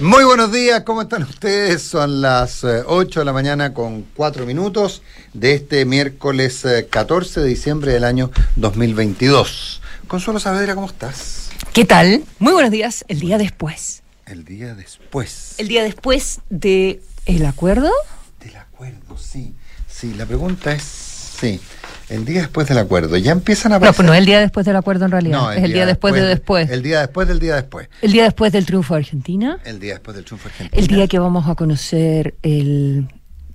Muy 0.00 0.22
buenos 0.22 0.52
días, 0.52 0.82
¿cómo 0.84 1.02
están 1.02 1.24
ustedes? 1.24 1.82
Son 1.82 2.20
las 2.20 2.62
8 2.62 2.86
eh, 2.86 3.20
de 3.20 3.24
la 3.24 3.32
mañana 3.32 3.74
con 3.74 4.06
4 4.14 4.46
minutos 4.46 5.02
de 5.34 5.54
este 5.54 5.84
miércoles 5.86 6.64
14 6.88 7.40
eh, 7.40 7.42
de 7.42 7.48
diciembre 7.48 7.92
del 7.94 8.04
año 8.04 8.30
2022. 8.54 9.82
Consuelo 10.06 10.38
Saavedra, 10.38 10.76
¿cómo 10.76 10.86
estás? 10.86 11.50
¿Qué 11.72 11.84
tal? 11.84 12.22
Muy 12.38 12.52
buenos 12.52 12.70
días, 12.70 13.04
el 13.08 13.18
día 13.18 13.38
después. 13.38 14.04
El 14.24 14.44
día 14.44 14.76
después. 14.76 15.56
El 15.58 15.66
día 15.66 15.82
después 15.82 16.42
de 16.48 17.02
el 17.26 17.44
acuerdo. 17.44 17.90
Del 18.38 18.54
acuerdo, 18.54 19.18
sí. 19.18 19.56
Sí, 19.88 20.14
la 20.14 20.26
pregunta 20.26 20.70
es, 20.70 20.82
sí. 20.84 21.60
El 22.08 22.24
día 22.24 22.40
después 22.40 22.66
del 22.66 22.78
acuerdo. 22.78 23.16
Ya 23.16 23.32
empiezan 23.32 23.72
a 23.72 23.76
aparecer... 23.76 23.92
No, 23.92 23.96
pues 23.96 24.06
no 24.06 24.14
es 24.14 24.18
el 24.20 24.26
día 24.26 24.40
después 24.40 24.64
del 24.64 24.76
acuerdo 24.76 25.04
en 25.04 25.10
realidad. 25.10 25.56
es 25.56 25.62
el 25.62 25.72
día, 25.72 25.86
después, 25.86 26.14
de 26.14 26.22
después. 26.22 26.70
El 26.70 26.82
día 26.82 27.00
después 27.00 27.28
del 27.28 27.38
día 27.38 27.56
después. 27.56 27.88
El 28.00 28.12
día 28.12 28.24
después 28.24 28.52
del 28.52 28.64
triunfo 28.64 28.94
de 28.94 29.00
Argentina. 29.00 29.58
El 29.64 29.78
día 29.78 29.94
después 29.94 30.14
del 30.16 30.24
triunfo 30.24 30.48
de 30.48 30.54
Argentina. 30.54 30.80
El 30.80 30.86
día 30.88 31.06
que 31.06 31.18
vamos 31.18 31.46
a 31.48 31.54
conocer 31.54 32.36
el 32.42 33.08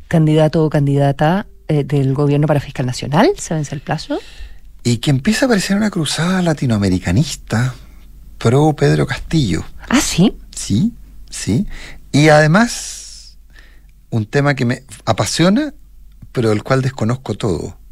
candidato 0.08 0.64
o 0.64 0.70
candidata 0.70 1.48
eh, 1.68 1.84
del 1.84 2.14
gobierno 2.14 2.46
para 2.46 2.60
fiscal 2.60 2.86
nacional. 2.86 3.32
¿Se 3.38 3.56
vence 3.56 3.74
el 3.74 3.82
plazo? 3.82 4.20
Y 4.84 4.98
que 4.98 5.10
empieza 5.10 5.46
a 5.46 5.48
aparecer 5.48 5.76
una 5.76 5.90
cruzada 5.90 6.42
latinoamericanista 6.44 7.74
pro 8.38 8.74
Pedro 8.74 9.08
Castillo. 9.08 9.64
Ah, 9.90 10.02
sí. 10.02 10.38
Sí, 10.56 10.94
sí. 11.30 11.66
Y 12.12 12.30
además, 12.30 13.40
un 14.12 14.28
tema 14.28 14.54
que 14.54 14.66
me 14.66 14.84
apasiona, 15.06 15.74
pero 16.32 16.50
del 16.50 16.62
cual 16.62 16.84
desconozco 16.84 17.34
todo 17.34 17.83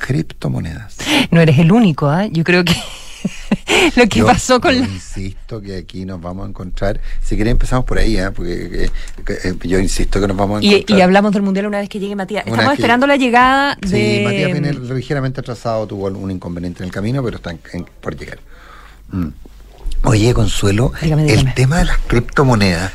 criptomonedas. 0.00 0.96
No 1.30 1.40
eres 1.40 1.58
el 1.58 1.70
único, 1.70 2.08
¿ah? 2.08 2.26
Yo 2.26 2.42
creo 2.42 2.64
que 2.64 2.74
lo 3.96 4.06
que 4.08 4.22
pasó 4.22 4.60
con 4.60 4.74
yo 4.74 4.82
insisto 4.82 5.60
que 5.60 5.76
aquí 5.76 6.04
nos 6.04 6.20
vamos 6.20 6.46
a 6.46 6.48
encontrar. 6.48 7.00
Si 7.22 7.36
quieren 7.36 7.52
empezamos 7.52 7.84
por 7.84 7.98
ahí, 7.98 8.16
¿eh? 8.16 8.30
porque 8.30 8.84
eh, 8.84 8.90
eh, 9.44 9.54
yo 9.62 9.78
insisto 9.78 10.20
que 10.20 10.28
nos 10.28 10.36
vamos 10.36 10.62
a 10.62 10.66
encontrar. 10.66 10.98
Y, 10.98 11.02
hablamos 11.02 11.32
del 11.32 11.42
mundial 11.42 11.66
una 11.66 11.78
vez 11.78 11.88
que 11.88 11.98
llegue 11.98 12.16
Matías. 12.16 12.46
Estamos 12.46 12.72
esperando 12.74 13.06
la 13.06 13.16
llegada 13.16 13.76
de. 13.80 13.88
Sí, 13.88 14.24
Matías 14.24 14.52
viene 14.52 14.72
ligeramente 14.72 15.40
atrasado, 15.40 15.86
tuvo 15.86 16.06
un 16.06 16.30
inconveniente 16.30 16.82
en 16.82 16.86
el 16.86 16.92
camino, 16.92 17.22
pero 17.22 17.36
está 17.36 17.54
por 18.00 18.16
llegar. 18.16 18.38
Mm. 19.10 19.28
Oye, 20.02 20.32
Consuelo, 20.32 20.92
el 21.02 21.54
tema 21.54 21.78
de 21.78 21.84
las 21.84 21.98
criptomonedas 21.98 22.92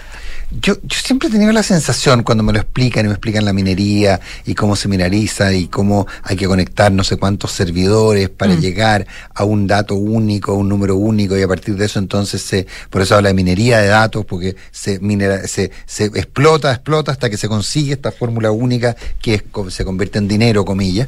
yo, 0.52 0.76
yo 0.82 1.00
siempre 1.04 1.30
he 1.30 1.32
tenido 1.32 1.52
la 1.52 1.64
sensación 1.64 2.24
cuando 2.24 2.44
me 2.44 2.54
lo 2.54 2.60
explican 2.60 3.06
y 3.06 3.08
me 3.08 3.14
explican 3.14 3.46
la 3.46 3.54
minería 3.54 4.20
y 4.46 4.56
cómo 4.56 4.76
se 4.76 4.88
mineriza 4.88 5.54
y 5.54 5.68
cómo 5.68 6.08
hay 6.24 6.36
que 6.36 6.48
conectar 6.48 6.92
no 6.92 7.04
sé 7.04 7.18
cuántos 7.18 7.52
servidores 7.52 8.30
para 8.30 8.54
mm. 8.54 8.60
llegar 8.60 9.08
a 9.34 9.44
un 9.44 9.68
dato 9.68 9.96
único, 9.96 10.54
un 10.54 10.70
número 10.70 10.96
único 10.96 11.38
y 11.38 11.42
a 11.42 11.48
partir 11.48 11.76
de 11.76 11.86
eso 11.86 12.00
entonces 12.00 12.42
se, 12.42 12.68
por 12.90 13.02
eso 13.02 13.16
habla 13.16 13.30
de 13.30 13.36
minería 13.36 13.80
de 13.80 13.88
datos 13.88 14.26
porque 14.26 14.56
se 14.72 15.00
minera, 15.00 15.48
se, 15.48 15.72
se 15.86 16.06
explota, 16.06 16.72
explota 16.72 17.12
hasta 17.12 17.30
que 17.30 17.38
se 17.38 17.48
consigue 17.48 17.94
esta 17.94 18.12
fórmula 18.12 18.52
única 18.52 18.96
que 19.22 19.36
es, 19.36 19.44
se 19.70 19.86
convierte 19.86 20.20
en 20.20 20.28
dinero, 20.28 20.66
comillas, 20.66 21.08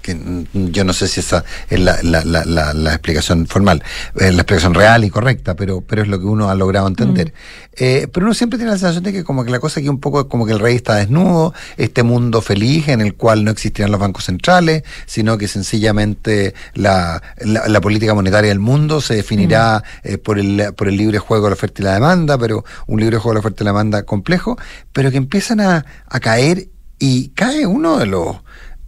que 0.00 0.16
yo 0.52 0.84
no 0.84 0.92
sé 0.92 1.08
si 1.08 1.20
esa 1.20 1.44
es 1.68 1.80
la, 1.80 1.98
la, 2.02 2.24
la, 2.24 2.74
la, 2.74 2.90
explicación 2.92 3.46
formal, 3.46 3.82
es 4.14 4.34
la 4.34 4.42
explicación 4.42 4.74
real 4.74 5.04
y 5.04 5.10
correcta, 5.10 5.54
pero, 5.54 5.80
pero 5.80 6.02
es 6.02 6.08
lo 6.08 6.18
que 6.18 6.26
uno 6.26 6.50
ha 6.50 6.54
logrado 6.54 6.88
entender. 6.88 7.28
Mm. 7.28 7.72
Eh, 7.76 8.08
pero 8.12 8.26
uno 8.26 8.34
siempre 8.34 8.58
tiene 8.58 8.72
la 8.72 8.78
sensación 8.78 9.04
de 9.04 9.12
que 9.12 9.24
como 9.24 9.44
que 9.44 9.50
la 9.50 9.58
cosa 9.58 9.80
aquí 9.80 9.88
un 9.88 9.98
poco 9.98 10.28
como 10.28 10.44
que 10.44 10.52
el 10.52 10.58
rey 10.58 10.76
está 10.76 10.96
desnudo, 10.96 11.54
este 11.76 12.02
mundo 12.02 12.42
feliz 12.42 12.88
en 12.88 13.00
el 13.00 13.14
cual 13.14 13.44
no 13.44 13.50
existirán 13.50 13.90
los 13.90 14.00
bancos 14.00 14.24
centrales, 14.24 14.82
sino 15.06 15.38
que 15.38 15.48
sencillamente 15.48 16.54
la, 16.74 17.22
la, 17.40 17.80
política 17.80 18.14
monetaria 18.14 18.50
del 18.50 18.60
mundo 18.60 19.00
se 19.00 19.14
definirá 19.14 19.82
mm. 20.04 20.08
eh, 20.08 20.18
por, 20.18 20.38
el, 20.38 20.74
por 20.76 20.88
el 20.88 20.96
libre 20.96 21.18
juego 21.18 21.44
de 21.44 21.50
la 21.50 21.54
oferta 21.54 21.82
y 21.82 21.84
la 21.84 21.94
demanda, 21.94 22.36
pero 22.38 22.64
un 22.86 23.00
libre 23.00 23.16
juego 23.16 23.30
de 23.30 23.34
la 23.36 23.40
oferta 23.40 23.62
y 23.62 23.64
la 23.64 23.70
demanda 23.70 24.02
complejo, 24.04 24.58
pero 24.92 25.10
que 25.10 25.16
empiezan 25.16 25.60
a, 25.60 25.86
a 26.06 26.20
caer 26.20 26.68
y 26.98 27.30
cae 27.30 27.66
uno 27.66 27.98
de 27.98 28.06
los 28.06 28.36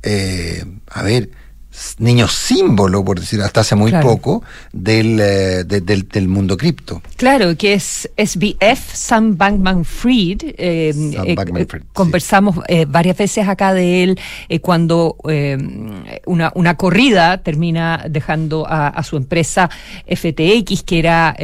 eh, 0.04 0.64
a 0.86 1.02
ver, 1.02 1.30
niño 1.98 2.28
símbolo, 2.28 3.04
por 3.04 3.20
decir, 3.20 3.40
hasta 3.42 3.60
hace 3.60 3.74
muy 3.74 3.92
poco, 3.92 4.42
del, 4.72 5.18
eh, 5.20 5.64
del, 5.64 6.08
del, 6.08 6.28
mundo 6.28 6.56
cripto. 6.56 7.02
Claro, 7.16 7.56
que 7.56 7.74
es 7.74 8.10
SBF, 8.16 8.94
Sam 8.94 9.36
Bankman 9.36 9.84
Fried. 9.84 10.42
Eh, 10.42 10.92
eh, 11.26 11.66
conversamos 11.92 12.58
varias 12.88 13.16
veces 13.16 13.48
acá 13.48 13.72
de 13.74 14.02
él 14.02 14.20
cuando 14.60 15.16
una, 16.26 16.52
una 16.54 16.76
corrida 16.76 17.38
termina 17.38 18.04
dejando 18.08 18.66
a, 18.66 18.88
a, 18.88 19.02
su 19.02 19.16
empresa 19.16 19.70
FTX, 20.06 20.82
que 20.82 20.98
era 20.98 21.36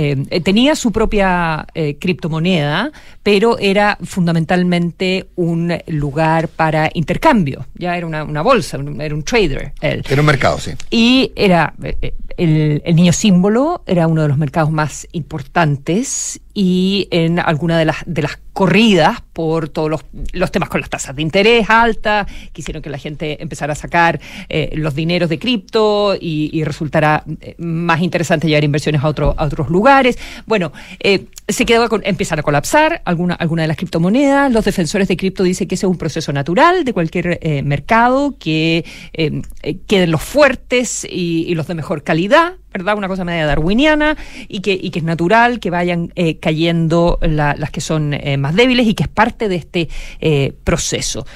tenía 0.45 0.75
su 0.75 0.93
propia 0.93 1.67
criptomoneda, 1.99 2.91
pero 3.23 3.59
era 3.59 3.99
fundamentalmente 4.03 5.29
un 5.37 5.77
lugar 5.87 6.49
para 6.49 6.91
intercambio. 6.95 7.67
Ya 7.75 7.97
era 7.97 8.07
una, 8.07 8.25
una 8.25 8.43
bolsa, 8.43 8.79
era 8.99 9.15
un 9.15 9.23
trader. 9.23 9.73
Él 9.81 10.03
mercado, 10.25 10.59
sí. 10.59 10.73
Y 10.91 11.33
era 11.37 11.75
eh, 11.83 12.15
el, 12.37 12.83
el, 12.85 12.97
niño 12.97 13.13
símbolo, 13.13 13.83
era 13.87 14.07
uno 14.07 14.23
de 14.23 14.29
los 14.29 14.39
mercados 14.39 14.71
más 14.71 15.07
importantes 15.13 16.41
y 16.63 17.09
en 17.11 17.39
alguna 17.39 17.79
de 17.79 17.87
las, 17.87 17.97
de 18.05 18.21
las 18.21 18.39
corridas 18.53 19.23
por 19.33 19.71
todos 19.71 19.89
los, 19.89 20.05
los 20.35 20.53
temas 20.53 20.69
con 20.69 20.83
las 20.83 20.91
tasas 20.91 21.17
de 21.17 21.23
interés 21.23 21.71
altas, 21.71 22.27
quisieron 22.53 22.83
que 22.83 22.91
la 22.91 22.99
gente 22.99 23.43
empezara 23.43 23.73
a 23.73 23.77
sacar 23.77 24.21
eh, 24.51 24.71
los 24.75 24.95
dineros 24.95 25.31
de 25.31 25.39
cripto 25.39 26.15
y, 26.21 26.51
y, 26.53 26.63
resultara 26.65 27.25
eh, 27.41 27.55
más 27.57 28.03
interesante 28.03 28.47
llevar 28.47 28.65
inversiones 28.65 29.03
a, 29.03 29.09
otro, 29.09 29.35
a 29.39 29.47
otros 29.47 29.71
lugares. 29.71 30.19
Bueno, 30.45 30.71
eh, 30.99 31.25
se 31.49 31.65
quedó 31.65 31.89
con, 31.89 32.03
empezaron 32.05 32.41
a 32.41 32.43
colapsar 32.43 33.01
alguna, 33.07 33.37
alguna 33.37 33.63
de 33.63 33.69
las 33.69 33.79
criptomonedas. 33.79 34.53
Los 34.53 34.67
defensores 34.67 35.09
de 35.09 35.17
cripto 35.17 35.43
dicen 35.43 35.67
que 35.67 35.77
ese 35.77 35.87
es 35.87 35.91
un 35.91 35.97
proceso 35.97 36.31
natural 36.31 36.85
de 36.85 36.93
cualquier 36.93 37.39
eh, 37.41 37.63
mercado, 37.63 38.37
que 38.39 38.85
eh, 39.15 39.41
queden 39.87 40.11
los 40.11 40.23
fuertes 40.23 41.07
y 41.11 41.55
los 41.55 41.67
de 41.69 41.75
mejor 41.75 42.03
calidad 42.03 42.57
¿verdad? 42.73 42.97
Una 42.97 43.09
cosa 43.09 43.25
media 43.25 43.47
darwiniana 43.47 44.17
y 44.49 44.61
que, 44.61 44.79
y 44.81 44.91
que 44.91 45.01
es 45.01 45.05
natural 45.05 45.61
que 45.61 45.71
vayan 45.71 46.13
eh, 46.15 46.39
cayendo 46.39 47.19
las 47.23 47.71
que 47.71 47.81
son 47.81 48.15
eh, 48.15 48.37
más 48.37 48.55
débiles 48.55 48.87
y 48.87 48.95
que 48.95 49.05
es 49.05 49.09
parte 49.09 49.49
de 49.49 49.57
este 49.57 49.89
eh, 50.21 50.53
proceso. 50.65 51.27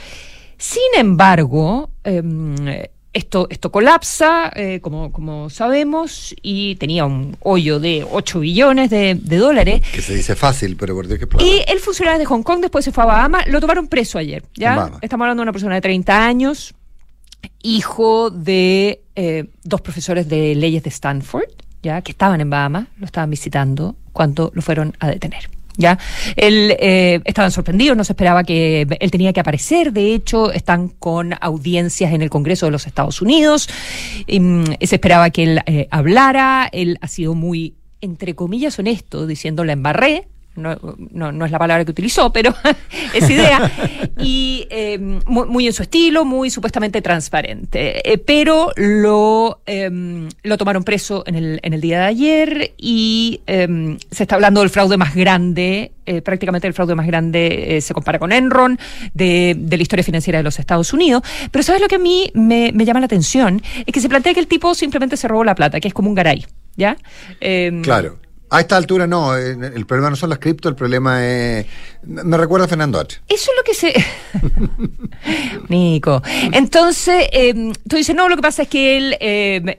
Sin 0.57 0.83
embargo, 0.97 1.91
em, 2.05 2.55
esto, 3.13 3.47
esto 3.51 3.71
colapsa, 3.71 4.53
como, 4.81 5.13
como 5.13 5.49
sabemos, 5.49 6.35
y 6.43 6.75
tenía 6.77 7.05
un 7.05 7.37
hoyo 7.41 7.79
de 7.79 8.05
8 8.11 8.41
billones 8.41 8.91
de, 8.91 9.15
dólares. 9.15 9.83
Que 9.93 10.03
se 10.03 10.15
dice 10.15 10.35
fácil, 10.35 10.77
pero 10.77 10.95
por 10.95 11.07
Dios 11.07 11.21
que 11.21 11.45
Y 11.45 11.63
el 11.69 11.79
funcionario 11.79 12.19
de 12.19 12.25
Hong 12.25 12.43
Kong 12.43 12.61
después 12.61 12.85
se 12.85 12.91
fue 12.91 13.05
a 13.05 13.07
Bahamas, 13.07 13.47
lo 13.47 13.61
tomaron 13.61 13.87
preso 13.87 14.19
ayer, 14.19 14.43
¿ya? 14.55 14.91
Estamos 15.01 15.25
hablando 15.25 15.43
de 15.43 15.45
una 15.45 15.53
persona 15.53 15.77
de 15.77 15.81
30 15.81 16.27
años, 16.27 16.75
hijo 17.63 18.31
de 18.31 19.03
eh, 19.17 19.47
dos 19.63 19.81
profesores 19.81 20.29
de 20.29 20.55
leyes 20.55 20.83
de 20.83 20.91
Stanford, 20.91 21.49
ya 21.83 22.03
que 22.03 22.13
estaban 22.13 22.41
en 22.41 22.51
Bahamas, 22.51 22.89
lo 22.99 23.07
estaban 23.07 23.31
visitando 23.31 23.97
cuando 24.13 24.51
lo 24.55 24.63
fueron 24.63 24.97
a 25.01 25.09
detener. 25.09 25.49
¿ya? 25.77 25.99
Él, 26.37 26.77
eh, 26.79 27.21
estaban 27.25 27.51
sorprendidos, 27.51 27.97
no 27.97 28.05
se 28.05 28.13
esperaba 28.13 28.45
que 28.45 28.87
él 29.01 29.11
tenía 29.11 29.33
que 29.33 29.41
aparecer, 29.41 29.93
de 29.93 30.15
hecho, 30.15 30.53
están 30.53 30.89
con 30.89 31.35
audiencias 31.41 32.13
en 32.13 32.23
el 32.23 32.31
Congreso 32.31 32.67
de 32.67 32.73
los 32.73 32.87
Estados 32.87 33.21
Unidos, 33.21 33.69
mm, 34.29 34.65
se 34.81 34.95
esperaba 34.95 35.31
que 35.31 35.43
él 35.43 35.61
eh, 35.67 35.89
hablara, 35.91 36.69
él 36.73 36.99
ha 37.01 37.09
sido 37.09 37.35
muy, 37.35 37.75
entre 38.01 38.35
comillas, 38.35 38.79
honesto, 38.79 39.27
diciendo 39.27 39.65
la 39.65 39.73
embarré, 39.73 40.29
no, 40.57 40.77
no, 41.11 41.33
no, 41.33 41.45
es 41.45 41.51
la 41.51 41.59
palabra 41.59 41.85
que 41.85 41.91
utilizó, 41.91 42.33
pero 42.33 42.55
es 43.15 43.29
idea, 43.29 43.71
y 44.19 44.67
eh, 44.71 44.99
muy, 45.27 45.67
en 45.67 45.73
su 45.73 45.83
estilo, 45.83 46.25
muy 46.25 46.51
supuestamente 46.51 47.03
transparente. 47.03 48.13
Eh, 48.13 48.19
pero 48.19 48.71
lo, 48.77 49.61
eh, 49.67 49.91
lo 50.43 50.59
tomaron 50.59 50.85
preso 50.85 51.25
en 51.27 51.35
el, 51.35 51.61
en 51.63 51.73
el 51.73 51.81
día 51.81 52.01
de 52.01 52.05
ayer 52.07 52.75
y 52.77 53.41
em, 53.47 53.99
se 54.11 54.25
está 54.25 54.37
hablando 54.37 54.61
del 54.61 54.71
fraude 54.71 54.97
más 54.97 55.15
grande, 55.15 55.93
eh, 56.07 56.23
prácticamente 56.23 56.67
el 56.67 56.75
fraude 56.75 56.95
más 56.95 57.07
grande 57.07 57.79
se 57.81 57.95
compara 57.95 58.19
con 58.19 58.33
Enron, 58.33 58.79
de, 59.13 59.55
de, 59.59 59.77
la 59.77 59.83
historia 59.83 60.05
financiera 60.05 60.39
de 60.39 60.43
los 60.43 60.59
Estados 60.59 60.93
Unidos. 60.93 61.23
Pero 61.51 61.63
¿sabes 61.63 61.81
lo 61.81 61.89
que 61.89 61.97
a 61.97 62.01
mí 62.01 62.31
me, 62.35 62.73
me 62.73 62.85
llama 62.85 63.01
la 63.01 63.07
atención? 63.07 63.63
Es 63.87 63.93
que 63.93 64.01
se 64.01 64.09
plantea 64.09 64.35
que 64.35 64.41
el 64.41 64.47
tipo 64.47 64.75
simplemente 64.75 65.17
se 65.17 65.29
robó 65.29 65.45
la 65.45 65.55
plata, 65.55 65.81
que 65.81 65.89
es 65.89 65.95
como 65.95 66.09
un 66.09 66.15
garay. 66.15 66.45
¿Ya? 66.77 66.97
Em, 67.41 67.83
claro. 67.83 68.19
A 68.55 68.61
esta 68.61 68.77
altura 68.77 69.09
no, 69.09 69.37
eh, 69.37 69.57
el 69.75 69.85
problema 69.85 70.11
no 70.11 70.17
son 70.17 70.31
las 70.31 70.39
cripto, 70.39 70.69
el 70.69 70.77
problema 70.77 71.27
es... 71.27 71.67
Me 72.05 72.37
recuerda 72.37 72.67
a 72.67 72.69
Fernando 72.69 73.01
H. 73.01 73.21
Eso 73.29 73.51
es 73.51 73.57
lo 73.57 73.65
que 73.65 73.75
se... 73.75 73.93
Nico. 75.69 76.23
Entonces, 76.53 77.27
eh, 77.33 77.73
tú 77.89 77.97
dices, 77.97 78.15
no, 78.15 78.29
lo 78.29 78.37
que 78.37 78.43
pasa 78.43 78.63
es 78.63 78.69
que 78.69 78.97
él... 78.97 79.17
Eh, 79.19 79.79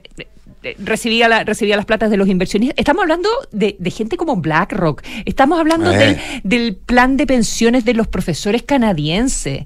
recibía, 0.78 1.26
la, 1.26 1.42
recibía 1.44 1.74
las 1.76 1.86
platas 1.86 2.10
de 2.10 2.18
los 2.18 2.28
inversionistas. 2.28 2.78
Estamos 2.78 3.00
hablando 3.00 3.30
de, 3.50 3.76
de 3.78 3.90
gente 3.90 4.18
como 4.18 4.36
BlackRock. 4.36 5.02
Estamos 5.24 5.58
hablando 5.58 5.90
del, 5.90 6.18
del, 6.42 6.76
plan 6.76 7.16
de 7.16 7.26
pensiones 7.26 7.86
de 7.86 7.94
los 7.94 8.08
profesores 8.08 8.62
canadienses. 8.62 9.64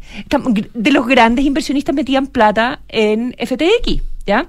de 0.74 0.90
los 0.92 1.06
grandes 1.08 1.44
inversionistas 1.44 1.96
metían 1.96 2.28
plata 2.28 2.82
en 2.88 3.34
FTX, 3.38 4.02
¿ya? 4.24 4.46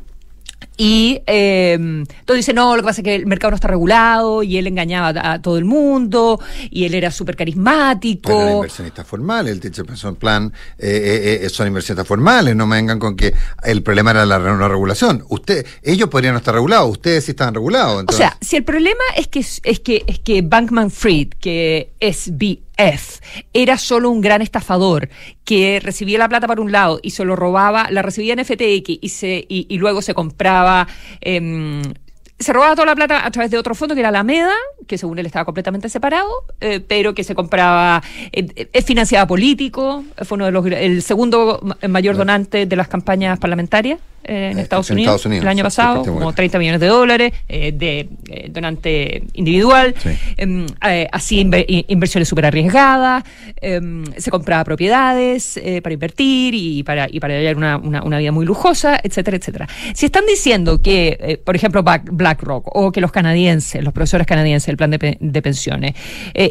Y 0.83 1.21
eh, 1.27 2.03
todo 2.25 2.35
dice, 2.35 2.53
no, 2.55 2.75
lo 2.75 2.81
que 2.81 2.87
pasa 2.87 3.01
es 3.01 3.05
que 3.05 3.13
el 3.13 3.27
mercado 3.27 3.51
no 3.51 3.55
está 3.55 3.67
regulado 3.67 4.41
y 4.41 4.57
él 4.57 4.65
engañaba 4.65 5.13
a, 5.33 5.39
todo 5.39 5.59
el 5.59 5.65
mundo 5.65 6.39
y 6.71 6.85
él 6.85 6.95
era 6.95 7.11
súper 7.11 7.35
carismático. 7.35 8.29
Pero 8.29 8.41
era 8.41 8.51
inversionista 8.53 9.03
formal, 9.03 9.47
el 9.47 9.59
Teacher 9.59 9.85
Pension 9.85 10.15
Plan 10.15 10.51
eh, 10.79 11.41
eh, 11.43 11.49
son 11.49 11.67
inversionistas 11.67 12.07
formales, 12.07 12.55
no 12.55 12.65
me 12.65 12.77
vengan 12.77 12.97
con 12.97 13.15
que 13.15 13.31
el 13.63 13.83
problema 13.83 14.09
era 14.09 14.25
la 14.25 14.39
regulación. 14.39 15.23
Usted, 15.29 15.67
ellos 15.83 16.09
podrían 16.09 16.33
no 16.33 16.39
estar 16.39 16.55
regulados, 16.55 16.89
ustedes 16.89 17.25
sí 17.25 17.31
estaban 17.31 17.53
regulados. 17.53 18.03
O 18.07 18.11
sea, 18.11 18.35
si 18.41 18.55
el 18.55 18.63
problema 18.63 19.03
es 19.15 19.27
que 19.27 19.39
es 19.39 19.79
que 19.81 20.03
es 20.07 20.17
que 20.17 20.41
Bankman 20.41 20.89
Fried, 20.89 21.27
que 21.39 21.91
es 21.99 22.39
BF, 22.77 23.19
era 23.53 23.77
solo 23.77 24.09
un 24.09 24.21
gran 24.21 24.41
estafador 24.41 25.09
que 25.45 25.79
recibía 25.81 26.17
la 26.17 26.29
plata 26.29 26.47
por 26.47 26.59
un 26.59 26.71
lado 26.71 26.99
y 27.03 27.11
se 27.11 27.25
lo 27.25 27.35
robaba, 27.35 27.89
la 27.91 28.01
recibía 28.01 28.33
en 28.33 28.43
FTX 28.43 28.99
y 29.01 29.09
se 29.09 29.45
y, 29.47 29.77
luego 29.77 30.01
se 30.01 30.13
compraba 30.13 30.87
eh, 31.21 31.81
se 32.41 32.53
robaba 32.53 32.73
toda 32.73 32.87
la 32.87 32.95
plata 32.95 33.25
a 33.25 33.31
través 33.31 33.51
de 33.51 33.57
otro 33.57 33.75
fondo 33.75 33.93
que 33.93 34.01
era 34.01 34.11
la 34.11 34.23
MEDA, 34.23 34.53
que 34.87 34.97
según 34.97 35.19
él 35.19 35.25
estaba 35.27 35.45
completamente 35.45 35.89
separado, 35.89 36.29
eh, 36.59 36.79
pero 36.79 37.13
que 37.13 37.23
se 37.23 37.35
compraba, 37.35 38.01
eh, 38.31 38.67
es 38.73 38.85
financiada 38.85 39.27
político, 39.27 40.03
fue 40.25 40.35
uno 40.35 40.45
de 40.45 40.51
los 40.51 40.65
el 40.65 41.03
segundo 41.03 41.61
mayor 41.87 42.17
donante 42.17 42.65
de 42.65 42.75
las 42.75 42.87
campañas 42.87 43.37
parlamentarias 43.39 43.99
en, 44.31 44.57
eh, 44.57 44.61
Estados, 44.61 44.89
Unidos, 44.89 45.25
el 45.25 45.47
año 45.47 45.63
pasado, 45.63 46.03
como 46.05 46.31
30 46.33 46.57
millones 46.57 46.79
de 46.79 46.87
dólares 46.87 47.33
eh, 47.49 47.71
de 47.73 48.07
eh, 48.29 48.49
donante 48.49 49.23
individual, 49.33 49.93
em, 50.37 50.65
así 51.11 51.39
inversiones 51.39 52.29
súper 52.29 52.45
arriesgadas, 52.45 53.23
em, 53.59 54.05
se 54.17 54.31
compraba 54.31 54.63
propiedades 54.63 55.59
para 55.83 55.93
invertir 55.93 56.53
y 56.55 56.83
para, 56.83 57.07
y 57.09 57.19
para 57.19 57.39
llevar 57.39 57.57
una, 57.57 57.77
una, 57.77 58.17
vida 58.17 58.31
muy 58.31 58.45
lujosa, 58.45 58.99
etcétera, 59.03 59.37
etcétera. 59.37 59.67
Si 59.93 60.05
están 60.05 60.25
diciendo 60.25 60.81
que, 60.81 61.41
por 61.43 61.55
ejemplo, 61.55 61.83
BlackRock 61.83 62.75
o 62.75 62.91
que 62.91 63.01
los 63.01 63.11
canadienses, 63.11 63.83
los 63.83 63.93
profesores 63.93 64.27
canadienses, 64.27 64.69
el 64.69 64.77
plan 64.77 64.91
de, 64.91 65.17
de 65.19 65.41
pensiones, 65.41 65.93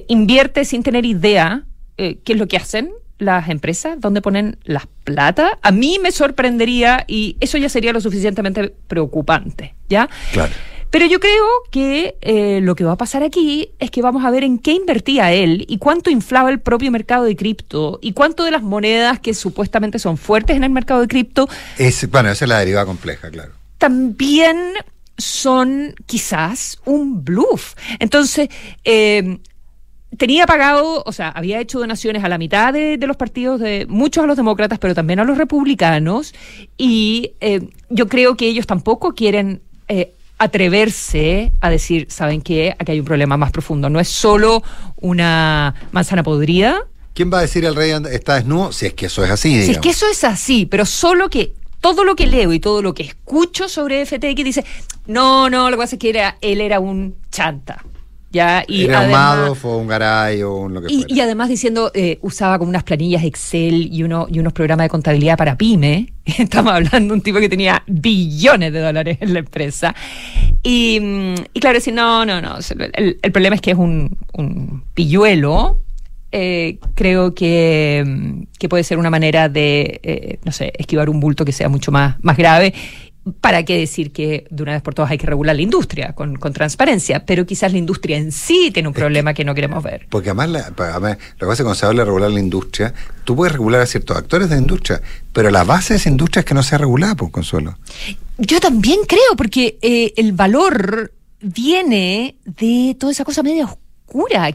invierte 0.09 0.65
sin 0.65 0.83
tener 0.83 1.07
idea 1.07 1.65
qué 1.97 2.21
es 2.27 2.37
lo 2.37 2.47
que 2.47 2.57
hacen, 2.57 2.91
las 3.21 3.49
empresas, 3.49 4.01
dónde 4.01 4.23
ponen 4.23 4.59
las 4.65 4.87
plata, 5.05 5.59
a 5.63 5.71
mí 5.71 5.99
me 6.03 6.11
sorprendería 6.11 7.05
y 7.07 7.37
eso 7.41 7.59
ya 7.59 7.69
sería 7.69 7.93
lo 7.93 8.01
suficientemente 8.01 8.75
preocupante, 8.89 9.75
¿ya? 9.89 10.09
Claro. 10.33 10.53
Pero 10.91 11.07
yo 11.07 11.21
creo 11.21 11.47
que 11.71 12.17
eh, 12.21 12.61
lo 12.63 12.75
que 12.75 12.83
va 12.83 12.93
a 12.93 12.97
pasar 12.97 13.23
aquí 13.23 13.71
es 13.79 13.93
que 13.93 14.03
vamos 14.03 14.25
a 14.25 14.31
ver 14.31 14.43
en 14.43 14.59
qué 14.59 14.73
invertía 14.73 15.33
él 15.33 15.65
y 15.69 15.79
cuánto 15.79 16.11
inflaba 16.11 16.51
el 16.51 16.59
propio 16.59 16.91
mercado 16.91 17.25
de 17.25 17.37
cripto 17.37 18.01
y 18.03 18.13
cuánto 18.13 18.45
de 18.45 18.51
las 18.51 18.63
monedas 18.63 19.21
que 19.21 19.33
supuestamente 19.33 20.01
son 20.01 20.17
fuertes 20.17 20.57
en 20.57 20.65
el 20.65 20.71
mercado 20.71 21.01
de 21.03 21.07
cripto. 21.07 21.49
Es, 21.79 22.11
bueno, 22.11 22.31
esa 22.31 22.45
es 22.45 22.49
la 22.49 22.59
deriva 22.59 22.85
compleja, 22.87 23.31
claro. 23.31 23.53
También 23.79 24.73
son 25.17 25.95
quizás 26.07 26.81
un 26.85 27.25
bluff. 27.25 27.75
Entonces, 28.01 28.49
eh, 28.85 29.39
tenía 30.17 30.47
pagado, 30.47 31.03
o 31.05 31.13
sea, 31.13 31.29
había 31.29 31.61
hecho 31.61 31.79
donaciones 31.79 32.25
a 32.25 32.29
la 32.29 32.39
mitad 32.39 32.73
de, 32.73 32.99
los 32.99 33.17
partidos, 33.17 33.61
de 33.61 33.87
muchos 33.89 34.25
a 34.25 34.27
los 34.27 34.37
demócratas, 34.37 34.79
pero 34.79 34.95
también 34.95 35.21
a 35.21 35.25
los 35.25 35.39
republicanos, 35.39 36.35
y 36.77 37.33
eh, 37.41 37.69
yo 37.89 38.09
creo 38.09 38.37
que 38.37 38.49
ellos 38.49 38.67
tampoco 38.67 39.15
quieren 39.15 39.63
eh, 39.89 40.15
atreverse 40.39 41.53
a 41.61 41.71
decir, 41.71 42.07
¿saben 42.11 42.41
qué? 42.41 42.75
Aquí 42.79 42.93
hay 42.93 43.01
un 43.01 43.05
problema 43.05 43.37
más 43.37 43.53
profundo. 43.53 43.91
No 43.91 44.01
es 44.01 44.09
solo 44.09 44.63
una 44.97 45.75
manzana 45.93 46.23
podrida. 46.23 46.87
¿Quién 47.13 47.31
va 47.31 47.39
a 47.39 47.43
decir 47.43 47.65
el 47.67 47.75
rey 47.75 47.93
está 48.11 48.37
desnudo? 48.37 48.73
Si 48.73 48.87
es 48.87 48.95
que 48.95 49.07
eso 49.07 49.23
es 49.23 49.31
así. 49.31 49.63
Si 49.63 49.73
es 49.73 49.79
que 49.79 49.91
eso 49.91 50.07
es 50.11 50.25
así, 50.25 50.65
pero 50.65 50.87
solo 50.87 51.29
que 51.29 51.53
todo 51.81 52.05
lo 52.05 52.17
que 52.17 52.27
leo 52.27 52.53
y 52.55 52.61
todo 52.61 52.81
lo 52.81 52.95
que 52.95 53.03
escucho 53.03 53.69
sobre 53.69 54.07
FTX 54.07 54.45
dice, 54.45 54.65
no, 55.07 55.51
no, 55.51 55.71
lo 55.71 55.77
que 55.77 55.83
pasa 55.83 55.97
es 55.97 56.01
que 56.01 56.09
era, 56.09 56.39
él 56.41 56.63
era 56.63 56.81
un 56.81 57.17
chanta. 57.31 57.85
Ya, 58.33 58.63
y 58.69 58.85
Era 58.85 59.01
además, 59.01 59.59
un 59.65 59.71
un 59.71 59.87
Garay 59.89 60.43
o 60.43 60.55
un 60.55 60.75
lo 60.75 60.83
que 60.83 60.93
y, 60.93 61.05
y 61.09 61.21
además 61.21 61.49
diciendo, 61.49 61.91
eh, 61.95 62.19
usaba 62.23 62.59
como 62.59 62.71
unas 62.71 62.85
planillas 62.85 63.25
Excel 63.25 63.93
y, 63.93 64.05
uno, 64.05 64.29
y 64.31 64.39
unos 64.39 64.53
programas 64.53 64.85
de 64.85 64.89
contabilidad 64.89 65.37
para 65.37 65.59
pyme. 65.59 66.13
Estamos 66.25 66.73
hablando 66.73 67.09
de 67.09 67.19
un 67.19 67.23
tipo 67.23 67.41
que 67.41 67.49
tenía 67.49 67.83
billones 67.89 68.73
de 68.73 68.79
dólares 68.79 69.19
en 69.21 69.33
la 69.33 69.41
empresa. 69.41 69.97
Y, 70.63 71.01
y 71.53 71.61
claro, 71.61 71.75
decir, 71.75 71.93
no, 71.93 72.25
no, 72.25 72.41
no. 72.41 72.59
El, 72.93 73.19
el, 73.21 73.33
problema 73.33 73.57
es 73.57 73.63
que 73.63 73.73
es 73.73 73.79
un, 73.79 74.17
un 74.33 74.85
pilluelo. 74.95 75.81
Eh, 76.31 76.79
creo 76.95 77.35
que, 77.35 78.47
que, 78.57 78.69
puede 78.69 78.85
ser 78.85 78.99
una 78.99 79.11
manera 79.11 79.49
de, 79.49 79.99
eh, 80.05 80.39
no 80.45 80.53
sé, 80.53 80.73
esquivar 80.79 81.11
un 81.11 81.19
bulto 81.19 81.45
que 81.45 81.51
sea 81.51 81.69
mucho 81.69 81.91
más, 81.91 82.23
más 82.23 82.37
grave 82.37 82.73
¿Para 83.41 83.65
qué 83.65 83.79
decir 83.79 84.13
que 84.13 84.47
de 84.51 84.63
una 84.63 84.73
vez 84.73 84.83
por 84.83 84.95
todas 84.95 85.11
hay 85.11 85.19
que 85.19 85.27
regular 85.27 85.57
la 85.57 85.63
industria 85.63 86.13
con, 86.13 86.39
transparencia? 86.53 87.25
Pero 87.25 87.47
quizás 87.47 87.73
la 87.73 87.79
industria 87.79 88.17
en 88.17 88.33
sí 88.33 88.71
tiene 88.73 88.89
un 88.89 88.95
problema 88.95 89.35
que, 89.35 89.45
no 89.45 89.55
queremos 89.55 89.83
ver. 89.83 90.07
Porque 90.09 90.31
además, 90.31 90.49
la, 90.49 90.73
además 90.77 91.19
lo 91.39 91.39
que 91.39 91.47
pasa 91.47 91.63
cuando 91.63 91.75
se 91.75 91.87
habla 91.87 92.03
de 92.03 92.07
regular 92.07 92.31
la 92.31 92.41
industria, 92.41 92.95
tú 93.25 93.37
puedes 93.37 93.53
regular 93.53 93.81
a 93.81 93.87
ciertos 93.87 94.17
actores 94.17 94.49
de 94.49 94.57
la 94.57 94.61
industria, 94.61 95.01
pero 95.33 95.51
la 95.51 95.65
base 95.65 95.95
de 95.95 95.99
esa 95.99 96.09
industria 96.09 96.41
es 96.41 96.47
que 96.47 96.55
no 96.55 96.63
sea 96.63 96.79
regulada, 96.79 97.15
por 97.15 97.31
Consuelo. 97.31 97.77
Yo 98.39 98.61
también 98.61 99.01
creo, 99.07 99.37
porque 99.37 99.79
eh, 99.83 100.13
el 100.17 100.33
valor 100.33 101.13
viene 101.41 102.37
de 102.45 102.97
toda 102.99 103.13
esa 103.13 103.25
cosa 103.25 103.43
media 103.43 103.65
oscura 103.65 103.90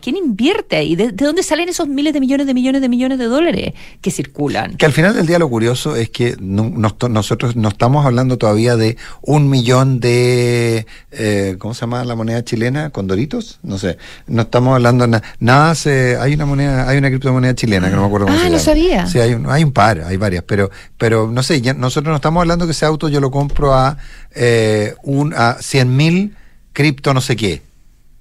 ¿Quién 0.01 0.17
invierte 0.17 0.75
ahí? 0.75 0.95
¿De, 0.95 1.11
dónde 1.11 1.43
salen 1.43 1.69
esos 1.69 1.87
miles 1.87 2.13
de 2.13 2.19
millones 2.19 2.47
de 2.47 2.53
millones 2.53 2.81
de 2.81 2.89
millones 2.89 3.19
de 3.19 3.25
dólares 3.25 3.73
que 4.01 4.11
circulan? 4.11 4.75
Que 4.77 4.85
al 4.85 4.91
final 4.91 5.15
del 5.15 5.25
día 5.25 5.39
lo 5.39 5.49
curioso 5.49 5.95
es 5.95 6.09
que 6.09 6.35
nosotros 6.39 7.55
no 7.55 7.69
estamos 7.69 8.05
hablando 8.05 8.37
todavía 8.37 8.75
de 8.75 8.97
un 9.21 9.49
millón 9.49 9.99
de, 9.99 10.85
eh, 11.11 11.55
¿cómo 11.59 11.73
se 11.73 11.81
llama 11.81 12.03
la 12.03 12.15
moneda 12.15 12.43
chilena? 12.43 12.89
¿Condoritos? 12.89 13.59
No 13.63 13.77
sé. 13.77 13.97
No 14.27 14.43
estamos 14.43 14.75
hablando 14.75 15.07
nada. 15.07 15.23
Nada 15.39 15.75
se, 15.75 16.17
hay 16.17 16.33
una 16.33 16.45
moneda, 16.45 16.89
hay 16.89 16.97
una 16.97 17.09
criptomoneda 17.09 17.55
chilena 17.55 17.89
que 17.89 17.95
no 17.95 18.01
me 18.01 18.07
acuerdo 18.07 18.27
cómo 18.27 18.37
ah, 18.37 18.41
se 18.41 18.45
llama. 18.45 18.57
no 18.57 18.63
sabía. 18.63 19.07
Sí, 19.07 19.19
hay 19.19 19.33
un, 19.33 19.49
hay 19.49 19.63
un 19.63 19.71
par, 19.71 20.01
hay 20.01 20.17
varias, 20.17 20.43
pero, 20.43 20.69
pero 20.97 21.29
no 21.31 21.43
sé, 21.43 21.61
nosotros 21.75 22.11
no 22.11 22.15
estamos 22.15 22.41
hablando 22.41 22.65
que 22.65 22.71
ese 22.71 22.85
auto 22.85 23.09
yo 23.09 23.21
lo 23.21 23.31
compro 23.31 23.73
a, 23.73 23.97
eh, 24.33 24.95
un, 25.03 25.33
a 25.33 25.57
100 25.59 25.95
mil 25.95 26.35
cripto 26.75 27.13
no 27.13 27.21
sé 27.21 27.35
qué. 27.35 27.61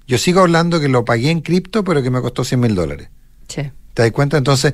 Yo 0.07 0.17
sigo 0.17 0.41
hablando 0.41 0.79
que 0.79 0.87
lo 0.87 1.05
pagué 1.05 1.31
en 1.31 1.41
cripto, 1.41 1.83
pero 1.83 2.03
que 2.03 2.09
me 2.09 2.21
costó 2.21 2.43
100 2.43 2.59
mil 2.59 2.75
dólares. 2.75 3.09
Sí. 3.47 3.63
¿Te 3.93 4.03
das 4.03 4.11
cuenta? 4.11 4.37
Entonces, 4.37 4.73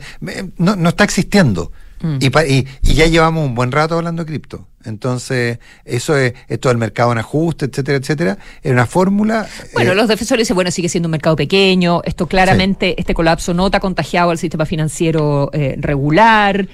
no, 0.58 0.76
no 0.76 0.90
está 0.90 1.04
existiendo. 1.04 1.72
Mm. 2.02 2.18
Y, 2.20 2.68
y, 2.82 2.94
ya 2.96 3.06
llevamos 3.06 3.46
un 3.46 3.54
buen 3.54 3.72
rato 3.72 3.96
hablando 3.96 4.24
de 4.24 4.28
cripto. 4.28 4.68
Entonces, 4.84 5.60
eso 5.86 6.18
es 6.18 6.34
esto 6.48 6.70
del 6.70 6.80
mercado 6.80 7.12
en 7.12 7.20
ajuste, 7.20 7.66
etcétera, 7.66 8.00
etcétera. 8.00 8.38
Es 8.64 8.72
una 8.72 8.88
fórmula. 8.88 9.48
Bueno, 9.74 9.92
eh, 9.92 9.96
los 9.96 10.08
defensores 10.08 10.46
dicen, 10.46 10.56
bueno, 10.56 10.72
sigue 10.72 10.90
siendo 10.90 11.08
un 11.08 11.12
mercado 11.12 11.36
pequeño. 11.36 12.02
Esto 12.04 12.26
claramente, 12.26 12.96
este 13.00 13.14
colapso 13.14 13.54
no 13.54 13.68
está 13.68 13.80
contagiado 13.80 14.32
al 14.32 14.40
sistema 14.40 14.66
financiero 14.66 15.52
eh, 15.54 15.76
regular. 15.78 16.68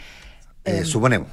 Eh, 0.64 0.86
suponemos. 0.86 1.28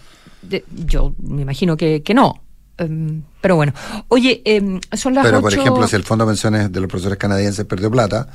yo 0.70 1.14
me 1.18 1.42
imagino 1.42 1.76
que, 1.76 2.02
que 2.02 2.14
no. 2.14 2.43
Em, 2.76 3.22
pero 3.40 3.56
bueno, 3.56 3.72
oye, 4.08 4.42
em, 4.44 4.80
son 4.92 5.14
las 5.14 5.24
Pero, 5.24 5.40
por 5.40 5.52
ejemplo, 5.52 5.86
si 5.86 5.94
el 5.96 6.02
Fondo 6.02 6.24
de 6.24 6.30
Pensiones 6.30 6.72
de 6.72 6.80
los 6.80 6.88
profesores 6.90 7.18
canadienses 7.18 7.64
perdió 7.64 7.90
plata, 7.90 8.26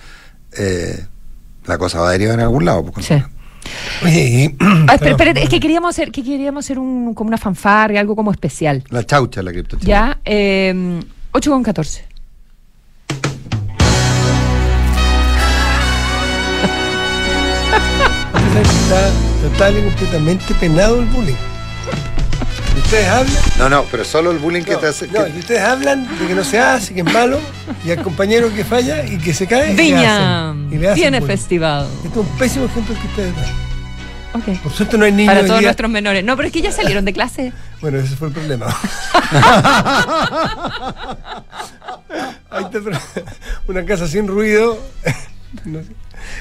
eh, 0.58 1.06
la 1.66 1.78
cosa 1.78 2.00
va 2.00 2.10
a 2.10 2.12
derivar 2.12 2.36
en 2.36 2.42
algún 2.42 2.66
lado. 2.66 2.86
Pues, 2.86 3.06
sí. 3.06 3.22
Oye, 4.04 4.56
ah, 4.60 4.98
es 5.36 5.50
que 5.50 5.60
queríamos 5.60 5.90
hacer, 5.90 6.12
que 6.12 6.24
queríamos 6.24 6.66
hacer 6.66 6.80
un, 6.80 7.14
como 7.14 7.28
una 7.28 7.38
fanfarria, 7.38 8.00
algo 8.00 8.16
como 8.16 8.32
especial. 8.32 8.84
La 8.90 9.06
chaucha, 9.06 9.44
la 9.44 9.52
cripto. 9.52 9.78
Ya, 9.82 10.20
eh, 10.24 11.02
8 11.32 11.52
con 11.52 11.64
14. 11.64 12.06
Está 18.60 19.12
total 19.42 19.78
y 19.78 19.82
completamente 19.84 20.54
penado 20.56 21.02
el 21.02 21.06
bullying. 21.08 21.36
Ustedes 22.90 23.08
hablan. 23.08 23.44
No, 23.60 23.70
no, 23.70 23.86
pero 23.92 24.04
solo 24.04 24.32
el 24.32 24.40
bullying 24.40 24.64
que 24.64 24.76
te 24.76 24.88
hace. 24.88 25.08
No, 25.10 25.22
ustedes 25.22 25.62
hablan 25.62 26.08
de 26.18 26.26
que 26.26 26.34
no 26.34 26.44
se 26.44 26.58
hace, 26.58 26.92
que 26.92 27.02
es 27.02 27.14
malo, 27.14 27.40
y 27.86 27.92
al 27.92 28.02
compañero 28.02 28.52
que 28.52 28.66
falla 28.66 29.06
y 29.06 29.20
que 29.20 29.32
se 29.32 29.46
cae. 29.46 29.76
Viña. 29.76 30.56
tiene 30.96 31.22
festival. 31.22 31.88
Esto 32.04 32.22
es 32.22 32.28
un 32.28 32.38
pésimo 32.40 32.66
ejemplo 32.66 32.96
que 33.00 33.06
ustedes 33.06 33.36
dan. 33.36 34.42
Okay. 34.42 34.56
Por 34.56 34.72
suerte 34.72 34.98
no 34.98 35.06
hay 35.06 35.12
niños. 35.12 35.36
Para 35.36 35.46
todos 35.46 35.62
nuestros 35.62 35.92
menores. 35.92 36.24
No, 36.24 36.36
pero 36.36 36.48
es 36.48 36.52
que 36.52 36.64
ya 36.64 36.72
salieron 36.72 37.06
de 37.06 37.14
clase. 37.14 37.54
bueno, 37.80 38.00
ese 38.00 38.16
fue 38.16 38.30
el 38.30 38.34
problema. 38.34 38.66
Ahí 42.50 42.64
está 42.64 42.80
una 43.68 43.86
casa 43.86 44.08
sin 44.08 44.28
ruido. 44.28 44.80
no 45.66 45.82
sé. 45.82 45.90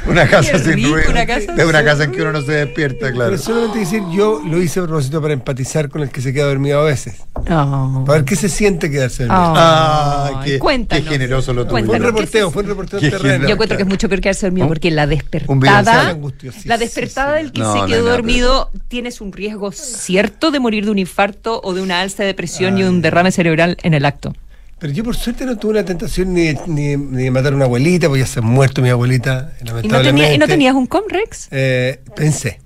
Una 0.07 0.29
casa 0.29 0.59
sin 0.59 0.73
ruido. 0.73 1.11
Una 1.11 1.27
casa 1.27 1.53
de 1.53 1.65
una 1.65 1.85
casa 1.85 2.05
en 2.05 2.13
que 2.13 2.23
uno 2.23 2.33
no 2.33 2.43
se 2.43 2.53
despierta, 2.53 3.13
claro. 3.13 3.31
Pero 3.31 3.43
solamente 3.43 3.79
decir, 3.79 4.03
yo 4.13 4.43
lo 4.45 4.61
hice 4.61 4.81
a 4.81 4.85
propósito 4.85 5.23
para 5.23 5.35
empatizar 5.35 5.89
con 5.89 6.03
el 6.03 6.11
que 6.11 6.21
se 6.21 6.33
queda 6.33 6.47
dormido 6.47 6.81
a 6.81 6.85
veces. 6.85 7.23
Para 7.45 8.05
ver 8.05 8.25
qué 8.25 8.37
se 8.37 8.49
siente 8.49 8.91
quedarse 8.91 9.25
dormido. 9.25 9.53
ah, 9.57 10.43
qué, 10.45 10.59
qué, 10.89 11.03
generoso 11.03 11.53
lo 11.53 11.67
tuvo. 11.67 11.79
Fue 11.85 11.97
un 11.97 12.03
reporteo, 12.03 12.51
fue 12.51 12.63
un 12.63 12.69
reporteo 12.69 13.01
terreno. 13.01 13.47
Yo 13.47 13.55
encuentro 13.55 13.77
que 13.77 13.85
es 13.85 13.89
mucho 13.89 14.09
peor 14.09 14.21
quedarse 14.21 14.47
dormido 14.47 14.69
porque 14.69 14.91
la 14.91 15.07
despertada, 15.07 16.17
la 16.65 16.79
despertada 16.79 17.35
del 17.35 17.53
que 17.53 17.63
se 17.63 17.87
quedó 17.87 18.11
dormido, 18.11 18.71
tienes 18.89 19.21
un 19.21 19.33
riesgo 19.33 19.73
cierto 19.73 20.51
de 20.51 20.61
morir 20.61 20.85
de 20.85 20.91
un 20.91 20.99
infarto 20.99 21.61
o 21.63 21.73
de 21.73 21.83
una 21.83 22.01
alza 22.01 22.25
de 22.25 22.35
presión 22.35 22.79
y 22.79 22.85
un 22.85 23.01
derrame 23.01 23.33
cerebral 23.33 23.77
en 23.83 23.95
el 23.95 24.05
acto. 24.05 24.35
Pero 24.79 24.93
yo 24.93 25.03
por 25.03 25.17
suerte 25.17 25.45
no 25.45 25.57
tuve 25.57 25.75
la 25.75 25.85
tentación 25.85 26.35
ni, 26.35 26.55
ni, 26.67 26.97
de 26.97 27.31
matar 27.31 27.53
a 27.53 27.57
una 27.57 27.65
abuelita, 27.65 28.07
porque 28.07 28.21
ya 28.21 28.27
se 28.27 28.39
ha 28.39 28.43
muerto 28.43 28.81
mi 28.81 28.91
abuelita, 28.91 29.53
lamentablemente. 29.65 30.35
¿Y 30.35 30.39
no, 30.39 30.47
tenías 30.47 30.75
un 30.75 30.87
Comrex? 30.87 31.49
Eh, 31.51 32.01
pensé. 32.15 32.61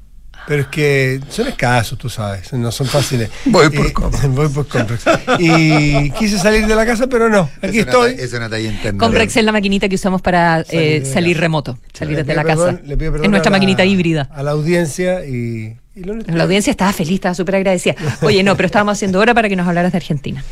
Pero 0.47 0.62
es 0.62 0.69
que 0.69 1.21
son 1.28 1.47
escasos, 1.47 1.97
tú 1.99 2.09
sabes, 2.09 2.52
no 2.52 2.73
son 2.73 2.87
fáciles. 2.87 3.31
Voy 3.47 3.71
por 3.71 3.87
eh, 3.87 3.92
Comrex. 3.92 4.28
Voy 4.28 4.49
por 4.49 4.66
Comrex. 4.66 5.04
Y 5.38 6.11
quise 6.11 6.38
salir 6.38 6.66
de 6.66 6.75
la 6.75 6.85
casa, 6.85 7.07
pero 7.07 7.28
no. 7.28 7.49
Aquí 7.62 7.78
estoy. 7.78 8.16
es 8.19 8.33
una 8.33 8.49
talla 8.50 8.69
interna. 8.69 8.99
Comrex 8.99 9.37
es 9.37 9.45
la 9.45 9.52
maquinita 9.52 9.88
que 9.88 9.95
usamos 9.95 10.21
para 10.21 10.64
salir, 10.64 11.37
eh, 11.37 11.40
remoto, 11.40 11.78
salir 11.92 12.16
desde 12.16 12.35
la 12.35 12.45
casa. 12.45 12.81
es 12.85 13.31
nuestra 13.31 13.50
maquinita 13.50 13.85
híbrida. 13.85 14.28
A 14.33 14.42
la 14.42 14.50
audiencia 14.50 15.25
y. 15.25 15.76
la 15.95 16.42
audiencia 16.42 16.71
estaba 16.71 16.92
feliz, 16.92 17.14
estaba 17.14 17.35
súper 17.35 17.57
agradecida. 17.57 17.95
Oye, 18.23 18.42
no, 18.42 18.57
pero 18.57 18.66
estábamos 18.66 18.99
haciendo 18.99 19.21
hora 19.21 19.35
para 19.35 19.49
que 19.49 19.57
nos 19.57 19.66
hablaras 19.66 19.92
de 19.92 19.99
Argentina. 19.99 20.45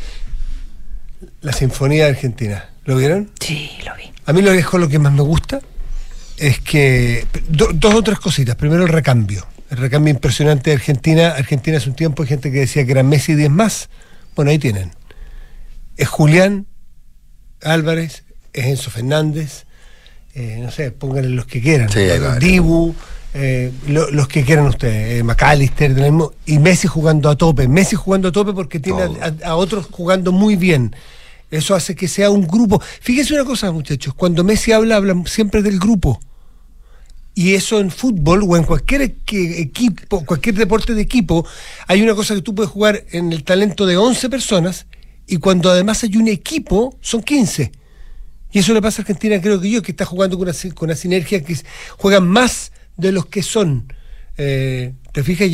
La 1.41 1.53
Sinfonía 1.53 2.05
de 2.05 2.11
Argentina. 2.11 2.69
¿Lo 2.85 2.97
vieron? 2.97 3.31
Sí, 3.39 3.71
lo 3.85 3.95
vi. 3.95 4.11
A 4.25 4.33
mí 4.33 4.41
lo 4.41 4.51
que, 4.51 4.77
lo 4.77 4.89
que 4.89 4.99
más 4.99 5.13
me 5.13 5.21
gusta 5.21 5.59
es 6.37 6.59
que. 6.59 7.25
dos 7.49 7.95
o 7.95 8.03
tres 8.03 8.19
cositas. 8.19 8.55
Primero, 8.55 8.83
el 8.83 8.89
recambio. 8.89 9.45
El 9.69 9.77
recambio 9.77 10.13
impresionante 10.13 10.69
de 10.69 10.75
Argentina. 10.75 11.29
Argentina 11.29 11.77
hace 11.77 11.89
un 11.89 11.95
tiempo 11.95 12.23
hay 12.23 12.29
gente 12.29 12.51
que 12.51 12.59
decía 12.59 12.85
que 12.85 12.91
eran 12.91 13.07
Messi 13.07 13.33
y 13.33 13.35
10 13.35 13.49
más. 13.49 13.89
Bueno, 14.35 14.51
ahí 14.51 14.59
tienen. 14.59 14.91
Es 15.97 16.07
Julián 16.07 16.67
Álvarez, 17.63 18.23
es 18.53 18.65
Enzo 18.65 18.89
Fernández, 18.89 19.65
eh, 20.33 20.59
no 20.61 20.71
sé, 20.71 20.91
pónganle 20.91 21.29
los 21.29 21.45
que 21.45 21.61
quieran. 21.61 21.89
Sí, 21.89 22.01
Dibu, 22.39 22.95
eh, 23.33 23.71
los 23.87 24.27
que 24.27 24.43
quieran 24.43 24.65
ustedes, 24.67 25.19
eh, 25.19 25.23
McAllister, 25.23 25.95
y 26.45 26.59
Messi 26.59 26.87
jugando 26.87 27.29
a 27.29 27.35
tope. 27.35 27.67
Messi 27.67 27.95
jugando 27.95 28.29
a 28.29 28.31
tope 28.31 28.53
porque 28.53 28.79
tiene 28.79 29.03
a, 29.43 29.55
otros 29.55 29.87
jugando 29.91 30.31
muy 30.31 30.55
bien. 30.55 30.95
Eso 31.51 31.75
hace 31.75 31.95
que 31.95 32.07
sea 32.07 32.29
un 32.29 32.47
grupo. 32.47 32.81
Fíjense 33.01 33.33
una 33.33 33.43
cosa, 33.43 33.71
muchachos, 33.71 34.13
cuando 34.13 34.43
Messi 34.43 34.71
habla, 34.71 34.95
habla 34.95 35.21
siempre 35.25 35.61
del 35.61 35.77
grupo. 35.77 36.19
Y 37.35 37.53
eso 37.53 37.79
en 37.79 37.91
fútbol 37.91 38.43
o 38.47 38.57
en 38.57 38.63
cualquier 38.63 39.01
equipo, 39.01 40.25
cualquier 40.25 40.55
deporte 40.55 40.93
de 40.93 41.01
equipo, 41.01 41.45
hay 41.87 42.01
una 42.01 42.15
cosa 42.15 42.35
que 42.35 42.41
tú 42.41 42.55
puedes 42.55 42.71
jugar 42.71 43.05
en 43.11 43.31
el 43.31 43.43
talento 43.43 43.85
de 43.85 43.97
11 43.97 44.29
personas 44.29 44.85
y 45.27 45.37
cuando 45.37 45.69
además 45.69 46.03
hay 46.03 46.17
un 46.17 46.27
equipo, 46.27 46.97
son 47.01 47.21
15. 47.21 47.71
Y 48.51 48.59
eso 48.59 48.73
le 48.73 48.81
pasa 48.81 49.01
a 49.01 49.03
Argentina, 49.03 49.39
creo 49.41 49.61
que 49.61 49.69
yo, 49.69 49.81
que 49.81 49.91
está 49.91 50.05
jugando 50.05 50.37
con 50.37 50.49
una, 50.81 50.95
sinergia 50.95 51.41
que 51.41 51.55
juegan 51.97 52.27
más 52.27 52.73
de 52.97 53.13
los 53.13 53.25
que 53.27 53.43
son. 53.43 53.93
Eh, 54.37 54.93
¿Te 55.13 55.23
fijas? 55.23 55.49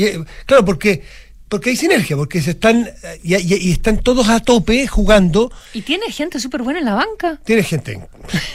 Claro, 0.46 0.66
porque 0.66 1.04
porque 1.50 1.70
hay 1.70 1.76
sinergia, 1.78 2.18
porque 2.18 2.42
se 2.42 2.52
están 2.52 2.90
y, 3.24 3.72
están 3.72 4.00
todos 4.00 4.28
a 4.28 4.40
tope 4.42 4.86
jugando. 4.88 5.52
Y 5.74 5.82
tiene 5.82 6.12
gente 6.12 6.40
súper 6.40 6.62
buena 6.62 6.80
en 6.80 6.86
la 6.86 6.96
banca. 6.96 7.40
Tiene 7.46 7.64
gente. 7.64 8.02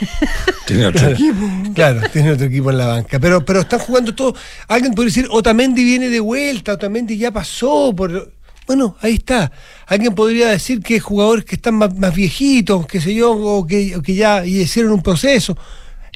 tiene 0.67 0.85
otro 0.85 1.09
equipo. 1.09 1.49
Claro, 1.73 2.01
tiene 2.11 2.31
otro 2.31 2.45
equipo 2.45 2.69
en 2.69 2.77
la 2.77 2.87
banca. 2.87 3.19
Pero, 3.19 3.43
pero 3.43 3.61
están 3.61 3.79
jugando 3.79 4.13
todos. 4.13 4.39
Alguien 4.67 4.93
podría 4.93 5.09
decir, 5.09 5.27
Otamendi 5.31 5.83
viene 5.83 6.09
de 6.09 6.19
vuelta, 6.19 6.73
Otamendi 6.73 7.17
ya 7.17 7.31
pasó 7.31 7.93
por. 7.95 8.31
Bueno, 8.67 8.95
ahí 9.01 9.15
está. 9.15 9.51
Alguien 9.87 10.13
podría 10.13 10.49
decir 10.49 10.81
que 10.81 10.99
jugadores 10.99 11.45
que 11.45 11.55
están 11.55 11.75
más, 11.75 11.95
más 11.97 12.13
viejitos, 12.13 12.85
qué 12.85 13.01
sé 13.01 13.13
yo, 13.13 13.31
o 13.31 13.65
que, 13.65 13.95
o 13.95 14.01
que 14.01 14.13
ya 14.13 14.45
hicieron 14.45 14.91
un 14.91 15.01
proceso. 15.01 15.57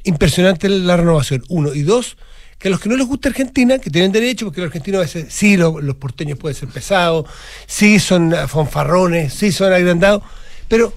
Impresionante 0.04 0.70
la 0.70 0.96
renovación. 0.96 1.44
Uno. 1.50 1.74
Y 1.74 1.82
dos, 1.82 2.18
que 2.60 2.68
a 2.68 2.72
los 2.72 2.80
que 2.80 2.90
no 2.90 2.96
les 2.96 3.06
gusta 3.06 3.30
Argentina, 3.30 3.78
que 3.78 3.90
tienen 3.90 4.12
derecho, 4.12 4.46
porque 4.46 4.62
los 4.62 4.68
argentinos 4.70 5.00
a 5.00 5.02
veces 5.02 5.28
sí, 5.30 5.58
los 5.58 5.96
porteños 5.96 6.40
pueden 6.40 6.56
ser 6.56 6.70
pesados, 6.70 7.30
sí 7.68 8.00
son 8.00 8.34
fanfarrones, 8.48 9.34
sí 9.34 9.52
son 9.52 9.72
agrandados, 9.72 10.24
pero 10.68 10.94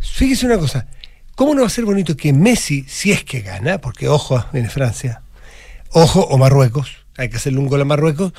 fíjese 0.00 0.46
una 0.46 0.58
cosa, 0.58 0.86
¿cómo 1.34 1.54
no 1.54 1.62
va 1.62 1.66
a 1.66 1.70
ser 1.70 1.84
bonito 1.84 2.16
que 2.16 2.32
Messi, 2.32 2.84
si 2.88 3.12
es 3.12 3.24
que 3.24 3.40
gana, 3.40 3.78
porque 3.78 4.08
ojo, 4.08 4.42
viene 4.52 4.70
Francia, 4.70 5.22
ojo, 5.90 6.20
o 6.20 6.38
Marruecos, 6.38 6.92
hay 7.16 7.28
que 7.28 7.36
hacerle 7.36 7.58
un 7.58 7.68
gol 7.68 7.82
a 7.82 7.84
Marruecos, 7.84 8.32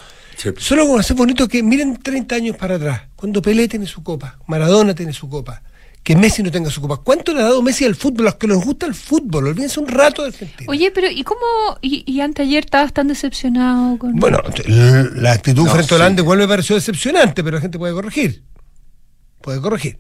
solo 0.57 0.91
va 0.93 0.99
a 0.99 1.03
ser 1.03 1.15
bonito 1.15 1.47
que 1.47 1.61
miren 1.61 1.97
30 1.97 2.35
años 2.35 2.57
para 2.57 2.75
atrás, 2.75 3.03
cuando 3.15 3.41
Pelé 3.41 3.67
tiene 3.67 3.85
su 3.85 4.01
copa, 4.01 4.39
Maradona 4.47 4.95
tiene 4.95 5.13
su 5.13 5.29
copa, 5.29 5.61
que 6.07 6.15
Messi 6.15 6.41
no 6.41 6.49
tenga 6.49 6.71
su 6.71 6.79
copa. 6.79 6.95
¿Cuánto 7.03 7.33
le 7.33 7.41
ha 7.41 7.43
dado 7.43 7.61
Messi 7.61 7.83
al 7.83 7.93
fútbol? 7.93 8.27
A 8.27 8.29
los 8.29 8.35
que 8.35 8.47
les 8.47 8.63
gusta 8.63 8.85
el 8.85 8.95
fútbol, 8.95 9.47
olvídense 9.47 9.77
un 9.81 9.89
rato 9.89 10.21
de 10.21 10.29
Argentina. 10.29 10.71
Oye, 10.71 10.89
pero 10.89 11.11
¿y 11.11 11.21
cómo? 11.25 11.41
¿Y, 11.81 12.09
y 12.09 12.21
anteayer 12.21 12.63
estabas 12.63 12.93
tan 12.93 13.09
decepcionado 13.09 13.97
con.? 13.97 14.15
Bueno, 14.15 14.41
la 15.15 15.33
actitud 15.33 15.67
frente 15.67 15.93
a 15.93 15.97
Holanda 15.97 16.21
igual 16.21 16.37
me 16.37 16.47
pareció 16.47 16.77
decepcionante, 16.77 17.43
pero 17.43 17.57
la 17.57 17.61
gente 17.61 17.77
puede 17.77 17.93
corregir. 17.93 18.41
Puede 19.41 19.59
corregir. 19.59 19.99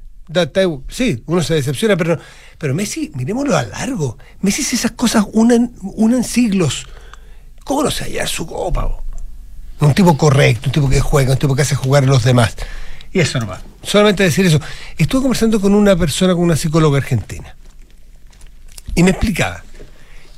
sí, 0.87 1.21
uno 1.25 1.43
se 1.43 1.55
decepciona, 1.55 1.97
pero, 1.97 2.17
pero 2.57 2.73
Messi, 2.73 3.11
miremoslo 3.13 3.57
a 3.57 3.63
largo. 3.63 4.17
Messi, 4.39 4.63
si 4.63 4.77
esas 4.77 4.91
cosas 4.91 5.25
unan, 5.33 5.73
unan 5.81 6.23
siglos, 6.23 6.87
¿cómo 7.65 7.83
no 7.83 7.91
se 7.91 8.05
hallar 8.05 8.29
su 8.29 8.47
copa? 8.47 9.03
Un 9.81 9.93
tipo 9.93 10.17
correcto, 10.17 10.67
un 10.67 10.71
tipo 10.71 10.89
que 10.89 11.01
juega, 11.01 11.33
un 11.33 11.37
tipo 11.37 11.53
que 11.53 11.63
hace 11.63 11.75
jugar 11.75 12.05
a 12.05 12.07
los 12.07 12.23
demás. 12.23 12.55
Y 13.17 13.19
eso 13.19 13.39
no 13.39 13.47
va. 13.47 13.59
Solamente 13.81 14.21
decir 14.21 14.45
eso. 14.45 14.61
Estuve 14.95 15.23
conversando 15.23 15.59
con 15.59 15.73
una 15.73 15.95
persona, 15.95 16.35
con 16.35 16.43
una 16.43 16.55
psicóloga 16.55 16.99
argentina. 16.99 17.55
Y 18.93 19.01
me 19.01 19.09
explicaba. 19.09 19.63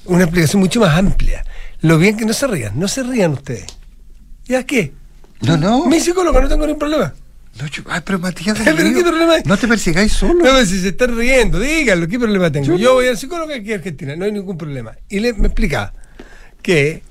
Una 0.05 0.23
explicación 0.23 0.61
mucho 0.61 0.79
más 0.79 0.97
amplia. 0.97 1.43
Lo 1.81 1.97
bien 1.97 2.15
que 2.15 2.23
no 2.23 2.31
se 2.31 2.47
rían. 2.47 2.79
No 2.79 2.87
se 2.87 3.03
rían 3.03 3.33
ustedes. 3.33 3.65
¿Ya 4.45 4.63
qué? 4.63 4.93
No, 5.41 5.57
no. 5.57 5.87
Mi 5.87 5.99
psicóloga, 5.99 6.39
no 6.39 6.47
tengo 6.47 6.65
ningún 6.65 6.79
problema. 6.79 7.13
No, 7.59 7.65
ay, 7.89 8.01
pero 8.05 8.17
Matías, 8.17 8.57
¿Pero 8.63 8.77
qué 8.77 9.03
problema 9.03 9.33
hay? 9.33 9.41
No 9.43 9.57
te 9.57 9.67
persigáis 9.67 10.13
solo. 10.13 10.41
No, 10.41 10.65
si 10.65 10.79
se 10.79 10.87
están 10.89 11.17
riendo, 11.17 11.59
díganlo, 11.59 12.07
¿qué 12.07 12.17
problema 12.17 12.49
tengo? 12.49 12.77
Yo, 12.77 12.93
voy 12.93 13.07
al 13.07 13.17
psicólogo 13.17 13.53
aquí 13.53 13.73
en 13.73 13.79
Argentina, 13.79 14.15
no 14.15 14.23
hay 14.23 14.31
ningún 14.31 14.57
problema. 14.57 14.95
Y 15.09 15.19
le, 15.19 15.33
me 15.33 15.47
explicaba 15.47 15.91
que 16.61 17.03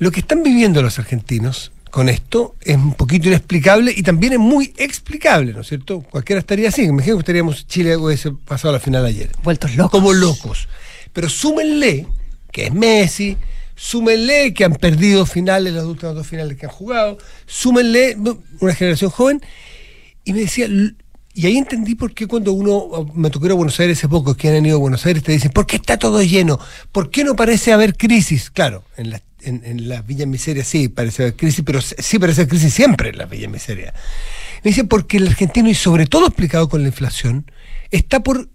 lo 0.00 0.10
que 0.10 0.18
están 0.18 0.42
viviendo 0.42 0.82
los 0.82 0.98
argentinos 0.98 1.70
con 1.92 2.08
esto 2.08 2.56
es 2.62 2.74
un 2.74 2.94
poquito 2.94 3.28
inexplicable 3.28 3.92
y 3.94 4.02
también 4.02 4.32
es 4.32 4.38
muy 4.38 4.72
explicable, 4.78 5.52
¿no 5.52 5.60
es 5.60 5.68
cierto? 5.68 6.00
Cualquiera 6.00 6.40
estaría 6.40 6.70
así. 6.70 6.84
Imagínate 6.84 7.12
que 7.12 7.20
estaríamos 7.20 7.66
Chile 7.66 7.98
hubiese 7.98 8.32
pasado 8.32 8.70
a 8.70 8.72
la 8.72 8.80
final 8.80 9.04
ayer. 9.04 9.30
Vueltos 9.42 9.76
locos. 9.76 9.90
Como 9.90 10.14
locos. 10.14 10.68
Pero 11.12 11.28
súmenle 11.28 12.06
que 12.50 12.64
es 12.64 12.72
Messi, 12.72 13.36
súmenle 13.74 14.54
que 14.54 14.64
han 14.64 14.74
perdido 14.76 15.26
finales, 15.26 15.74
las 15.74 15.84
últimas 15.84 16.14
dos 16.14 16.26
finales 16.26 16.56
que 16.56 16.64
han 16.64 16.72
jugado, 16.72 17.18
súmenle 17.44 18.16
una 18.60 18.74
generación 18.74 19.10
joven. 19.10 19.42
Y 20.24 20.32
me 20.32 20.40
decía, 20.40 20.68
y 21.34 21.46
ahí 21.46 21.56
entendí 21.56 21.94
por 21.94 22.12
qué 22.12 22.26
cuando 22.26 22.52
uno, 22.52 23.10
me 23.14 23.30
tocó 23.30 23.46
ir 23.46 23.52
a 23.52 23.54
Buenos 23.54 23.78
Aires 23.80 23.98
hace 23.98 24.08
poco, 24.08 24.34
que 24.34 24.48
han 24.48 24.66
ido 24.66 24.76
a 24.76 24.80
Buenos 24.80 25.04
Aires, 25.06 25.22
te 25.22 25.32
dicen, 25.32 25.50
¿por 25.50 25.66
qué 25.66 25.76
está 25.76 25.98
todo 25.98 26.22
lleno? 26.22 26.58
¿Por 26.90 27.10
qué 27.10 27.24
no 27.24 27.34
parece 27.36 27.72
haber 27.72 27.96
crisis? 27.96 28.50
Claro, 28.50 28.84
en 28.96 29.10
las 29.10 29.22
en, 29.44 29.88
las 29.88 30.06
villas 30.06 30.28
miserias 30.28 30.66
sí 30.66 30.88
parece 30.88 31.22
haber 31.22 31.36
crisis, 31.36 31.62
pero 31.64 31.80
sí 31.80 32.18
parece 32.18 32.42
haber 32.42 32.50
crisis 32.50 32.74
siempre 32.74 33.10
en 33.10 33.18
las 33.18 33.28
villas 33.28 33.50
miserias. 33.50 33.94
Me 34.62 34.70
dice, 34.70 34.84
porque 34.84 35.16
el 35.16 35.28
argentino, 35.28 35.68
y 35.68 35.74
sobre 35.74 36.06
todo 36.06 36.26
explicado 36.26 36.68
con 36.68 36.82
la 36.82 36.88
inflación, 36.88 37.50
está 37.90 38.20
por 38.20 38.48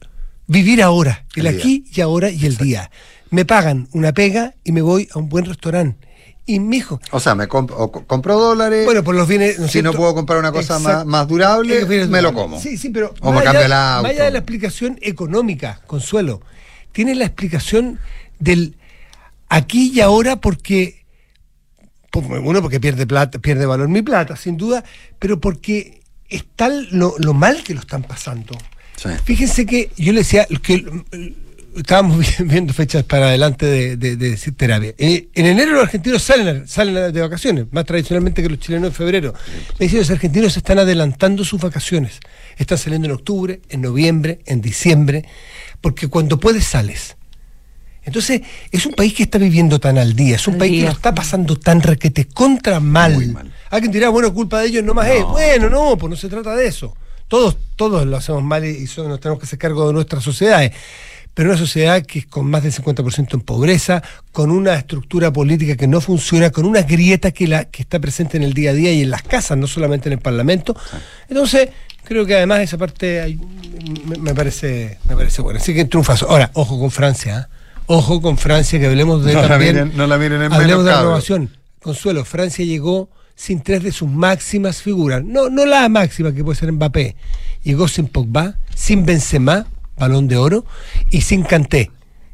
vivir 0.48 0.82
ahora, 0.82 1.26
el, 1.36 1.48
aquí 1.48 1.86
y 1.94 2.02
ahora 2.02 2.30
y 2.30 2.46
el 2.46 2.58
día. 2.58 2.90
Me 3.30 3.44
pagan 3.44 3.90
una 3.92 4.14
pega 4.14 4.56
y 4.64 4.72
me 4.72 4.82
voy 4.82 5.10
a 5.14 5.20
un 5.20 5.30
buen 5.30 5.46
restaurante. 5.46 6.07
Y 6.50 6.62
mi 6.62 6.77
hijo. 6.77 7.00
O 7.12 7.20
sea, 7.20 7.36
me 7.36 7.48
compro 7.48 8.39
dólares. 8.39 8.86
Bueno, 8.86 9.04
por 9.04 9.13
los 9.13 9.27
bienes. 9.27 9.58
si 9.70 9.82
no 9.82 9.92
puedo 9.92 10.16
comprar 10.16 10.39
una 10.39 10.54
cosa 10.54 10.80
más, 10.80 11.27
durable, 11.27 11.86
me 12.08 12.22
lo 12.22 12.34
como. 12.34 12.60
Sí, 12.60 12.77
sí, 12.77 12.89
pero. 12.89 13.13
O 13.20 13.34
me 13.34 13.44
cambio 13.44 13.66
el 13.66 13.74
auto. 13.74 14.08
Vaya 14.08 14.24
de 14.24 14.32
la 14.32 14.39
explicación 14.39 14.98
económica, 15.01 15.82
Consuelo. 15.86 16.42
Tiene 16.94 17.13
la 17.16 17.25
explicación 17.25 18.00
del 18.39 18.77
aquí 19.50 19.92
y 19.94 20.00
ahora 20.00 20.38
porque, 20.38 21.06
uno, 22.13 22.62
porque 22.62 22.80
pierde 22.80 23.06
plata, 23.06 23.39
pierde 23.39 23.66
valor 23.66 23.89
mi 23.89 24.01
plata, 24.01 24.36
sin 24.36 24.58
duda, 24.58 24.84
pero 25.20 25.39
porque 25.39 26.01
es 26.30 26.46
tal 26.56 26.88
lo, 26.92 27.18
mal 27.34 27.62
que 27.63 27.74
lo 27.74 27.82
están 27.82 28.04
pasando. 28.04 28.58
Fíjense 29.25 29.66
que 29.66 29.92
yo 29.96 30.12
le 30.12 30.20
decía 30.20 30.48
que 30.63 30.86
estábamos 31.78 32.26
viendo 32.40 32.74
fechas 32.74 33.04
para 33.04 33.28
adelante 33.28 33.66
de, 33.66 33.98
de, 33.98 34.38
terapia. 34.56 34.94
En, 34.98 35.28
enero 35.34 35.74
los 35.74 35.84
argentinos 35.84 36.24
salen, 36.24 36.68
salen 36.68 37.14
de 37.14 37.22
vacaciones, 37.22 37.66
más 37.72 37.86
tradicionalmente 37.86 38.42
que 38.42 38.50
los 38.50 38.60
chilenos 38.60 38.90
en 38.90 38.94
febrero. 38.94 39.34
Me 39.80 39.86
dicen 39.86 40.00
los 40.00 40.12
argentinos 40.12 40.58
están 40.58 40.80
adelantando 40.80 41.44
sus 41.44 41.62
vacaciones. 41.62 42.20
Están 42.58 42.78
saliendo 42.78 43.08
en 43.08 43.14
octubre, 43.14 43.62
en 43.70 43.82
noviembre, 43.82 44.40
en 44.46 44.62
diciembre, 44.62 45.26
porque 45.82 46.08
cuando 46.08 46.40
puedes 46.40 46.66
sales. 46.66 47.16
Entonces, 48.08 48.42
es 48.72 48.86
un 48.86 48.94
país 48.94 49.14
que 49.14 49.24
está 49.24 49.38
viviendo 49.38 49.80
tan 49.80 49.98
al 49.98 50.16
día, 50.16 50.38
es 50.38 50.48
un 50.48 50.58
país 50.58 50.80
que 50.80 50.86
lo 50.86 50.94
está 50.94 51.14
pasando 51.14 51.58
tan 51.58 51.82
requete 51.82 52.26
contra 52.26 52.80
mal. 52.80 53.18
mal. 53.28 53.52
Alguien 53.70 53.92
dirá, 53.92 54.08
bueno, 54.08 54.34
culpa 54.34 54.62
de 54.62 54.68
ellos 54.68 54.84
no 54.86 54.94
más 54.94 55.10
es. 55.10 55.26
Bueno, 55.26 55.70
no, 55.70 55.98
pues 55.98 56.10
no 56.10 56.16
se 56.16 56.30
trata 56.30 56.56
de 56.56 56.68
eso. 56.68 56.96
Todos, 57.28 57.58
todos 57.76 58.06
lo 58.06 58.16
hacemos 58.16 58.42
mal 58.44 58.64
y, 58.64 58.90
nos 58.96 59.20
tenemos 59.20 59.40
que 59.40 59.46
hacer 59.46 59.60
cargo 59.60 59.88
de 59.88 59.94
nuestras 59.94 60.24
sociedades. 60.24 60.72
Pero 61.38 61.51
una 61.51 61.58
sociedad 61.60 62.01
que 62.01 62.17
es 62.17 62.25
con 62.25 62.50
más 62.50 62.63
del 62.63 62.74
50% 62.74 63.36
en 63.36 63.41
pobreza, 63.41 64.01
con 64.32 64.50
una 64.50 64.74
estructura 64.74 65.32
política 65.32 65.75
que 65.75 65.86
no 65.86 66.01
funciona, 66.01 66.50
con 66.50 66.65
una 66.65 66.82
grieta 66.82 67.29
que, 67.29 67.48
la, 67.48 67.65
que 67.65 67.84
está 67.84 68.00
presente 68.00 68.38
en 68.38 68.44
el 68.44 68.56
día 68.56 68.72
a 68.72 68.74
día 68.74 68.91
y 68.91 69.03
en 69.03 69.12
las 69.12 69.22
casas, 69.22 69.56
no 69.56 69.67
solamente 69.67 70.10
en 70.10 70.13
el 70.13 70.20
Parlamento. 70.20 70.75
Entonces, 71.29 71.70
creo 72.03 72.25
que 72.25 72.34
además 72.34 72.62
esa 72.62 72.79
parte 72.79 73.38
me, 74.20 74.34
parece 74.34 74.98
me 75.08 75.15
parece 75.15 75.44
buena. 75.44 75.60
Así 75.60 75.75
que 75.75 75.86
triunfazo. 75.86 76.27
Ahora, 76.27 76.50
ojo 76.56 76.79
con 76.79 76.89
Francia. 76.89 77.48
¿eh? 77.48 77.56
Ojo 77.86 78.20
con 78.20 78.39
Francia, 78.39 78.79
que 78.79 78.88
hablemos 78.88 79.24
de 79.24 79.36
no 79.36 79.48
también. 79.48 79.75
La 79.75 79.84
miren, 79.84 79.96
no 79.96 80.08
la 80.08 80.17
miren 80.17 80.41
en 80.41 80.51
Hablemos 80.51 80.86
de 80.86 80.91
renovación. 80.91 81.51
Consuelo, 81.84 82.25
Francia 82.25 82.65
llegó 82.65 83.10
sin 83.36 83.62
tres 83.62 83.84
de 83.84 83.91
sus 83.91 84.10
máximas 84.10 84.82
figuras. 84.82 85.24
No, 85.24 85.51
no 85.51 85.67
la 85.67 85.88
máxima 85.88 86.34
que 86.34 86.44
puede 86.44 86.58
ser 86.58 86.72
Mbappé. 86.72 87.15
Llegó 87.62 87.88
sin 87.88 88.08
Pogba, 88.08 88.56
sin 88.74 89.06
Benzema, 89.06 89.67
balón 89.98 90.27
de 90.27 90.38
oro, 90.38 90.66
y 91.10 91.22
sin 91.22 91.44
Kanté, 91.44 91.92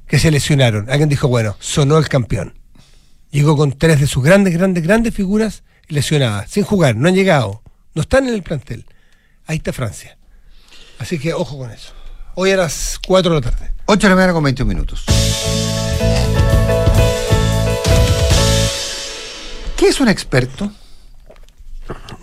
que 0.08 0.20
se 0.20 0.32
lesionaron. 0.32 0.90
Alguien 0.90 1.10
dijo, 1.10 1.28
bueno, 1.28 1.56
sonó 1.60 1.98
el 1.98 2.10
campeón. 2.10 2.58
Llegó 3.32 3.58
con 3.58 3.78
tres 3.78 4.00
de 4.00 4.08
sus 4.08 4.24
grandes, 4.24 4.54
grandes, 4.54 4.84
grandes 4.84 5.14
figuras 5.14 5.64
lesionadas, 5.88 6.50
sin 6.50 6.64
jugar, 6.64 6.96
no 6.96 7.08
han 7.08 7.16
llegado, 7.16 7.64
no 7.94 8.02
están 8.04 8.28
en 8.28 8.34
el 8.34 8.44
plantel. 8.44 8.86
Ahí 9.46 9.58
está 9.58 9.74
Francia. 9.74 10.18
Así 11.00 11.20
que 11.20 11.34
ojo 11.34 11.58
con 11.58 11.72
eso. 11.72 11.94
Hoy 12.36 12.52
a 12.52 12.58
las 12.58 13.00
4 13.06 13.34
de 13.34 13.42
la 13.42 13.52
tarde. 13.52 13.72
8 13.86 14.08
de 14.08 14.10
la 14.10 14.16
mañana 14.16 14.34
con 14.34 14.44
21 14.44 14.70
minutos. 14.70 15.06
¿Qué 19.78 19.88
es 19.88 20.00
un 20.00 20.08
experto? 20.08 20.72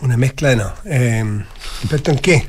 Una 0.00 0.16
mezcla 0.16 0.48
de 0.48 0.56
no. 0.56 0.72
Eh, 0.86 1.44
¿Experto 1.82 2.10
en 2.10 2.18
qué? 2.18 2.48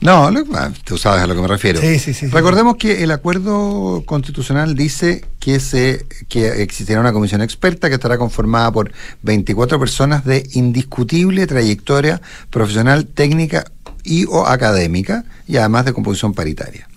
No, 0.00 0.30
ah, 0.54 0.70
tú 0.84 0.98
sabes 0.98 1.22
a 1.22 1.26
lo 1.26 1.34
que 1.34 1.42
me 1.42 1.48
refiero. 1.48 1.80
Sí, 1.80 1.98
sí, 1.98 2.14
sí. 2.14 2.26
Recordemos 2.26 2.76
que 2.76 3.02
el 3.02 3.10
acuerdo 3.10 4.02
constitucional 4.06 4.74
dice 4.74 5.24
que, 5.40 5.60
se, 5.60 6.06
que 6.28 6.62
existirá 6.62 7.00
una 7.00 7.12
comisión 7.12 7.42
experta 7.42 7.88
que 7.88 7.94
estará 7.94 8.18
conformada 8.18 8.72
por 8.72 8.92
24 9.22 9.78
personas 9.78 10.24
de 10.24 10.48
indiscutible 10.52 11.46
trayectoria 11.46 12.20
profesional, 12.50 13.06
técnica 13.06 13.64
y 14.04 14.24
o 14.26 14.46
académica 14.46 15.24
y 15.46 15.56
además 15.56 15.84
de 15.84 15.92
composición 15.92 16.32
paritaria. 16.34 16.88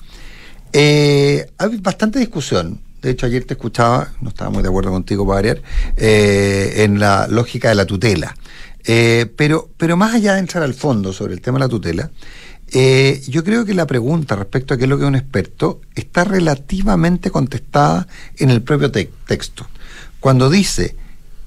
Eh, 0.73 1.49
hay 1.57 1.77
bastante 1.77 2.19
discusión. 2.19 2.79
De 3.01 3.11
hecho, 3.11 3.25
ayer 3.25 3.45
te 3.45 3.53
escuchaba, 3.53 4.11
no 4.21 4.29
estaba 4.29 4.49
muy 4.49 4.61
de 4.61 4.69
acuerdo 4.69 4.91
contigo 4.91 5.25
para 5.25 5.35
variar, 5.35 5.61
eh, 5.95 6.83
en 6.83 6.99
la 6.99 7.27
lógica 7.27 7.69
de 7.69 7.75
la 7.75 7.85
tutela. 7.85 8.35
Eh, 8.85 9.31
pero, 9.35 9.69
pero 9.77 9.97
más 9.97 10.13
allá 10.13 10.33
de 10.33 10.39
entrar 10.39 10.63
al 10.63 10.73
fondo 10.73 11.13
sobre 11.13 11.33
el 11.33 11.41
tema 11.41 11.57
de 11.59 11.65
la 11.65 11.69
tutela, 11.69 12.11
eh, 12.73 13.21
yo 13.27 13.43
creo 13.43 13.65
que 13.65 13.73
la 13.73 13.87
pregunta 13.87 14.35
respecto 14.35 14.73
a 14.73 14.77
qué 14.77 14.83
es 14.83 14.89
lo 14.89 14.97
que 14.97 15.03
es 15.03 15.07
un 15.07 15.15
experto 15.15 15.81
está 15.95 16.23
relativamente 16.23 17.31
contestada 17.31 18.07
en 18.37 18.49
el 18.49 18.61
propio 18.61 18.91
texto. 18.91 19.67
Cuando 20.19 20.49
dice 20.49 20.95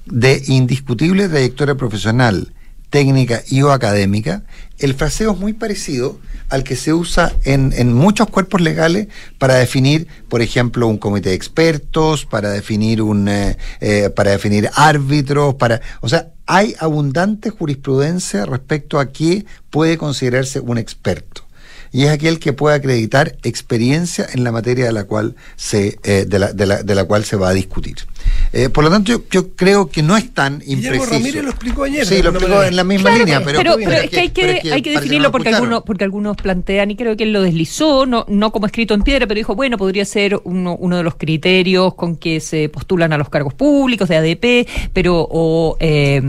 de 0.06 0.42
indiscutible 0.46 1.28
trayectoria 1.28 1.74
profesional, 1.74 2.52
técnica 2.90 3.42
y 3.48 3.62
o 3.62 3.72
académica, 3.72 4.44
el 4.78 4.94
fraseo 4.94 5.32
es 5.32 5.38
muy 5.38 5.52
parecido 5.52 6.18
al 6.52 6.64
que 6.64 6.76
se 6.76 6.92
usa 6.92 7.32
en, 7.44 7.72
en, 7.74 7.94
muchos 7.94 8.28
cuerpos 8.28 8.60
legales 8.60 9.08
para 9.38 9.54
definir, 9.54 10.06
por 10.28 10.42
ejemplo, 10.42 10.86
un 10.86 10.98
comité 10.98 11.30
de 11.30 11.34
expertos, 11.34 12.26
para 12.26 12.50
definir 12.50 13.00
un 13.00 13.26
eh, 13.26 13.56
eh, 13.80 14.10
para 14.10 14.32
definir 14.32 14.68
árbitros, 14.74 15.54
para, 15.54 15.80
o 16.02 16.10
sea, 16.10 16.28
hay 16.44 16.74
abundante 16.78 17.48
jurisprudencia 17.48 18.44
respecto 18.44 19.00
a 19.00 19.12
qué 19.12 19.46
puede 19.70 19.96
considerarse 19.96 20.60
un 20.60 20.76
experto 20.76 21.42
y 21.90 22.04
es 22.04 22.10
aquel 22.10 22.38
que 22.38 22.52
puede 22.52 22.76
acreditar 22.76 23.36
experiencia 23.42 24.26
en 24.32 24.44
la 24.44 24.52
materia 24.52 24.84
de 24.86 24.92
la 24.92 25.04
cual 25.04 25.36
se, 25.56 25.98
eh, 26.02 26.24
de, 26.26 26.38
la, 26.38 26.52
de, 26.52 26.66
la, 26.66 26.82
de, 26.82 26.94
la, 26.94 27.04
cual 27.04 27.24
se 27.24 27.36
va 27.36 27.50
a 27.50 27.52
discutir. 27.52 27.96
Eh, 28.52 28.68
por 28.68 28.84
lo 28.84 28.90
tanto, 28.90 29.22
yo, 29.30 29.54
creo 29.56 29.88
que 29.88 30.02
no 30.02 30.16
es 30.16 30.32
tan 30.34 30.62
impreciso. 30.66 31.10
Ramírez 31.10 31.42
lo 31.42 31.50
explicó 31.50 31.84
ayer. 31.84 32.06
Sí, 32.06 32.22
lo 32.22 32.30
explicó 32.30 32.62
en 32.62 32.76
la 32.76 32.84
misma 32.84 33.10
línea. 33.10 33.42
Pero, 33.42 33.76
pero, 33.76 33.92
es 33.92 34.10
que 34.10 34.20
hay 34.20 34.28
que, 34.28 34.60
hay 34.70 34.82
que 34.82 34.90
definirlo 34.90 35.32
porque, 35.32 35.48
algunos, 35.48 35.82
porque 35.82 36.04
algunos 36.04 36.36
plantean, 36.36 36.90
y 36.90 36.96
creo 36.96 37.16
que 37.16 37.24
él 37.24 37.32
lo 37.32 37.42
deslizó, 37.42 38.04
no, 38.04 38.26
no 38.28 38.52
como 38.52 38.66
escrito 38.66 38.92
en 38.92 39.02
piedra, 39.02 39.26
pero 39.26 39.38
dijo, 39.38 39.54
bueno, 39.54 39.78
podría 39.78 40.04
ser 40.04 40.38
uno, 40.44 40.76
uno 40.76 40.98
de 40.98 41.02
los 41.02 41.14
criterios 41.14 41.94
con 41.94 42.16
que 42.16 42.40
se 42.40 42.68
postulan 42.68 43.12
a 43.12 43.18
los 43.18 43.30
cargos 43.30 43.54
públicos 43.54 44.08
de 44.08 44.16
ADP, 44.16 44.68
pero 44.92 45.26
o, 45.30 45.76
eh, 45.80 46.20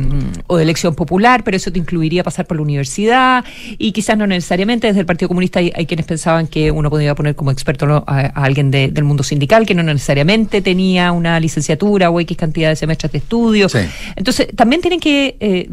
o 0.48 0.58
de 0.58 0.64
elección 0.64 0.96
popular, 0.96 1.44
pero 1.44 1.58
eso 1.58 1.72
te 1.72 1.80
incluiría 1.80 2.24
pasar 2.24 2.46
por 2.46 2.58
la 2.58 2.64
universidad, 2.64 3.44
y 3.78 3.92
quizás 3.92 4.18
no 4.18 4.28
necesariamente 4.28 4.88
desde 4.88 5.02
el 5.02 5.06
Partido 5.06 5.28
Comunista 5.28 5.60
hay, 5.60 5.86
quienes 5.86 6.06
pensaban 6.06 6.48
que 6.48 6.72
uno 6.72 6.90
podía 6.90 7.14
poner 7.16 7.36
como 7.36 7.52
experto 7.52 8.04
a, 8.08 8.20
alguien 8.44 8.72
del 8.72 9.04
mundo 9.04 9.24
sindical, 9.24 9.66
que 9.66 9.76
no 9.76 9.84
necesariamente 9.84 10.62
tenía 10.62 11.12
una 11.12 11.40
licenciatura 11.40 11.83
o 12.10 12.20
X 12.20 12.38
cantidad 12.38 12.70
de 12.70 12.76
semestres 12.76 13.12
de 13.12 13.18
estudio. 13.20 13.68
Entonces, 14.16 14.48
también 14.56 14.82
tienen 14.82 15.00
que, 15.00 15.38
eh, 15.40 15.70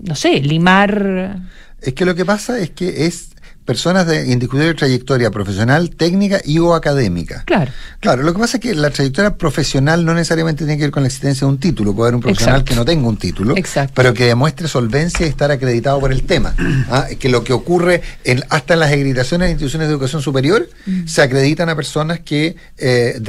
no 0.00 0.14
sé, 0.14 0.40
limar... 0.40 1.40
Es 1.80 1.94
que 1.94 2.04
lo 2.04 2.14
que 2.14 2.24
pasa 2.24 2.58
es 2.58 2.70
que 2.70 3.06
es 3.06 3.30
personas 3.66 4.06
de 4.06 4.32
indiscutible 4.32 4.72
trayectoria 4.74 5.30
profesional, 5.30 5.90
técnica 5.90 6.40
y 6.44 6.58
o 6.60 6.74
académica. 6.74 7.42
Claro. 7.44 7.72
Claro, 8.00 8.22
lo 8.22 8.32
que 8.32 8.38
pasa 8.38 8.56
es 8.56 8.62
que 8.62 8.74
la 8.74 8.90
trayectoria 8.90 9.36
profesional 9.36 10.04
no 10.04 10.14
necesariamente 10.14 10.64
tiene 10.64 10.78
que 10.78 10.84
ver 10.84 10.90
con 10.92 11.02
la 11.02 11.08
existencia 11.08 11.46
de 11.46 11.52
un 11.52 11.58
título. 11.58 11.94
Puede 11.94 12.08
haber 12.08 12.14
un 12.14 12.20
profesional 12.22 12.64
que 12.64 12.74
no 12.74 12.84
tenga 12.84 13.08
un 13.08 13.16
título, 13.16 13.54
pero 13.94 14.14
que 14.14 14.24
demuestre 14.26 14.68
solvencia 14.68 15.26
y 15.26 15.28
estar 15.28 15.50
acreditado 15.50 16.00
por 16.00 16.12
el 16.12 16.22
tema. 16.22 16.54
¿ah? 16.90 17.06
Que 17.18 17.28
lo 17.28 17.44
que 17.44 17.52
ocurre 17.52 18.02
en, 18.24 18.42
hasta 18.48 18.74
en 18.74 18.80
las 18.80 18.90
acreditaciones 18.90 19.48
de 19.48 19.52
instituciones 19.52 19.88
de 19.88 19.92
educación 19.92 20.22
superior 20.22 20.68
mm. 20.86 21.06
se 21.06 21.22
acreditan 21.22 21.68
a 21.68 21.74
personas 21.74 22.20
que 22.20 22.56
eh, 22.78 23.20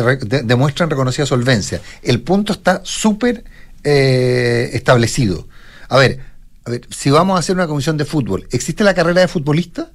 demuestran 0.44 0.90
reconocida 0.90 1.26
solvencia. 1.26 1.82
El 2.04 2.22
punto 2.22 2.54
está 2.54 2.82
súper 2.84 3.44
eh, 3.84 4.70
establecido. 4.74 5.48
A 5.90 5.98
ver, 5.98 6.20
a 6.66 6.70
ver, 6.70 6.82
si 6.90 7.10
vamos 7.10 7.38
a 7.38 7.40
hacer 7.40 7.56
una 7.56 7.66
comisión 7.66 7.98
de 7.98 8.06
fútbol, 8.06 8.46
¿existe 8.52 8.84
la 8.84 8.94
carrera 8.94 9.22
de 9.22 9.28
futbolista? 9.28 9.92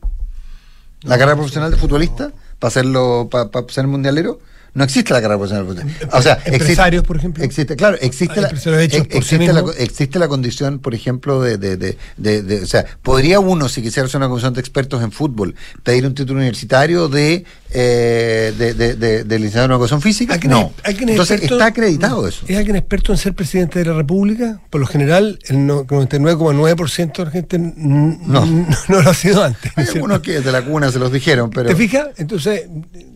La 1.03 1.19
carrera 1.19 1.37
profesional 1.37 1.71
de 1.71 1.77
futbolista 1.77 2.33
para 2.59 2.69
hacerlo 2.69 3.29
para, 3.31 3.49
ser 3.69 3.87
mundialero 3.87 4.41
no 4.75 4.85
existe 4.85 5.12
la 5.12 5.21
carrera 5.21 5.38
profesional 5.38 5.87
o 6.12 6.23
sea 6.23 6.38
empresarios 6.45 7.05
por 7.05 7.17
ejemplo. 7.17 7.45
existe 7.45 7.77
claro 7.77 7.99
existe 8.01 8.41
la, 8.41 8.49
existe, 8.49 9.53
la, 9.53 9.65
existe 9.79 10.19
la 10.19 10.29
condición 10.29 10.79
por 10.79 10.95
ejemplo 10.95 11.43
de, 11.43 11.59
de, 11.59 11.77
de, 11.77 11.97
de, 12.43 12.62
o 12.62 12.67
sea 12.67 12.87
podría 13.03 13.41
uno 13.41 13.69
si 13.69 13.83
quisiera 13.83 14.07
hacer 14.07 14.19
una 14.19 14.29
comisión 14.29 14.55
de 14.55 14.61
expertos 14.61 15.03
en 15.03 15.12
fútbol 15.12 15.55
pedir 15.83 16.07
un 16.07 16.15
título 16.15 16.38
universitario 16.38 17.09
de 17.09 17.45
eh, 17.75 18.53
de, 18.57 18.75
de, 18.75 18.95
de, 18.95 19.25
de, 19.25 19.39
licenciado 19.39 19.67
en 19.67 19.73
educación 19.73 20.01
física? 20.01 20.39
no. 20.45 20.73
Entonces 20.85 21.43
está 21.43 21.67
acreditado 21.67 22.27
eso. 22.27 22.45
¿Es 22.49 22.57
alguien 22.57 22.77
experto 22.77 23.13
en 23.13 23.19
ser 23.19 23.35
presidente 23.35 23.79
de 23.79 23.87
la 23.87 23.95
República? 23.95 24.61
Por 24.71 24.81
lo 24.81 24.87
general, 24.87 25.39
el 25.49 25.57
99,9% 25.59 27.17
de 27.17 27.25
la 27.25 27.31
gente 27.31 27.59
no. 27.59 28.45
no. 28.47 28.67
lo 28.89 29.11
ha 29.11 29.15
sido 29.15 29.43
antes. 29.43 29.73
Hay 29.77 29.87
algunos 29.95 30.21
que 30.21 30.33
desde 30.33 30.53
la 30.53 30.63
cuna 30.63 30.91
se 30.91 30.99
los 30.99 31.13
dijeron, 31.13 31.51
pero... 31.51 31.69
¿Te 31.69 31.77
fijas? 31.77 32.09
Entonces, 32.17 32.67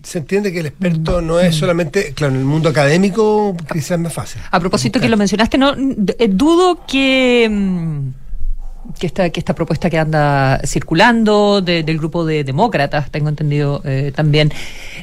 se 0.02 0.18
entiende 0.18 0.52
que 0.52 0.60
el 0.60 0.66
experto 0.66 1.20
no 1.20 1.40
es 1.40 1.54
solamente, 1.54 2.12
claro, 2.14 2.34
en 2.34 2.40
el 2.40 2.46
mundo 2.46 2.68
académico 2.68 3.56
quizás 3.72 3.92
es 3.92 3.98
más 3.98 4.12
fácil. 4.12 4.40
A 4.50 4.60
propósito 4.60 5.00
que 5.00 5.08
lo 5.08 5.16
mencionaste, 5.16 5.58
no 5.58 5.74
eh, 5.74 6.28
dudo 6.28 6.86
que... 6.86 8.14
Que 8.98 9.06
esta, 9.06 9.28
que 9.30 9.40
esta 9.40 9.54
propuesta 9.54 9.90
que 9.90 9.98
anda 9.98 10.60
circulando 10.64 11.60
del 11.60 11.98
grupo 11.98 12.24
de 12.24 12.44
demócratas, 12.44 13.10
tengo 13.10 13.28
entendido 13.28 13.82
eh, 13.84 14.12
también, 14.14 14.52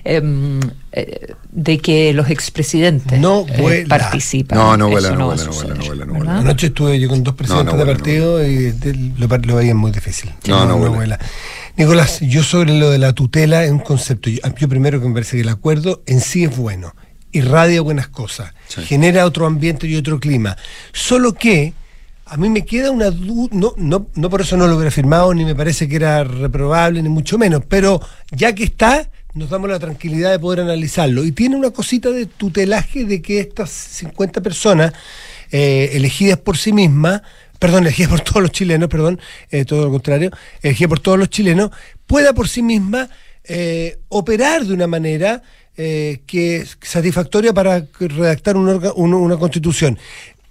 em, 0.03 0.59
eh, 0.91 1.33
de 1.51 1.77
que 1.77 2.13
los 2.13 2.29
expresidentes 2.29 3.19
no 3.19 3.45
eh, 3.47 3.85
participan. 3.87 4.57
No, 4.57 4.77
no 4.77 4.89
vuela, 4.89 5.11
no, 5.11 5.25
vuela, 5.27 5.43
no 5.43 5.51
vuela, 5.51 6.05
no 6.05 6.13
vuela, 6.13 6.37
Anoche 6.39 6.67
estuve 6.67 6.99
yo 6.99 7.07
con 7.07 7.23
dos 7.23 7.35
presidentes 7.35 7.77
de 7.77 7.85
partido 7.85 8.45
y 8.45 8.73
lo, 9.17 9.27
lo, 9.27 9.55
veían 9.55 9.77
muy 9.77 9.91
difícil. 9.91 10.31
No, 10.47 10.65
no, 10.65 10.77
vuela. 10.77 11.19
Nicolás, 11.75 12.19
yo 12.21 12.43
sobre 12.43 12.77
lo 12.77 12.91
de 12.91 12.99
la 12.99 13.13
tutela 13.13 13.63
es 13.63 13.71
un 13.71 13.79
concepto. 13.79 14.29
Yo, 14.29 14.69
primero 14.69 15.01
que 15.01 15.07
me 15.07 15.13
parece 15.13 15.37
que 15.37 15.41
el 15.41 15.49
acuerdo 15.49 16.03
en 16.05 16.21
sí 16.21 16.43
es 16.43 16.55
bueno, 16.55 16.95
irradia 17.31 17.81
buenas 17.81 18.07
cosas, 18.07 18.53
genera 18.87 19.25
otro 19.25 19.45
ambiente 19.47 19.87
y 19.87 19.95
otro 19.95 20.19
clima. 20.19 20.55
Solo 20.91 21.33
que 21.33 21.73
a 22.33 22.37
mí 22.37 22.49
me 22.49 22.65
queda 22.65 22.89
una 22.89 23.11
duda, 23.11 23.49
no, 23.51 23.75
no, 23.77 24.07
no 24.15 24.29
por 24.31 24.41
eso 24.41 24.57
no 24.57 24.65
lo 24.65 24.75
hubiera 24.75 24.89
firmado, 24.89 25.35
ni 25.35 25.45
me 25.45 25.53
parece 25.53 25.87
que 25.87 25.97
era 25.97 26.23
reprobable, 26.23 26.99
ni 27.03 27.07
mucho 27.07 27.37
menos, 27.37 27.61
pero 27.69 28.01
ya 28.31 28.55
que 28.55 28.63
está, 28.63 29.07
nos 29.35 29.51
damos 29.51 29.69
la 29.69 29.77
tranquilidad 29.77 30.31
de 30.31 30.39
poder 30.39 30.61
analizarlo. 30.61 31.23
Y 31.25 31.31
tiene 31.31 31.55
una 31.55 31.69
cosita 31.69 32.09
de 32.09 32.25
tutelaje 32.25 33.05
de 33.05 33.21
que 33.21 33.39
estas 33.39 33.69
50 33.69 34.41
personas 34.41 34.93
eh, 35.51 35.91
elegidas 35.93 36.39
por 36.39 36.57
sí 36.57 36.73
mismas, 36.73 37.21
perdón, 37.59 37.83
elegidas 37.83 38.09
por 38.09 38.21
todos 38.21 38.41
los 38.41 38.51
chilenos, 38.51 38.89
perdón, 38.89 39.21
eh, 39.51 39.63
todo 39.63 39.85
lo 39.85 39.91
contrario, 39.91 40.31
elegidas 40.63 40.89
por 40.89 40.99
todos 41.01 41.19
los 41.19 41.29
chilenos, 41.29 41.69
pueda 42.07 42.33
por 42.33 42.49
sí 42.49 42.63
misma 42.63 43.09
eh, 43.43 43.99
operar 44.09 44.65
de 44.65 44.73
una 44.73 44.87
manera 44.87 45.43
que 45.75 46.67
satisfactoria 46.81 47.51
para 47.51 47.87
redactar 47.99 48.57
una 48.57 49.37
constitución. 49.37 49.97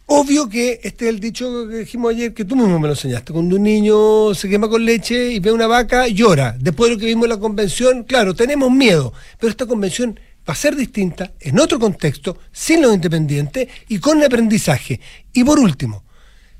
Obvio 0.06 0.48
que 0.48 0.80
este 0.82 1.06
es 1.06 1.14
el 1.14 1.20
dicho 1.20 1.68
que 1.68 1.76
dijimos 1.78 2.12
ayer, 2.12 2.34
que 2.34 2.44
tú 2.44 2.56
mismo 2.56 2.78
me 2.78 2.88
lo 2.88 2.94
enseñaste. 2.94 3.32
Cuando 3.32 3.56
un 3.56 3.62
niño 3.62 4.34
se 4.34 4.48
quema 4.48 4.68
con 4.68 4.84
leche 4.84 5.32
y 5.32 5.38
ve 5.38 5.52
una 5.52 5.66
vaca, 5.66 6.08
llora. 6.08 6.56
Después 6.58 6.90
de 6.90 6.96
lo 6.96 7.00
que 7.00 7.06
vimos 7.06 7.24
en 7.24 7.30
la 7.30 7.38
convención, 7.38 8.04
claro, 8.04 8.34
tenemos 8.34 8.70
miedo. 8.70 9.12
Pero 9.38 9.50
esta 9.50 9.66
convención 9.66 10.18
va 10.48 10.52
a 10.52 10.56
ser 10.56 10.74
distinta, 10.74 11.32
en 11.40 11.58
otro 11.60 11.78
contexto, 11.78 12.36
sin 12.50 12.82
los 12.82 12.94
independientes 12.94 13.68
y 13.88 13.98
con 13.98 14.18
el 14.18 14.26
aprendizaje. 14.26 15.00
Y 15.32 15.44
por 15.44 15.58
último, 15.58 16.04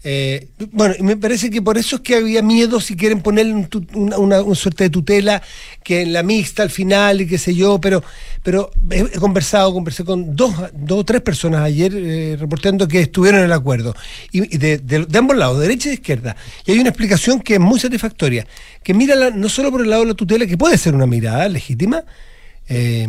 eh, 0.04 0.48
bueno, 0.72 0.96
me 1.00 1.16
parece 1.16 1.48
que 1.48 1.62
por 1.62 1.78
eso 1.78 1.96
es 1.96 2.02
que 2.02 2.16
había 2.16 2.42
miedo 2.42 2.80
si 2.80 2.96
quieren 2.96 3.22
ponerle 3.22 3.68
una, 3.94 4.42
suerte 4.54 4.84
de 4.84 4.90
tutela 4.90 5.40
que 5.84 6.02
en 6.02 6.12
la 6.12 6.24
mixta 6.24 6.64
al 6.64 6.70
final 6.70 7.20
y 7.20 7.26
qué 7.28 7.38
sé 7.38 7.54
yo, 7.54 7.80
pero, 7.80 8.02
pero 8.42 8.72
he, 8.90 9.04
conversado, 9.20 9.72
conversé 9.72 10.04
con 10.04 10.34
dos, 10.34 10.54
o 10.90 11.04
tres 11.04 11.20
personas 11.20 11.62
ayer 11.62 11.92
eh, 11.94 12.36
reportando 12.38 12.88
que 12.88 13.00
estuvieron 13.00 13.40
en 13.40 13.46
el 13.46 13.52
acuerdo, 13.52 13.94
y, 14.32 14.40
de, 14.58 15.06
ambos 15.16 15.36
lados, 15.36 15.58
de 15.58 15.68
derecha 15.68 15.90
y 15.90 15.94
izquierda, 15.94 16.36
y 16.66 16.72
hay 16.72 16.80
una 16.80 16.88
explicación 16.88 17.40
que 17.40 17.54
es 17.54 17.60
muy 17.60 17.78
satisfactoria, 17.78 18.44
que 18.82 18.94
mírala 18.94 19.30
no 19.30 19.48
solo 19.48 19.70
por 19.70 19.82
el 19.82 19.90
lado 19.90 20.02
de 20.02 20.08
la 20.08 20.14
tutela, 20.14 20.46
que 20.46 20.58
puede 20.58 20.78
ser 20.78 20.96
una 20.96 21.06
mirada 21.06 21.48
legítima, 21.48 22.02
eh, 22.68 23.06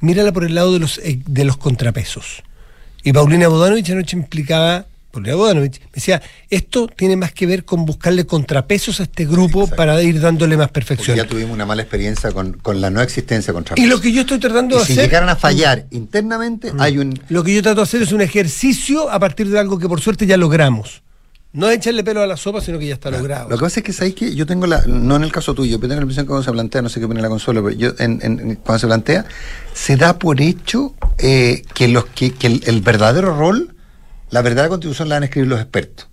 mírala 0.00 0.32
por 0.32 0.44
el 0.44 0.56
lado 0.56 0.72
de 0.72 0.80
los, 0.80 1.00
de 1.04 1.44
los 1.44 1.56
contrapesos. 1.56 2.42
Y 3.04 3.12
Paulina 3.12 3.46
Bodanovich 3.46 3.90
anoche 3.90 4.16
explicaba 5.20 5.54
me 5.54 5.70
decía, 5.92 6.22
esto 6.50 6.86
tiene 6.88 7.16
más 7.16 7.32
que 7.32 7.46
ver 7.46 7.64
con 7.64 7.84
buscarle 7.84 8.26
contrapesos 8.26 9.00
a 9.00 9.04
este 9.04 9.26
grupo 9.26 9.66
para 9.66 10.00
ir 10.02 10.20
dándole 10.20 10.56
más 10.56 10.70
perfección. 10.70 11.16
ya 11.16 11.26
tuvimos 11.26 11.52
una 11.52 11.66
mala 11.66 11.82
experiencia 11.82 12.32
con, 12.32 12.56
la 12.80 12.90
no 12.90 13.00
existencia 13.00 13.52
de 13.52 13.54
contrapesos. 13.54 13.86
Y 13.86 13.88
lo 13.88 14.00
que 14.00 14.12
yo 14.12 14.22
estoy 14.22 14.38
tratando 14.38 14.76
de 14.76 14.82
hacer... 14.82 14.96
Si 14.96 15.02
llegaran 15.02 15.28
a 15.28 15.36
fallar 15.36 15.86
internamente, 15.90 16.72
mm. 16.72 16.80
hay 16.80 16.98
un... 16.98 17.18
Lo 17.28 17.42
que 17.44 17.54
yo 17.54 17.62
trato 17.62 17.76
de 17.76 17.82
hacer 17.82 18.02
es 18.02 18.12
un 18.12 18.20
ejercicio 18.20 19.10
a 19.10 19.18
partir 19.18 19.48
de 19.48 19.58
algo 19.58 19.78
que 19.78 19.88
por 19.88 20.00
suerte 20.00 20.26
ya 20.26 20.36
logramos. 20.36 21.02
No 21.52 21.70
echarle 21.70 22.04
pelo 22.04 22.20
a 22.20 22.26
la 22.26 22.36
sopa, 22.36 22.60
sino 22.60 22.78
que 22.78 22.86
ya 22.86 22.94
está 22.94 23.10
logrado. 23.10 23.48
Lo 23.48 23.56
que 23.56 23.62
pasa 23.62 23.80
es 23.80 23.84
que 23.84 23.92
sabéis 23.94 24.14
que 24.14 24.34
yo 24.34 24.44
tengo 24.44 24.66
la, 24.66 24.82
no 24.86 25.16
en 25.16 25.24
el 25.24 25.32
caso 25.32 25.54
tuyo, 25.54 25.78
pero 25.78 25.88
tengo 25.88 26.00
la 26.00 26.04
impresión 26.04 26.26
que 26.26 26.28
cuando 26.28 26.44
se 26.44 26.52
plantea, 26.52 26.82
no 26.82 26.90
sé 26.90 27.00
qué 27.00 27.06
opina 27.06 27.22
la 27.22 27.30
consuelo, 27.30 27.64
pero 27.64 27.74
yo 27.74 27.92
en, 27.98 28.56
cuando 28.56 28.78
se 28.78 28.86
plantea, 28.86 29.24
se 29.72 29.96
da 29.96 30.18
por 30.18 30.42
hecho 30.42 30.94
eh, 31.16 31.62
que 31.72 31.88
los 31.88 32.04
que, 32.06 32.34
el 32.66 32.80
verdadero 32.82 33.34
rol 33.34 33.75
la 34.30 34.42
verdad 34.42 34.64
la 34.64 34.68
constitución 34.68 35.08
la 35.08 35.16
van 35.16 35.22
a 35.24 35.26
escribir 35.26 35.48
los 35.48 35.60
expertos. 35.60 36.08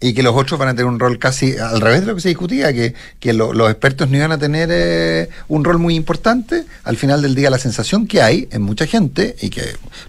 Y 0.00 0.14
que 0.14 0.22
los 0.22 0.36
otros 0.36 0.60
van 0.60 0.68
a 0.68 0.72
tener 0.74 0.86
un 0.86 1.00
rol 1.00 1.18
casi 1.18 1.56
al 1.56 1.80
revés 1.80 2.02
de 2.02 2.06
lo 2.06 2.14
que 2.14 2.20
se 2.20 2.28
discutía, 2.28 2.72
que, 2.72 2.94
los 3.32 3.70
expertos 3.70 4.08
no 4.08 4.16
iban 4.16 4.30
a 4.30 4.38
tener 4.38 4.68
eh, 4.70 5.28
un 5.48 5.64
rol 5.64 5.78
muy 5.78 5.96
importante. 5.96 6.66
Al 6.84 6.96
final 6.96 7.20
del 7.20 7.34
día 7.34 7.50
la 7.50 7.58
sensación 7.58 8.06
que 8.06 8.22
hay 8.22 8.48
en 8.52 8.62
mucha 8.62 8.86
gente, 8.86 9.34
y 9.40 9.50
que 9.50 9.62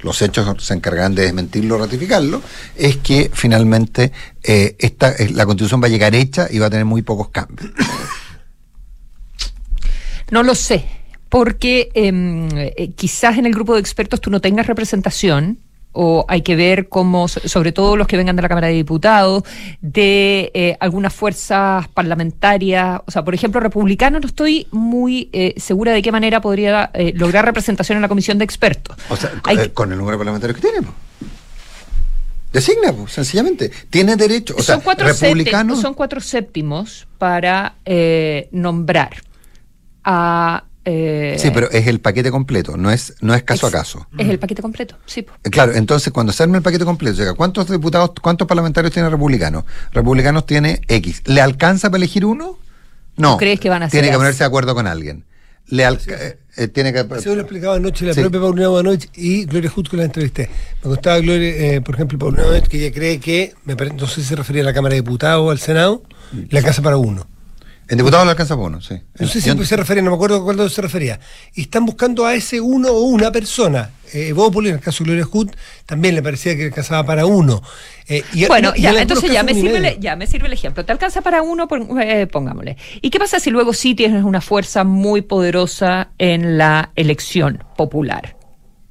los 0.03 0.21
hechos 0.21 0.63
se 0.63 0.75
encargan 0.75 1.15
de 1.15 1.23
desmentirlo 1.23 1.75
o 1.75 1.77
ratificarlo, 1.79 2.43
es 2.75 2.97
que 2.97 3.31
finalmente 3.33 4.11
eh, 4.43 4.75
esta, 4.77 5.11
eh, 5.11 5.29
la 5.31 5.47
constitución 5.47 5.81
va 5.81 5.87
a 5.87 5.89
llegar 5.89 6.13
hecha 6.13 6.47
y 6.51 6.59
va 6.59 6.67
a 6.67 6.69
tener 6.69 6.85
muy 6.85 7.01
pocos 7.01 7.29
cambios. 7.29 7.71
No 10.31 10.43
lo 10.43 10.53
sé, 10.53 10.85
porque 11.27 11.89
em, 11.95 12.47
quizás 12.95 13.39
en 13.39 13.47
el 13.47 13.53
grupo 13.55 13.73
de 13.73 13.79
expertos 13.79 14.21
tú 14.21 14.29
no 14.29 14.41
tengas 14.41 14.67
representación 14.67 15.57
o 15.91 16.25
hay 16.27 16.41
que 16.41 16.55
ver 16.55 16.87
cómo, 16.87 17.27
sobre 17.27 17.71
todo 17.71 17.97
los 17.97 18.07
que 18.07 18.17
vengan 18.17 18.35
de 18.35 18.41
la 18.41 18.49
Cámara 18.49 18.67
de 18.67 18.73
Diputados, 18.73 19.43
de 19.81 20.51
eh, 20.53 20.77
algunas 20.79 21.13
fuerzas 21.13 21.87
parlamentarias, 21.89 23.01
o 23.05 23.11
sea, 23.11 23.23
por 23.23 23.33
ejemplo, 23.33 23.59
republicanos, 23.59 24.21
no 24.21 24.27
estoy 24.27 24.67
muy 24.71 25.29
eh, 25.33 25.55
segura 25.57 25.91
de 25.91 26.01
qué 26.01 26.11
manera 26.11 26.41
podría 26.41 26.91
eh, 26.93 27.13
lograr 27.15 27.45
representación 27.45 27.97
en 27.97 28.03
la 28.03 28.07
comisión 28.07 28.37
de 28.37 28.45
expertos. 28.45 28.97
O 29.09 29.15
sea, 29.15 29.31
con 29.73 29.91
el 29.91 29.97
número 29.97 30.17
parlamentario 30.17 30.55
que 30.55 30.61
tiene. 30.61 30.87
Designa, 32.53 32.93
sencillamente. 33.07 33.71
Tiene 33.89 34.15
derecho. 34.15 34.55
O 34.57 34.61
son, 34.63 34.81
cuatro 34.81 35.07
republicanos... 35.07 35.81
son 35.81 35.93
cuatro 35.93 36.19
séptimos 36.19 37.07
para 37.17 37.75
nombrar 38.51 39.21
a 40.03 40.63
eh, 40.91 41.35
sí, 41.37 41.51
pero 41.53 41.69
es 41.69 41.85
el 41.85 41.99
paquete 41.99 42.31
completo, 42.31 42.75
no 42.75 42.89
es, 42.89 43.13
no 43.21 43.35
es 43.35 43.43
caso 43.43 43.67
a 43.67 43.71
caso. 43.71 44.07
Es 44.17 44.27
el 44.27 44.39
paquete 44.39 44.63
completo, 44.63 44.95
sí. 45.05 45.23
Eh, 45.43 45.49
claro, 45.51 45.75
entonces 45.75 46.11
cuando 46.11 46.33
se 46.33 46.41
arma 46.41 46.57
el 46.57 46.63
paquete 46.63 46.83
completo, 46.83 47.15
llega, 47.15 47.35
¿cuántos 47.35 47.69
diputados, 47.69 48.11
cuántos 48.21 48.47
parlamentarios 48.47 48.91
tiene 48.91 49.07
republicanos? 49.07 49.65
Republicanos 49.91 50.47
tiene 50.47 50.81
X. 50.87 51.21
¿Le 51.25 51.41
alcanza 51.41 51.91
para 51.91 51.97
elegir 51.97 52.25
uno? 52.25 52.57
No. 53.17 53.37
¿Crees 53.37 53.59
que 53.59 53.69
van 53.69 53.83
a 53.83 53.89
Tiene 53.89 54.09
que 54.09 54.17
ponerse 54.17 54.39
de 54.39 54.45
acuerdo 54.45 54.73
con 54.73 54.87
alguien. 54.87 55.25
Le 55.67 55.83
eh, 55.83 56.67
tiene 56.69 56.91
que... 56.91 57.05
Se 57.19 57.35
lo 57.35 57.41
explicaba 57.41 57.75
anoche 57.75 58.03
la 58.03 58.15
propia 58.15 58.39
Paulina 58.39 58.69
Bonoich 58.69 59.11
y 59.13 59.45
Gloria 59.45 59.71
que 59.91 59.97
la 59.97 60.05
entrevisté. 60.05 60.49
Me 60.83 60.89
contaba 60.89 61.19
Gloria, 61.19 61.81
por 61.81 61.93
ejemplo, 61.93 62.17
Paulina 62.17 62.45
Bonoich, 62.45 62.67
que 62.67 62.77
ella 62.83 62.91
cree 62.91 63.19
que, 63.19 63.53
no 63.65 64.07
sé 64.07 64.21
si 64.21 64.23
se 64.23 64.35
refería 64.35 64.63
a 64.63 64.65
la 64.65 64.73
Cámara 64.73 64.95
de 64.95 65.01
Diputados 65.01 65.45
o 65.45 65.51
al 65.51 65.59
Senado, 65.59 66.01
le 66.31 66.57
alcanza 66.57 66.81
para 66.81 66.97
uno. 66.97 67.27
En 67.89 67.97
diputado 67.97 68.23
le 68.23 68.31
alcanza 68.31 68.53
bono, 68.53 68.81
sí. 68.81 68.93
No 69.17 69.27
sé 69.27 69.41
si 69.41 69.65
se 69.65 69.75
refería, 69.75 70.03
no 70.03 70.11
me 70.11 70.15
acuerdo 70.15 70.43
cuándo 70.43 70.69
se 70.69 70.79
refería. 70.79 71.19
Y 71.55 71.61
están 71.61 71.87
buscando 71.87 72.23
a 72.23 72.35
ese 72.35 72.61
uno 72.61 72.89
o 72.89 73.01
una 73.05 73.31
persona. 73.31 73.89
Eh, 74.13 74.29
en 74.29 74.65
el 74.67 74.79
caso 74.79 75.03
de 75.03 75.09
Gloria 75.09 75.25
Hood, 75.25 75.49
también 75.87 76.13
le 76.13 76.21
parecía 76.21 76.55
que 76.55 76.65
alcanzaba 76.65 77.03
para 77.03 77.25
uno. 77.25 77.63
Eh, 78.07 78.23
bueno, 78.47 78.75
ya, 78.75 78.91
entonces 78.91 79.31
ya 79.31 79.41
me, 79.41 79.55
sirve 79.55 79.97
ya 79.99 80.15
me 80.15 80.27
sirve 80.27 80.45
el 80.45 80.53
ejemplo. 80.53 80.85
Te 80.85 80.91
alcanza 80.91 81.21
para 81.21 81.41
uno, 81.41 81.67
eh, 81.99 82.27
pongámosle. 82.27 82.77
¿Y 83.01 83.09
qué 83.09 83.17
pasa 83.17 83.39
si 83.39 83.49
luego 83.49 83.73
sí 83.73 83.95
tienes 83.95 84.23
una 84.23 84.41
fuerza 84.41 84.83
muy 84.83 85.23
poderosa 85.23 86.09
en 86.19 86.59
la 86.59 86.91
elección 86.95 87.63
popular? 87.75 88.35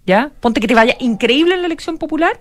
¿Ya? 0.06 0.32
Ponte 0.40 0.60
que 0.60 0.66
te 0.66 0.74
vaya 0.74 0.96
increíble 0.98 1.54
en 1.54 1.60
la 1.60 1.66
elección 1.66 1.98
popular 1.98 2.40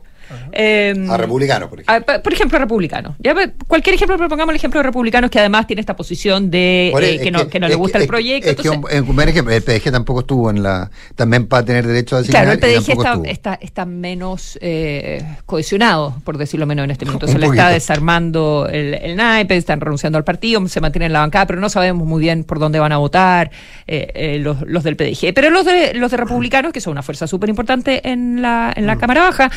Em, 0.52 1.10
a 1.10 1.18
republicanos, 1.18 1.70
por 1.70 1.80
ejemplo. 1.80 2.22
por 2.22 2.34
ejemplo, 2.34 2.58
a 2.58 2.62
republicanos. 2.62 3.16
Ya, 3.20 3.34
cualquier 3.68 3.96
ejemplo, 3.96 4.18
pero 4.18 4.30
pongamos 4.30 4.52
el 4.54 4.58
ejemplo 4.58 4.80
de 4.80 4.84
republicanos 4.84 5.32
que 5.32 5.40
además 5.40 5.68
tiene 5.68 5.80
esta 5.80 5.96
posición 5.96 6.50
de 6.52 6.90
eh, 6.90 7.20
que, 7.22 7.32
no, 7.32 7.48
que, 7.48 7.60
no 7.60 7.68
le 7.68 7.76
gusta 7.76 7.98
el 7.98 8.08
proyecto. 8.08 8.50
Es 8.50 8.56
que 8.58 8.70
un, 8.70 8.86
el 8.90 9.64
PDG 9.64 9.92
tampoco 9.92 10.22
estuvo 10.22 10.50
en 10.50 10.64
la. 10.64 10.90
También 11.16 11.48
para 11.48 11.66
tener 11.66 11.86
derecho 11.88 12.16
a 12.16 12.20
decir 12.20 12.32
Claro, 12.32 12.52
el 12.52 12.60
PDG 12.60 12.92
está, 12.92 13.22
está, 13.26 13.60
está, 13.62 13.86
menos 13.86 14.58
eh, 14.62 15.24
cohesionado, 15.46 16.16
por 16.24 16.38
decirlo 16.38 16.66
menos 16.66 16.86
en 16.86 16.92
este 16.92 17.06
momento. 17.06 17.28
Se 17.28 17.38
le 17.38 17.48
está 17.48 17.70
desarmando 17.70 18.68
el, 18.72 18.94
el, 18.96 19.16
naipe, 19.16 19.56
están 19.56 19.80
renunciando 19.80 20.18
al 20.18 20.24
partido, 20.24 20.68
se 20.68 20.82
mantienen 20.82 21.08
en 21.08 21.14
la 21.14 21.20
bancada, 21.20 21.48
pero 21.48 21.60
no 21.60 21.70
sabemos 21.70 22.08
muy 22.08 22.22
bien 22.22 22.44
por 22.44 22.60
dónde 22.60 22.80
van 22.80 22.92
a 22.92 22.98
votar 22.98 23.52
eh, 23.88 24.38
los, 24.42 24.62
los, 24.62 24.84
del 24.84 24.96
PDG. 24.96 25.34
Pero 25.34 25.50
los 25.50 25.66
de, 25.66 25.94
los 25.94 26.12
de 26.12 26.18
republicanos, 26.18 26.74
que 26.74 26.82
son 26.82 26.92
una 26.92 27.04
fuerza 27.04 27.28
súper 27.28 27.50
importante 27.50 28.08
en 28.10 28.42
la, 28.42 28.74
en 28.76 28.86
la 28.86 28.96
mm. 28.96 29.00
Cámara 29.00 29.22
Baja, 29.22 29.52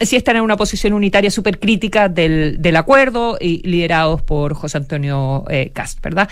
sí 0.00 0.16
están 0.16 0.36
en 0.36 0.42
una 0.42 0.56
posición 0.56 0.92
unitaria 0.92 1.30
súper 1.30 1.58
crítica 1.58 2.08
del, 2.08 2.60
del, 2.60 2.76
acuerdo 2.76 3.36
y 3.40 3.66
liderados 3.66 4.22
por 4.22 4.54
José 4.54 4.78
Antonio 4.78 5.44
eh, 5.48 5.70
Cast, 5.72 6.00
¿verdad? 6.02 6.28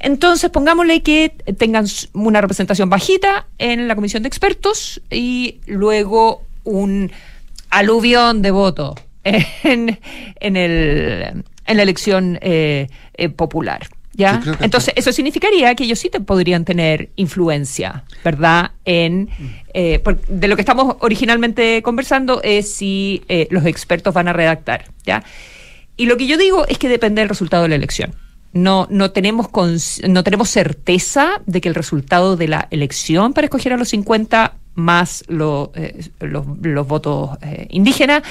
Entonces, 0.00 0.50
pongámosle 0.50 1.02
que 1.02 1.30
tengan 1.56 1.86
una 2.12 2.40
representación 2.40 2.90
bajita 2.90 3.46
en 3.58 3.88
la 3.88 3.94
comisión 3.94 4.22
de 4.22 4.28
expertos 4.28 5.00
y 5.10 5.60
luego 5.66 6.42
un 6.64 7.10
aluvión 7.70 8.42
de 8.42 8.50
voto 8.50 8.94
en, 9.24 9.98
en, 10.40 10.56
el, 10.56 11.44
en 11.66 11.76
la 11.76 11.82
elección 11.82 12.38
eh, 12.42 12.88
eh, 13.14 13.28
popular. 13.28 13.88
¿Ya? 14.16 14.40
Entonces, 14.60 14.94
eso 14.96 15.12
significaría 15.12 15.74
que 15.74 15.84
ellos 15.84 15.98
sí 15.98 16.08
te 16.08 16.20
podrían 16.20 16.64
tener 16.64 17.10
influencia, 17.16 18.04
¿verdad? 18.24 18.70
En 18.84 19.28
eh, 19.72 20.00
de 20.28 20.48
lo 20.48 20.54
que 20.54 20.62
estamos 20.62 20.96
originalmente 21.00 21.82
conversando 21.82 22.40
es 22.42 22.72
si 22.72 23.24
eh, 23.28 23.48
los 23.50 23.66
expertos 23.66 24.14
van 24.14 24.28
a 24.28 24.32
redactar, 24.32 24.86
¿ya? 25.04 25.24
Y 25.96 26.06
lo 26.06 26.16
que 26.16 26.26
yo 26.26 26.38
digo 26.38 26.66
es 26.68 26.78
que 26.78 26.88
depende 26.88 27.22
del 27.22 27.28
resultado 27.28 27.64
de 27.64 27.70
la 27.70 27.74
elección. 27.74 28.14
No, 28.52 28.86
no, 28.88 29.10
tenemos 29.10 29.48
no 30.08 30.22
tenemos 30.22 30.48
certeza 30.48 31.42
de 31.46 31.60
que 31.60 31.68
el 31.68 31.74
resultado 31.74 32.36
de 32.36 32.46
la 32.46 32.68
elección 32.70 33.32
para 33.32 33.46
escoger 33.46 33.72
a 33.72 33.76
los 33.76 33.88
50 33.88 34.54
más 34.76 35.24
eh, 35.28 36.04
los, 36.20 36.46
los, 36.62 36.86
votos 36.86 37.30
indígenas 37.68 38.22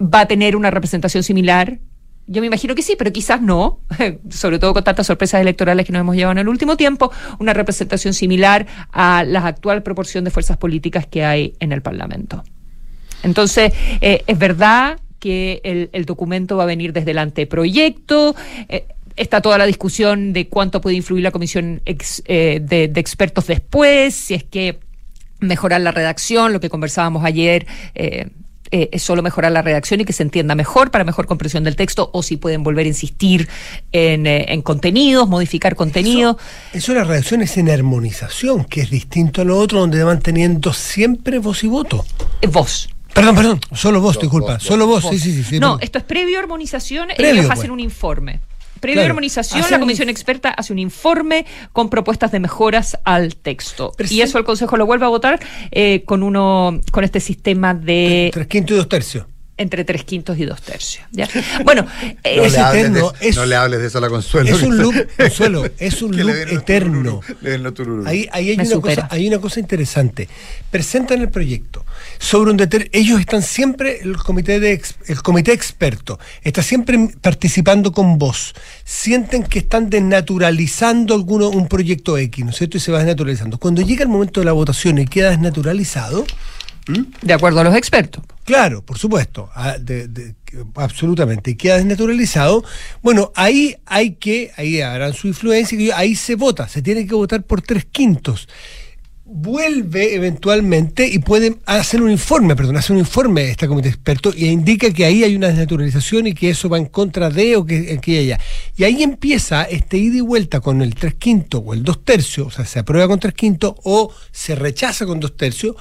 va 0.00 0.20
a 0.20 0.26
tener 0.26 0.56
una 0.56 0.70
representación 0.70 1.22
similar 1.22 1.78
yo 2.26 2.40
me 2.40 2.48
imagino 2.48 2.74
que 2.74 2.82
sí, 2.82 2.96
pero 2.96 3.12
quizás 3.12 3.40
no, 3.40 3.80
sobre 4.30 4.58
todo 4.58 4.74
con 4.74 4.84
tantas 4.84 5.06
sorpresas 5.06 5.40
electorales 5.40 5.86
que 5.86 5.92
nos 5.92 6.00
hemos 6.00 6.16
llevado 6.16 6.32
en 6.32 6.38
el 6.38 6.48
último 6.48 6.76
tiempo, 6.76 7.12
una 7.38 7.52
representación 7.52 8.14
similar 8.14 8.66
a 8.92 9.24
la 9.24 9.46
actual 9.46 9.82
proporción 9.82 10.24
de 10.24 10.30
fuerzas 10.30 10.56
políticas 10.56 11.06
que 11.06 11.24
hay 11.24 11.54
en 11.60 11.72
el 11.72 11.82
Parlamento. 11.82 12.42
Entonces, 13.22 13.72
eh, 14.00 14.24
es 14.26 14.38
verdad 14.38 14.98
que 15.18 15.60
el, 15.92 16.04
documento 16.04 16.56
va 16.56 16.64
a 16.64 16.66
venir 16.66 16.92
desde 16.92 17.12
el 17.12 17.18
anteproyecto. 17.18 18.36
Eh, 18.68 18.86
está 19.16 19.40
toda 19.40 19.58
la 19.58 19.66
discusión 19.66 20.32
de 20.32 20.48
cuánto 20.48 20.80
puede 20.80 20.96
influir 20.96 21.22
la 21.22 21.30
comisión 21.30 21.80
eh, 21.86 22.60
de, 22.62 22.84
expertos 22.96 23.46
después, 23.46 24.14
si 24.14 24.34
es 24.34 24.44
que 24.44 24.78
mejorar 25.40 25.80
la 25.80 25.92
redacción, 25.92 26.52
lo 26.52 26.60
que 26.60 26.70
conversábamos 26.70 27.24
ayer 27.24 27.66
es 28.70 29.02
solo 29.02 29.22
mejorar 29.22 29.52
la 29.52 29.62
redacción 29.62 30.00
y 30.00 30.04
que 30.04 30.12
se 30.12 30.22
entienda 30.22 30.54
mejor 30.54 30.90
para 30.90 31.04
mejor 31.04 31.26
comprensión 31.26 31.64
del 31.64 31.76
texto 31.76 32.10
o 32.12 32.22
si 32.22 32.36
pueden 32.36 32.62
volver 32.62 32.86
a 32.86 32.88
insistir 32.88 33.48
en, 33.92 34.26
eh, 34.26 34.60
contenidos, 34.62 35.28
modificar 35.28 35.76
contenido. 35.76 36.38
Eso, 36.72 36.94
la 36.94 37.04
redacción 37.04 37.42
es 37.42 37.56
en 37.56 37.70
armonización, 37.70 38.64
que 38.64 38.82
es 38.82 38.90
distinto 38.90 39.42
a 39.42 39.44
lo 39.44 39.58
otro 39.58 39.80
donde 39.80 40.02
van 40.02 40.20
teniendo 40.20 40.72
siempre 40.72 41.38
voz 41.38 41.64
y 41.64 41.68
voto. 41.68 42.04
Eh, 42.40 42.46
voz. 42.46 42.88
Perdón, 43.14 43.34
perdón, 43.34 43.60
solo 43.72 44.02
vos, 44.02 44.20
disculpa, 44.20 44.60
solo 44.60 44.86
vos, 44.86 45.06
Sí, 45.08 45.18
sí, 45.18 45.42
sí, 45.42 45.58
No, 45.58 45.78
esto 45.80 45.96
es 45.96 46.04
previo 46.04 46.38
a 46.38 46.42
armonización, 46.42 47.08
ellos 47.16 47.48
hacen 47.50 47.70
un 47.70 47.80
informe. 47.80 48.40
Previo 48.94 49.02
a 49.02 49.06
armonización, 49.06 49.64
la 49.70 49.78
comisión 49.78 50.08
experta 50.08 50.50
hace 50.50 50.72
un 50.72 50.78
informe 50.78 51.46
con 51.72 51.90
propuestas 51.90 52.32
de 52.32 52.40
mejoras 52.40 52.98
al 53.04 53.36
texto. 53.36 53.92
y 54.10 54.20
eso 54.20 54.38
el 54.38 54.44
Consejo 54.44 54.76
lo 54.76 54.86
vuelve 54.86 55.06
a 55.06 55.08
votar 55.08 55.40
eh, 55.70 56.02
con 56.04 56.22
uno 56.22 56.80
con 56.92 57.04
este 57.04 57.20
sistema 57.20 57.74
de... 57.74 58.30
Tres 58.32 58.46
quintos 58.46 58.74
y 58.74 58.78
dos 58.78 58.88
tercios 58.88 59.26
entre 59.58 59.84
tres 59.84 60.04
quintos 60.04 60.38
y 60.38 60.44
dos 60.44 60.60
tercios. 60.60 61.06
Bueno, 61.64 61.86
no, 61.86 62.10
es 62.22 62.52
le 62.52 62.58
eterno, 62.58 63.12
no 63.34 63.46
le 63.46 63.56
hables 63.56 63.80
de 63.80 63.86
eso 63.86 63.98
a 63.98 64.00
la 64.02 64.08
Consuelo. 64.08 64.54
Es 64.54 64.62
un 64.62 64.76
loop, 64.76 64.94
Consuelo, 65.16 65.64
es 65.78 66.02
un 66.02 66.16
loop 66.16 66.34
eterno. 66.48 67.20
Ahí, 68.04 68.28
ahí 68.32 68.50
hay, 68.50 68.56
una 68.56 68.80
cosa, 68.80 69.08
hay 69.10 69.28
una 69.28 69.38
cosa 69.38 69.60
interesante. 69.60 70.28
Presentan 70.70 71.22
el 71.22 71.30
proyecto 71.30 71.84
sobre 72.18 72.50
un 72.50 72.56
deter 72.56 72.90
ellos 72.92 73.20
están 73.20 73.42
siempre, 73.42 74.00
el 74.02 74.16
comité 74.18 74.60
de 74.60 74.80
el 75.06 75.22
comité 75.22 75.52
experto 75.52 76.18
está 76.42 76.62
siempre 76.62 77.10
participando 77.20 77.92
con 77.92 78.18
vos. 78.18 78.54
Sienten 78.84 79.42
que 79.42 79.60
están 79.60 79.88
desnaturalizando 79.88 81.14
alguno, 81.14 81.48
un 81.48 81.66
proyecto 81.66 82.18
X, 82.18 82.44
¿no 82.44 82.50
es 82.50 82.56
cierto? 82.56 82.76
Y 82.76 82.80
se 82.80 82.92
va 82.92 82.98
desnaturalizando. 82.98 83.58
Cuando 83.58 83.80
llega 83.80 84.02
el 84.02 84.08
momento 84.08 84.40
de 84.40 84.46
la 84.46 84.52
votación 84.52 84.98
y 84.98 85.06
queda 85.06 85.30
desnaturalizado, 85.30 86.26
de 87.22 87.32
acuerdo 87.32 87.60
a 87.60 87.64
los 87.64 87.74
expertos. 87.74 88.22
Claro, 88.46 88.80
por 88.80 88.96
supuesto, 88.96 89.50
ah, 89.56 89.76
absolutamente. 90.76 91.50
Y 91.50 91.54
queda 91.56 91.78
desnaturalizado. 91.78 92.64
Bueno, 93.02 93.32
ahí 93.34 93.74
hay 93.86 94.12
que, 94.12 94.52
ahí 94.56 94.80
harán 94.80 95.14
su 95.14 95.26
influencia, 95.26 95.98
ahí 95.98 96.14
se 96.14 96.36
vota, 96.36 96.68
se 96.68 96.80
tiene 96.80 97.08
que 97.08 97.14
votar 97.16 97.42
por 97.42 97.60
tres 97.60 97.86
quintos. 97.86 98.48
Vuelve 99.24 100.14
eventualmente 100.14 101.08
y 101.08 101.18
pueden 101.18 101.58
hacer 101.66 102.00
un 102.00 102.08
informe, 102.08 102.54
perdón, 102.54 102.76
hacer 102.76 102.92
un 102.92 103.00
informe 103.00 103.42
de 103.42 103.50
este 103.50 103.66
comité 103.66 103.88
experto 103.88 104.32
y 104.32 104.46
indica 104.46 104.92
que 104.92 105.04
ahí 105.04 105.24
hay 105.24 105.34
una 105.34 105.48
desnaturalización 105.48 106.28
y 106.28 106.34
que 106.34 106.50
eso 106.50 106.68
va 106.68 106.78
en 106.78 106.86
contra 106.86 107.30
de 107.30 107.56
o 107.56 107.66
que, 107.66 107.98
que 107.98 108.18
haya. 108.20 108.38
Y 108.76 108.84
ahí 108.84 109.02
empieza 109.02 109.64
este 109.64 109.98
ida 109.98 110.18
y 110.18 110.20
vuelta 110.20 110.60
con 110.60 110.82
el 110.82 110.94
tres 110.94 111.14
quintos 111.14 111.62
o 111.66 111.74
el 111.74 111.82
dos 111.82 112.04
tercios, 112.04 112.46
o 112.46 112.50
sea, 112.52 112.64
se 112.64 112.78
aprueba 112.78 113.08
con 113.08 113.18
tres 113.18 113.34
quintos 113.34 113.74
o 113.82 114.14
se 114.30 114.54
rechaza 114.54 115.04
con 115.04 115.18
dos 115.18 115.36
tercios 115.36 115.74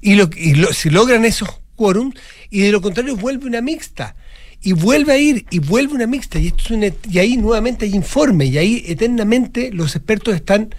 y, 0.00 0.16
lo, 0.16 0.28
si 0.72 0.90
logran 0.90 1.24
esos 1.24 1.48
quórum, 1.78 2.12
y 2.50 2.60
de 2.60 2.72
lo 2.72 2.82
contrario 2.82 3.16
vuelve 3.16 3.46
una 3.46 3.62
mixta. 3.62 4.14
Y 4.60 4.72
vuelve 4.72 5.12
a 5.12 5.18
ir, 5.18 5.46
y 5.50 5.60
vuelve 5.60 5.94
una 5.94 6.06
mixta. 6.06 6.38
Y, 6.38 6.48
esto 6.48 6.74
es 6.74 6.92
y 7.08 7.18
ahí 7.20 7.36
nuevamente 7.36 7.86
hay 7.86 7.94
informe, 7.94 8.44
y 8.46 8.58
ahí 8.58 8.84
eternamente 8.86 9.70
los 9.72 9.96
expertos 9.96 10.34
están 10.34 10.74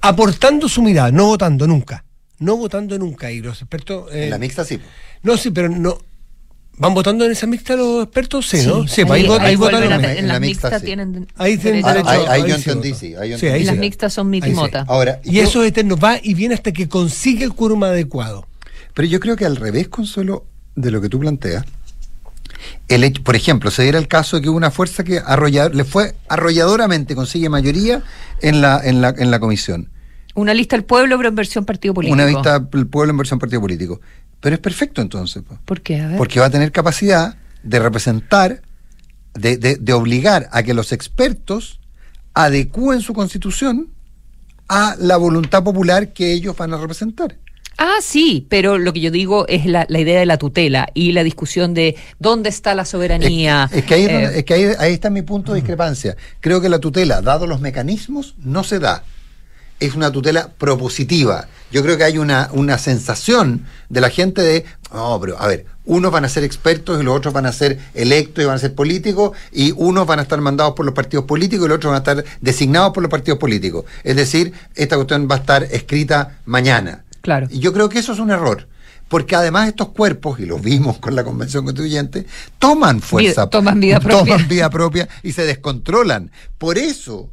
aportando 0.00 0.68
su 0.68 0.82
mirada, 0.82 1.12
no 1.12 1.26
votando 1.26 1.66
nunca. 1.66 2.04
No 2.38 2.56
votando 2.56 2.98
nunca. 2.98 3.30
Y 3.30 3.40
los 3.40 3.60
expertos. 3.60 4.12
en 4.12 4.30
la 4.30 4.36
eh, 4.36 4.38
mixta 4.38 4.64
sí. 4.64 4.80
No, 5.22 5.36
sí, 5.36 5.50
pero 5.50 5.68
no. 5.68 5.98
¿Van 6.78 6.94
votando 6.94 7.24
en 7.24 7.32
esa 7.32 7.46
mixta 7.48 7.74
los 7.74 8.04
expertos? 8.04 8.48
Sí, 8.48 8.64
¿no? 8.64 8.86
Sí, 8.86 9.02
ahí, 9.10 9.26
ahí, 9.40 9.56
votan 9.56 9.82
en, 9.82 10.28
la 10.28 10.38
mixta, 10.38 10.78
tienen 10.78 11.26
ahí 11.36 11.58
tienen 11.58 11.82
derecho. 11.82 12.08
Ahí, 12.08 12.48
yo 12.48 12.54
entendí, 12.54 12.94
sí. 12.94 13.14
y 13.16 13.64
las 13.64 13.76
mixtas 13.76 14.12
son 14.12 14.30
mitimota. 14.30 14.84
Ahora, 14.86 15.20
y 15.24 15.40
eso 15.40 15.64
eterno 15.64 15.96
va 15.96 16.20
y 16.22 16.34
viene 16.34 16.54
hasta 16.54 16.72
que 16.72 16.88
consigue 16.88 17.44
el 17.44 17.52
quórum 17.52 17.82
adecuado. 17.82 18.46
Pero 18.98 19.10
yo 19.10 19.20
creo 19.20 19.36
que 19.36 19.46
al 19.46 19.54
revés, 19.54 19.86
Consuelo, 19.86 20.44
de 20.74 20.90
lo 20.90 21.00
que 21.00 21.08
tú 21.08 21.20
planteas, 21.20 21.64
el 22.88 23.04
hecho, 23.04 23.22
por 23.22 23.36
ejemplo, 23.36 23.70
se 23.70 23.84
diera 23.84 23.96
el 23.96 24.08
caso 24.08 24.34
de 24.34 24.42
que 24.42 24.48
hubo 24.48 24.56
una 24.56 24.72
fuerza 24.72 25.04
que 25.04 25.22
le 25.72 25.84
fue 25.84 26.16
arrolladoramente, 26.28 27.14
consigue 27.14 27.48
mayoría 27.48 28.02
en 28.42 28.60
la, 28.60 28.80
en 28.82 29.00
la, 29.00 29.14
en 29.16 29.30
la 29.30 29.38
comisión. 29.38 29.88
Una 30.34 30.52
lista 30.52 30.74
del 30.74 30.84
pueblo, 30.84 31.16
pero 31.16 31.28
en 31.28 31.36
versión 31.36 31.64
partido 31.64 31.94
político. 31.94 32.12
Una 32.12 32.26
lista 32.26 32.58
del 32.58 32.88
pueblo 32.88 33.12
en 33.12 33.18
versión 33.18 33.38
partido 33.38 33.60
político. 33.60 34.00
Pero 34.40 34.56
es 34.56 34.60
perfecto 34.60 35.00
entonces. 35.00 35.44
¿Por 35.64 35.80
qué? 35.80 36.14
Porque 36.16 36.40
va 36.40 36.46
a 36.46 36.50
tener 36.50 36.72
capacidad 36.72 37.36
de 37.62 37.78
representar, 37.78 38.62
de, 39.34 39.58
de, 39.58 39.92
obligar 39.92 40.48
a 40.50 40.64
que 40.64 40.74
los 40.74 40.90
expertos 40.90 41.78
adecúen 42.34 43.00
su 43.00 43.14
constitución 43.14 43.92
a 44.66 44.96
la 44.98 45.16
voluntad 45.18 45.62
popular 45.62 46.12
que 46.12 46.32
ellos 46.32 46.56
van 46.56 46.74
a 46.74 46.78
representar. 46.78 47.36
Ah, 47.78 47.98
sí, 48.02 48.46
pero 48.48 48.76
lo 48.76 48.92
que 48.92 49.00
yo 49.00 49.10
digo 49.10 49.46
es 49.48 49.64
la, 49.64 49.86
idea 49.88 50.18
de 50.18 50.26
la 50.26 50.36
tutela 50.36 50.88
y 50.94 51.12
la 51.12 51.22
discusión 51.22 51.74
de 51.74 51.96
dónde 52.18 52.48
está 52.48 52.74
la 52.74 52.84
soberanía. 52.84 53.70
Es, 53.72 53.84
que, 53.84 53.94
ahí, 53.94 54.04
es 54.04 54.44
que 54.44 54.54
ahí, 54.54 54.64
ahí, 54.78 54.92
está 54.92 55.10
mi 55.10 55.22
punto 55.22 55.52
de 55.52 55.60
discrepancia. 55.60 56.16
Creo 56.40 56.60
que 56.60 56.68
la 56.68 56.80
tutela, 56.80 57.22
dado 57.22 57.46
los 57.46 57.60
mecanismos, 57.60 58.34
no 58.42 58.64
se 58.64 58.80
da 58.80 59.04
es 59.80 59.94
una 59.94 60.10
tutela 60.10 60.50
propositiva. 60.58 61.46
Yo 61.70 61.82
creo 61.82 61.96
que 61.96 62.04
hay 62.04 62.18
una, 62.18 62.48
una 62.52 62.78
sensación 62.78 63.66
de 63.88 64.00
la 64.00 64.10
gente 64.10 64.42
de, 64.42 64.64
no, 64.92 65.18
pero 65.20 65.40
a 65.40 65.46
ver, 65.46 65.66
unos 65.84 66.10
van 66.10 66.24
a 66.24 66.28
ser 66.28 66.42
expertos 66.44 67.00
y 67.00 67.04
los 67.04 67.16
otros 67.16 67.34
van 67.34 67.46
a 67.46 67.52
ser 67.52 67.78
electos 67.94 68.42
y 68.42 68.46
van 68.46 68.56
a 68.56 68.58
ser 68.58 68.74
políticos, 68.74 69.36
y 69.52 69.72
unos 69.76 70.06
van 70.06 70.18
a 70.18 70.22
estar 70.22 70.40
mandados 70.40 70.74
por 70.74 70.86
los 70.86 70.94
partidos 70.94 71.26
políticos 71.26 71.66
y 71.66 71.68
los 71.68 71.76
otros 71.76 71.92
van 71.92 71.96
a 71.96 72.10
estar 72.10 72.24
designados 72.40 72.92
por 72.92 73.02
los 73.02 73.10
partidos 73.10 73.38
políticos. 73.38 73.84
Es 74.02 74.16
decir, 74.16 74.52
esta 74.74 74.96
cuestión 74.96 75.28
va 75.30 75.36
a 75.36 75.38
estar 75.38 75.62
escrita 75.64 76.38
mañana. 76.46 77.04
Claro. 77.28 77.46
Y 77.50 77.58
yo 77.58 77.74
creo 77.74 77.90
que 77.90 77.98
eso 77.98 78.14
es 78.14 78.20
un 78.20 78.30
error. 78.30 78.66
Porque 79.06 79.36
además 79.36 79.68
estos 79.68 79.90
cuerpos, 79.90 80.40
y 80.40 80.46
lo 80.46 80.58
vimos 80.58 80.96
con 80.96 81.14
la 81.14 81.24
Convención 81.24 81.62
Constituyente, 81.62 82.24
toman 82.58 83.02
fuerza. 83.02 83.50
toman 83.50 83.78
vida 83.78 84.00
propia. 84.00 84.18
Toman 84.18 84.48
vida 84.48 84.70
propia 84.70 85.08
y 85.22 85.32
se 85.32 85.44
descontrolan. 85.44 86.30
Por 86.56 86.78
eso 86.78 87.28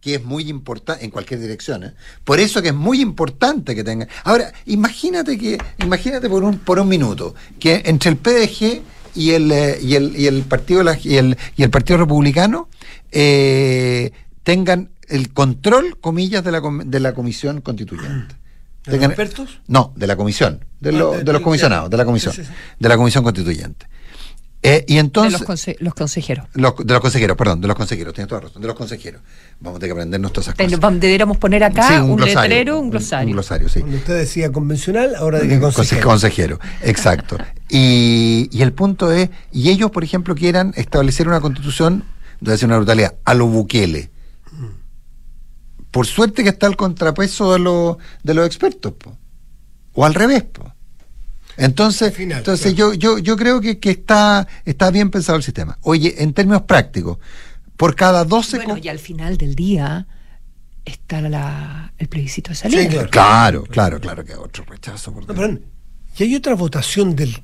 que 0.00 0.14
es 0.14 0.24
muy 0.24 0.48
importante 0.48 1.04
en 1.04 1.10
cualquier 1.10 1.40
dirección. 1.40 1.82
¿eh? 1.82 1.92
Por 2.22 2.38
eso 2.38 2.62
que 2.62 2.68
es 2.68 2.74
muy 2.74 3.00
importante 3.00 3.74
que 3.74 3.82
tengan. 3.82 4.08
Ahora, 4.22 4.52
imagínate 4.66 5.36
que, 5.36 5.58
imagínate 5.78 6.28
por 6.28 6.44
un 6.44 6.58
por 6.58 6.78
un 6.78 6.88
minuto 6.88 7.34
que 7.58 7.82
entre 7.86 8.12
el 8.12 8.16
PDG 8.16 8.80
y 9.16 9.30
el 9.32 9.50
eh, 9.50 9.76
y 9.82 9.96
el, 9.96 10.16
y 10.16 10.28
el 10.28 10.42
partido 10.42 10.84
y 11.02 11.16
el, 11.16 11.36
y 11.56 11.64
el 11.64 11.70
partido 11.70 11.98
republicano 11.98 12.68
eh, 13.10 14.12
tengan 14.44 14.90
el 15.08 15.32
control, 15.32 15.98
comillas, 16.00 16.44
de 16.44 16.52
la, 16.52 16.62
de 16.84 17.00
la 17.00 17.12
comisión 17.12 17.60
constituyente. 17.60 18.39
¿De 18.86 18.96
los 18.96 19.06
expertos? 19.06 19.60
No, 19.66 19.92
de 19.96 20.06
la 20.06 20.16
comisión, 20.16 20.64
de, 20.80 20.90
ah, 20.90 21.22
de, 21.22 21.32
los 21.32 21.42
comisionados, 21.42 21.90
de 21.90 21.96
la 21.96 22.04
comisión, 22.04 22.34
de 22.78 22.88
la 22.88 22.96
comisión 22.96 23.22
constituyente. 23.22 23.86
Eh, 24.62 24.84
y 24.88 24.98
entonces, 24.98 25.32
de 25.32 25.38
los, 25.38 25.46
consejeros. 25.94 26.46
de 26.52 26.60
los 26.60 27.00
consejeros, 27.00 27.34
perdón, 27.34 27.62
de 27.62 27.68
los 27.68 27.76
consejeros, 27.76 28.12
tienes 28.12 28.28
toda 28.28 28.42
razón, 28.42 28.60
de 28.60 28.68
los 28.68 28.76
consejeros. 28.76 29.22
Vamos 29.58 29.78
a 29.78 29.80
tener 29.80 29.94
que 29.94 30.00
aprendernos 30.00 30.32
todas 30.32 30.48
esas 30.48 30.54
cosas. 30.54 31.00
Deberíamos 31.00 31.38
poner 31.38 31.64
acá 31.64 32.04
un, 32.04 32.20
letrero, 32.20 32.78
un 32.78 32.90
glosario. 32.90 33.28
Un, 33.28 33.32
glosario, 33.32 33.68
sí. 33.70 33.80
Cuando 33.80 33.96
usted 33.96 34.18
decía 34.18 34.52
convencional, 34.52 35.14
ahora 35.14 35.38
de 35.40 35.48
que 35.48 35.58
consejero. 35.58 36.06
Consejero, 36.06 36.60
exacto. 36.82 37.38
y, 37.70 38.50
y, 38.52 38.60
el 38.60 38.74
punto 38.74 39.10
es, 39.12 39.30
y 39.50 39.70
ellos, 39.70 39.90
por 39.90 40.04
ejemplo, 40.04 40.34
quieran 40.34 40.74
establecer 40.76 41.26
una 41.26 41.40
constitución, 41.40 42.04
debe 42.40 42.58
ser 42.58 42.68
una 42.68 42.76
brutalidad, 42.76 43.14
a 43.24 43.32
lo 43.32 43.46
Bukele. 43.46 44.10
Por 45.90 46.06
suerte 46.06 46.42
que 46.42 46.50
está 46.50 46.66
el 46.66 46.76
contrapeso 46.76 47.52
de, 47.52 47.58
los 47.58 47.96
de 48.22 48.34
los 48.34 48.46
expertos, 48.46 48.94
o 49.92 50.04
al 50.04 50.14
revés. 50.14 50.44
Po. 50.44 50.72
Entonces, 51.56 52.18
entonces 52.18 52.74
yo, 52.74 52.94
yo, 52.94 53.18
yo 53.18 53.36
creo 53.36 53.60
que, 53.60 53.78
está, 53.82 54.48
está 54.64 54.90
bien 54.90 55.10
pensado 55.10 55.36
el 55.36 55.42
sistema. 55.42 55.78
Oye, 55.82 56.22
en 56.22 56.32
términos 56.32 56.62
prácticos, 56.62 57.18
por 57.76 57.94
cada 57.94 58.24
12... 58.24 58.56
Bueno, 58.58 58.78
y 58.78 58.88
al 58.88 58.98
final 58.98 59.36
del 59.36 59.54
día 59.54 60.06
está 60.84 61.20
la, 61.20 61.92
el 61.98 62.08
plebiscito 62.08 62.50
de 62.50 62.54
salida. 62.54 62.82
Sí, 62.82 63.08
claro, 63.10 63.64
claro, 63.64 64.00
claro, 64.00 64.24
que 64.24 64.34
otro 64.34 64.64
rechazo. 64.64 65.12
Por 65.12 65.36
no, 65.36 65.58
y 66.18 66.22
hay 66.22 66.34
otra 66.34 66.54
votación 66.54 67.14
del... 67.14 67.42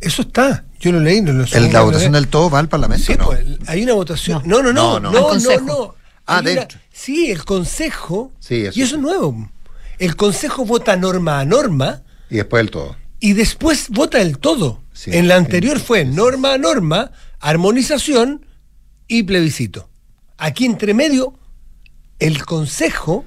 Eso 0.00 0.22
está, 0.22 0.64
yo 0.80 0.92
lo 0.92 1.00
leí. 1.00 1.20
No 1.20 1.32
lo 1.32 1.44
el, 1.44 1.72
la 1.72 1.82
votación 1.82 2.12
del 2.12 2.28
todo 2.28 2.50
va 2.50 2.58
al 2.60 2.68
Parlamento. 2.68 3.04
Sí, 3.04 3.14
pues, 3.22 3.44
hay 3.66 3.82
una 3.82 3.94
votación. 3.94 4.42
No, 4.46 4.62
no, 4.62 4.72
no, 4.72 5.00
no, 5.00 5.10
no, 5.10 5.34
no. 5.34 5.60
no, 5.60 5.94
Ah, 6.26 6.40
dentro. 6.40 6.78
Sí, 6.94 7.30
el 7.30 7.44
Consejo. 7.44 8.32
Sí, 8.38 8.62
eso. 8.62 8.78
Y 8.78 8.82
eso 8.82 8.96
es 8.96 9.02
nuevo. 9.02 9.50
El 9.98 10.16
Consejo 10.16 10.64
vota 10.64 10.96
norma 10.96 11.40
a 11.40 11.44
norma. 11.44 12.02
Y 12.30 12.36
después 12.36 12.62
el 12.62 12.70
todo 12.70 12.96
y 13.24 13.32
después 13.32 13.88
vota 13.88 14.20
el 14.20 14.36
todo. 14.36 14.82
en 15.06 15.28
la 15.28 15.36
anterior 15.36 15.80
fue 15.80 16.04
norma 16.04 16.52
a 16.52 16.58
norma, 16.58 17.10
armonización 17.40 18.44
y 19.08 19.22
plebiscito. 19.22 19.88
Aquí 20.36 20.66
entre 20.66 20.92
medio, 20.92 21.32
el 22.18 22.44
Consejo 22.44 23.24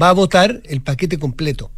va 0.00 0.08
a 0.08 0.14
votar 0.14 0.62
el 0.64 0.82
paquete 0.82 1.16
completo. 1.20 1.70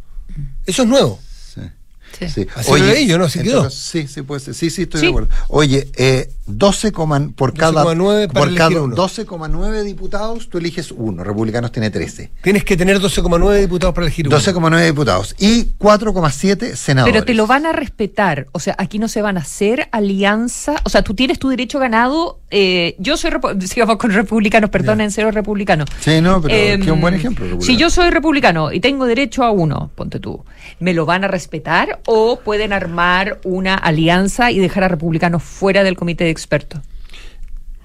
Eso 0.65 0.81
es 0.81 0.89
nuevo. 0.89 1.19
Sí. 1.53 2.27
sí. 2.27 2.47
Así 2.55 2.71
Oye, 2.71 2.83
lo 2.83 2.91
leí 2.91 3.05
yo, 3.05 3.19
¿no? 3.19 3.29
¿Se 3.29 3.43
quedó? 3.43 3.69
Sí, 3.69 4.07
sí, 4.07 4.23
puede 4.23 4.41
ser. 4.41 4.55
Sí, 4.55 4.71
sí, 4.71 4.81
estoy 4.81 5.01
de 5.01 5.07
acuerdo. 5.09 5.29
Oye, 5.49 5.91
eh, 5.95 6.31
12, 6.57 6.91
por 7.35 7.53
cada, 7.53 7.83
por 7.83 8.55
cada 8.55 8.69
12,9 8.69 9.83
diputados, 9.83 10.49
tú 10.49 10.57
eliges 10.57 10.91
uno. 10.91 11.23
Republicanos 11.23 11.71
tiene 11.71 11.89
13. 11.89 12.31
Tienes 12.41 12.63
que 12.63 12.75
tener 12.77 12.99
12,9 12.99 13.59
diputados 13.59 13.93
para 13.93 14.07
elegir 14.07 14.27
uno. 14.27 14.37
12,9 14.37 14.85
diputados 14.85 15.35
y 15.37 15.65
4,7 15.77 16.75
senadores. 16.75 17.13
Pero 17.13 17.25
te 17.25 17.33
lo 17.33 17.47
van 17.47 17.65
a 17.65 17.71
respetar. 17.71 18.47
O 18.51 18.59
sea, 18.59 18.75
aquí 18.77 18.99
no 18.99 19.07
se 19.07 19.21
van 19.21 19.37
a 19.37 19.41
hacer 19.41 19.87
alianza. 19.91 20.75
O 20.83 20.89
sea, 20.89 21.03
tú 21.03 21.13
tienes 21.13 21.39
tu 21.39 21.49
derecho 21.49 21.79
ganado. 21.79 22.39
Eh, 22.51 22.95
yo 22.97 23.17
soy, 23.17 23.31
sigamos 23.65 23.97
con 23.97 24.11
republicanos, 24.11 24.69
perdón, 24.69 25.01
en 25.01 25.11
cero 25.11 25.31
republicanos. 25.31 25.87
Sí, 25.99 26.21
no, 26.21 26.41
pero 26.41 26.53
es 26.55 26.87
un 26.87 27.01
buen 27.01 27.13
em, 27.13 27.19
ejemplo. 27.19 27.61
Si 27.61 27.77
yo 27.77 27.89
soy 27.89 28.09
republicano 28.09 28.71
y 28.71 28.79
tengo 28.79 29.05
derecho 29.05 29.43
a 29.43 29.51
uno, 29.51 29.91
ponte 29.95 30.19
tú, 30.19 30.43
¿me 30.79 30.93
lo 30.93 31.05
van 31.05 31.23
a 31.23 31.27
respetar 31.27 31.99
o 32.05 32.39
pueden 32.39 32.73
armar 32.73 33.39
una 33.43 33.75
alianza 33.75 34.51
y 34.51 34.59
dejar 34.59 34.83
a 34.83 34.87
republicanos 34.87 35.43
fuera 35.43 35.83
del 35.83 35.95
comité 35.95 36.23
de 36.23 36.31
experto. 36.39 36.81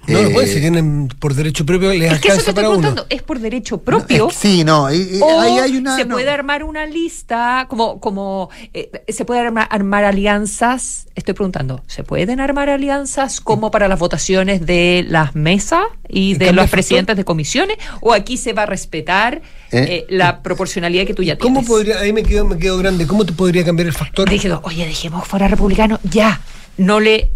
No, 0.06 0.22
no 0.22 0.30
puede, 0.30 0.46
si 0.46 0.60
tienen 0.60 1.08
por 1.08 1.34
derecho 1.34 1.64
propio, 1.64 1.92
les 1.92 2.12
es 2.12 2.20
que 2.20 2.28
eso 2.28 2.36
que 2.36 2.50
estoy 2.50 2.54
preguntando, 2.54 3.06
es 3.08 3.22
por 3.22 3.38
derecho 3.38 3.78
propio. 3.78 4.28
sí, 4.30 4.64
no, 4.64 4.86
ahí 4.86 5.18
hay 5.60 5.76
una. 5.76 5.96
Se 5.96 6.06
puede 6.06 6.30
armar 6.30 6.62
una 6.62 6.86
lista, 6.86 7.66
como, 7.68 8.00
como 8.00 8.50
eh, 8.74 8.90
se 9.08 9.24
puede 9.24 9.40
armar, 9.40 9.66
armar, 9.70 10.04
alianzas. 10.04 11.06
Estoy 11.14 11.34
preguntando, 11.34 11.82
¿se 11.86 12.02
pueden 12.04 12.40
armar 12.40 12.68
alianzas 12.68 13.40
como 13.40 13.70
para 13.70 13.88
las 13.88 13.98
votaciones 13.98 14.66
de 14.66 15.04
las 15.08 15.34
mesas 15.34 15.84
y 16.08 16.34
de 16.34 16.52
los 16.52 16.68
presidentes 16.68 17.16
de 17.16 17.24
comisiones? 17.24 17.78
¿O 18.00 18.12
aquí 18.12 18.36
se 18.36 18.52
va 18.52 18.64
a 18.64 18.66
respetar 18.66 19.40
eh, 19.70 19.86
eh, 19.88 20.06
la 20.10 20.42
proporcionalidad 20.42 21.06
que 21.06 21.14
tú 21.14 21.22
ya 21.22 21.38
¿Cómo 21.38 21.60
tienes? 21.60 21.68
podría, 21.68 22.00
ahí 22.00 22.12
me 22.12 22.22
quedo, 22.22 22.44
me 22.44 22.58
quedo 22.58 22.76
grande, 22.78 23.06
¿cómo 23.06 23.24
te 23.24 23.32
podría 23.32 23.64
cambiar 23.64 23.86
el 23.86 23.94
factor? 23.94 24.28
Dije, 24.28 24.52
oye, 24.62 24.86
dejemos 24.86 25.26
fuera 25.26 25.48
republicano, 25.48 25.98
ya 26.02 26.40
no 26.76 27.00
le 27.00 27.30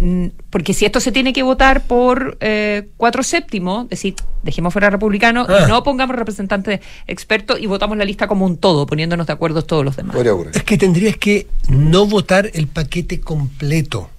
porque 0.50 0.74
si 0.74 0.84
esto 0.84 1.00
se 1.00 1.12
tiene 1.12 1.32
que 1.32 1.42
votar 1.42 1.82
por 1.82 2.36
eh, 2.40 2.88
cuatro 2.96 3.22
séptimos, 3.22 3.88
decir, 3.88 4.14
dejemos 4.42 4.72
fuera 4.72 4.90
republicano 4.90 5.46
ah. 5.48 5.66
no 5.68 5.82
pongamos 5.82 6.16
representantes 6.16 6.80
expertos 7.06 7.58
y 7.60 7.66
votamos 7.66 7.96
la 7.98 8.04
lista 8.04 8.26
como 8.26 8.46
un 8.46 8.56
todo, 8.56 8.86
poniéndonos 8.86 9.26
de 9.26 9.32
acuerdo 9.32 9.62
todos 9.62 9.84
los 9.84 9.96
demás. 9.96 10.16
Es 10.54 10.62
que 10.62 10.78
tendrías 10.78 11.16
que 11.16 11.46
no 11.68 12.06
votar 12.06 12.50
el 12.54 12.66
paquete 12.66 13.20
completo. 13.20 14.10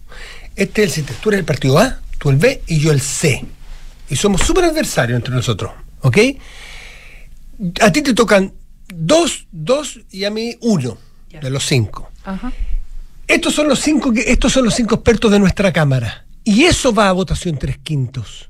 Este 0.56 0.84
es 0.84 0.98
el 0.98 1.06
tú 1.06 1.30
eres 1.30 1.40
el 1.40 1.46
partido 1.46 1.80
A, 1.80 2.00
tú 2.18 2.30
el 2.30 2.38
B 2.38 2.62
y 2.68 2.80
yo 2.80 2.92
el 2.92 3.02
C. 3.02 3.46
Y 4.10 4.16
somos 4.16 4.42
súper 4.42 4.66
adversarios 4.66 5.18
entre 5.18 5.34
nosotros, 5.34 5.72
¿ok? 6.02 6.18
A 7.82 7.92
ti 7.92 8.02
te 8.02 8.14
tocan 8.14 8.54
dos, 8.88 9.48
dos 9.52 10.00
y 10.12 10.24
a 10.24 10.32
mí 10.32 10.56
uno 10.62 10.98
de 11.42 11.50
los 11.50 11.66
cinco. 11.66 12.10
Ajá. 12.24 12.52
Estos 13.30 13.54
son 13.54 13.68
los 13.68 13.80
cinco 13.80 14.12
que, 14.12 14.22
estos 14.32 14.52
son 14.52 14.66
los 14.66 14.74
cinco 14.74 14.96
expertos 14.96 15.32
de 15.32 15.38
nuestra 15.38 15.72
Cámara. 15.72 16.26
Y 16.44 16.64
eso 16.64 16.92
va 16.92 17.10
a 17.10 17.12
votación 17.12 17.60
tres 17.60 17.78
quintos. 17.78 18.50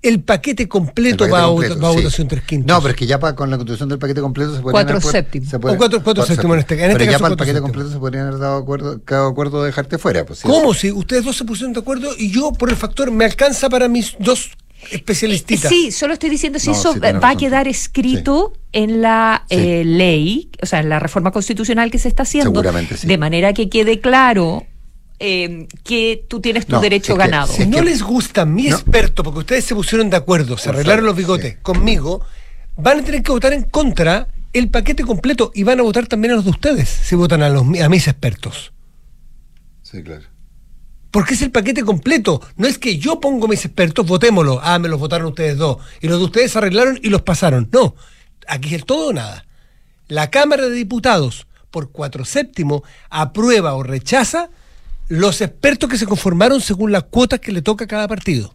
El 0.00 0.22
paquete 0.22 0.66
completo, 0.66 1.28
va, 1.28 1.42
a, 1.42 1.46
votación 1.48 2.26
tres 2.26 2.42
quintos. 2.44 2.66
No, 2.66 2.80
pero 2.80 2.92
es 2.92 2.96
que 2.96 3.06
ya 3.06 3.18
con 3.18 3.50
la 3.50 3.58
constitución 3.58 3.90
del 3.90 3.98
paquete 3.98 4.22
completo 4.22 4.56
se 4.56 4.62
podrían 4.62 4.86
cuatro 4.86 5.10
séptimos. 5.10 5.52
o 5.52 5.76
cuatro, 5.76 6.02
cuatro 6.02 6.24
séptimos 6.24 6.54
en 6.54 6.60
este, 6.60 6.74
en 6.76 6.90
este 6.92 6.98
Pero 6.98 7.12
ya 7.12 7.18
para 7.18 7.32
el 7.32 7.36
paquete 7.36 7.60
completo 7.60 7.90
se 7.90 7.98
podrían 7.98 8.28
haber 8.28 8.40
dado 8.40 8.56
acuerdo, 8.56 9.02
cada 9.04 9.28
acuerdo 9.28 9.60
de 9.60 9.66
dejarte 9.66 9.98
fuera. 9.98 10.24
Pues, 10.24 10.40
¿Cómo? 10.40 10.72
Si 10.72 10.90
ustedes 10.90 11.22
dos 11.22 11.36
se 11.36 11.44
pusieron 11.44 11.74
de 11.74 11.80
acuerdo 11.80 12.12
y 12.16 12.30
yo, 12.30 12.52
por 12.52 12.70
el 12.70 12.76
factor, 12.76 13.10
me 13.10 13.26
alcanza 13.26 13.68
para 13.68 13.88
mis 13.88 14.16
dos 14.18 14.52
especialistas. 14.90 15.60
Sí, 15.60 15.92
solo 15.92 16.14
estoy 16.14 16.30
diciendo 16.30 16.58
si 16.58 16.70
eso 16.70 16.94
va 17.00 17.30
a 17.30 17.36
quedar 17.36 17.68
escrito 17.68 18.52
en 18.72 19.02
la 19.02 19.44
eh, 19.48 19.84
ley, 19.84 20.50
o 20.62 20.66
sea, 20.66 20.80
en 20.80 20.88
la 20.88 20.98
reforma 20.98 21.30
constitucional 21.30 21.90
que 21.90 21.98
se 21.98 22.08
está 22.08 22.22
haciendo, 22.22 22.62
de 22.62 23.18
manera 23.18 23.52
que 23.52 23.68
quede 23.68 24.00
claro 24.00 24.66
eh, 25.18 25.66
que 25.84 26.24
tú 26.28 26.40
tienes 26.40 26.66
tu 26.66 26.80
derecho 26.80 27.14
ganado. 27.16 27.52
si 27.52 27.66
no 27.66 27.82
les 27.82 28.02
gusta 28.02 28.44
mi 28.46 28.68
experto, 28.68 29.22
porque 29.22 29.40
ustedes 29.40 29.64
se 29.64 29.74
pusieron 29.74 30.10
de 30.10 30.16
acuerdo, 30.16 30.56
se 30.56 30.70
arreglaron 30.70 31.04
los 31.04 31.16
bigotes 31.16 31.56
conmigo, 31.62 32.22
van 32.76 33.00
a 33.00 33.04
tener 33.04 33.22
que 33.22 33.32
votar 33.32 33.52
en 33.52 33.64
contra 33.64 34.28
el 34.52 34.68
paquete 34.68 35.04
completo 35.04 35.52
y 35.54 35.62
van 35.62 35.78
a 35.80 35.82
votar 35.82 36.06
también 36.06 36.32
a 36.32 36.36
los 36.36 36.44
de 36.44 36.50
ustedes 36.50 36.88
si 36.88 37.14
votan 37.14 37.42
a, 37.42 37.48
los, 37.48 37.62
a 37.62 37.88
mis 37.88 38.08
expertos. 38.08 38.72
Sí, 39.82 40.02
claro. 40.02 40.24
Porque 41.10 41.34
es 41.34 41.42
el 41.42 41.50
paquete 41.50 41.82
completo. 41.82 42.40
No 42.56 42.68
es 42.68 42.78
que 42.78 42.98
yo 42.98 43.20
pongo 43.20 43.48
mis 43.48 43.64
expertos, 43.64 44.06
votémoslo. 44.06 44.60
Ah, 44.62 44.78
me 44.78 44.88
los 44.88 45.00
votaron 45.00 45.28
ustedes 45.28 45.56
dos. 45.58 45.78
Y 46.00 46.08
los 46.08 46.18
de 46.18 46.24
ustedes 46.24 46.54
arreglaron 46.56 46.98
y 47.02 47.08
los 47.08 47.22
pasaron. 47.22 47.68
No. 47.72 47.94
Aquí 48.46 48.68
es 48.68 48.74
el 48.74 48.84
todo 48.84 49.08
o 49.08 49.12
nada. 49.12 49.46
La 50.08 50.30
Cámara 50.30 50.68
de 50.68 50.74
Diputados, 50.74 51.46
por 51.70 51.90
cuatro 51.90 52.24
séptimos, 52.24 52.82
aprueba 53.10 53.74
o 53.74 53.82
rechaza 53.82 54.50
los 55.08 55.40
expertos 55.40 55.90
que 55.90 55.98
se 55.98 56.06
conformaron 56.06 56.60
según 56.60 56.92
las 56.92 57.04
cuotas 57.04 57.40
que 57.40 57.52
le 57.52 57.62
toca 57.62 57.84
a 57.84 57.88
cada 57.88 58.08
partido. 58.08 58.54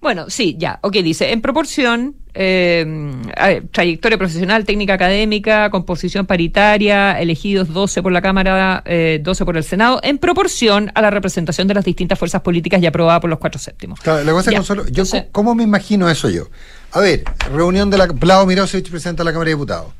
Bueno, 0.00 0.30
sí, 0.30 0.56
ya, 0.58 0.78
ok, 0.82 0.96
dice, 0.96 1.32
en 1.32 1.40
proporción, 1.40 2.16
eh, 2.40 3.62
trayectoria 3.72 4.16
profesional, 4.16 4.64
técnica 4.64 4.94
académica, 4.94 5.70
composición 5.70 6.24
paritaria, 6.24 7.20
elegidos 7.20 7.72
12 7.72 8.00
por 8.00 8.12
la 8.12 8.22
Cámara, 8.22 8.84
eh, 8.86 9.18
12 9.20 9.44
por 9.44 9.56
el 9.56 9.64
Senado, 9.64 9.98
en 10.04 10.18
proporción 10.18 10.92
a 10.94 11.02
la 11.02 11.10
representación 11.10 11.66
de 11.66 11.74
las 11.74 11.84
distintas 11.84 12.16
fuerzas 12.16 12.40
políticas 12.42 12.80
y 12.80 12.86
aprobada 12.86 13.18
por 13.18 13.28
los 13.28 13.40
cuatro 13.40 13.58
séptimos. 13.58 13.98
Claro, 13.98 14.22
la 14.22 14.30
cosa 14.30 14.52
es 14.52 14.68
yo, 14.92 15.04
¿cómo 15.32 15.56
me 15.56 15.64
imagino 15.64 16.08
eso 16.08 16.30
yo? 16.30 16.44
A 16.92 17.00
ver, 17.00 17.24
reunión 17.52 17.90
de 17.90 17.98
la... 17.98 18.06
Plao 18.06 18.46
Mirosevich, 18.46 18.88
presidente 18.88 19.20
de 19.20 19.24
la 19.24 19.32
Cámara 19.32 19.48
de 19.48 19.54
Diputados. 19.54 19.92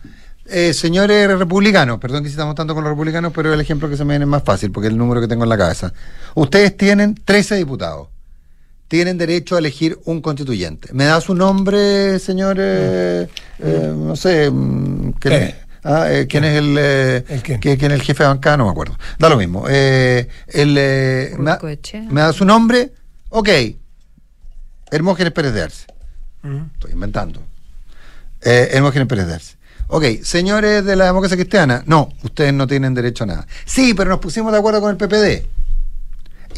Eh, 0.46 0.72
señores 0.74 1.36
republicanos, 1.36 1.98
perdón 1.98 2.22
que 2.22 2.28
si 2.28 2.34
estamos 2.34 2.54
tanto 2.54 2.72
con 2.72 2.84
los 2.84 2.92
republicanos, 2.92 3.32
pero 3.34 3.52
el 3.52 3.60
ejemplo 3.60 3.90
que 3.90 3.96
se 3.96 4.04
me 4.04 4.14
viene 4.14 4.26
más 4.26 4.44
fácil, 4.44 4.70
porque 4.70 4.86
es 4.86 4.92
el 4.92 4.98
número 4.98 5.20
que 5.20 5.26
tengo 5.26 5.42
en 5.42 5.50
la 5.50 5.58
cabeza. 5.58 5.92
Ustedes 6.36 6.76
tienen 6.76 7.16
13 7.16 7.56
diputados 7.56 8.08
tienen 8.88 9.18
derecho 9.18 9.54
a 9.54 9.58
elegir 9.58 9.98
un 10.06 10.20
constituyente. 10.22 10.88
¿Me 10.92 11.04
da 11.04 11.20
su 11.20 11.34
nombre, 11.34 12.18
señor? 12.18 12.56
Eh, 12.58 13.28
eh, 13.58 13.94
no 13.94 14.16
sé. 14.16 14.50
Mm, 14.50 15.12
¿quién, 15.20 15.54
ah, 15.84 16.10
eh, 16.10 16.26
¿quién 16.26 16.44
es 16.44 16.58
el, 16.58 16.78
¿El 16.78 17.42
quién? 17.42 17.60
es 17.62 17.82
el 17.82 18.02
jefe 18.02 18.24
de 18.24 18.28
bancada? 18.28 18.56
No 18.56 18.64
me 18.64 18.70
acuerdo. 18.70 18.98
Da 19.18 19.28
lo 19.28 19.36
mismo. 19.36 19.68
el, 19.68 21.36
me, 21.38 22.20
da, 22.20 22.32
su 22.32 22.44
nombre? 22.46 22.92
Ok. 23.28 23.48
Hermógenes 24.90 25.32
Pérez 25.32 25.52
de 25.52 25.62
Arce. 25.62 25.86
Estoy 26.74 26.92
inventando. 26.92 27.42
Hermógenes 28.40 29.06
Pérez 29.06 29.26
de 29.26 29.34
Arce. 29.34 29.58
Ok, 29.90 30.04
señores 30.22 30.84
de 30.84 30.96
la 30.96 31.06
democracia 31.06 31.36
cristiana, 31.36 31.82
no, 31.86 32.10
ustedes 32.22 32.52
no 32.52 32.66
tienen 32.66 32.92
derecho 32.92 33.24
a 33.24 33.26
nada. 33.26 33.46
Sí, 33.64 33.94
pero 33.94 34.10
nos 34.10 34.18
pusimos 34.18 34.52
de 34.52 34.58
acuerdo 34.58 34.82
con 34.82 34.90
el 34.90 34.96
PPD. 34.98 35.46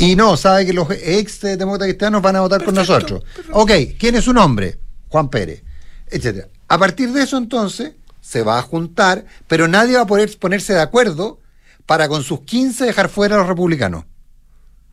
Y 0.00 0.16
no, 0.16 0.34
sabe 0.38 0.64
que 0.64 0.72
los 0.72 0.88
ex 0.90 1.42
demócratas 1.42 1.88
cristianos 1.88 2.22
van 2.22 2.34
a 2.36 2.40
votar 2.40 2.64
con 2.64 2.74
nosotros. 2.74 3.22
Ok, 3.52 3.70
¿quién 3.98 4.14
es 4.14 4.24
su 4.24 4.32
nombre? 4.32 4.78
Juan 5.10 5.28
Pérez, 5.28 5.62
etcétera. 6.06 6.48
A 6.68 6.78
partir 6.78 7.12
de 7.12 7.22
eso, 7.22 7.36
entonces, 7.36 7.92
se 8.22 8.42
va 8.42 8.58
a 8.58 8.62
juntar, 8.62 9.26
pero 9.46 9.68
nadie 9.68 9.96
va 9.96 10.02
a 10.02 10.06
poder 10.06 10.34
ponerse 10.38 10.72
de 10.72 10.80
acuerdo 10.80 11.38
para 11.84 12.08
con 12.08 12.22
sus 12.22 12.40
15 12.40 12.86
dejar 12.86 13.10
fuera 13.10 13.34
a 13.34 13.40
los 13.40 13.46
republicanos. 13.46 14.06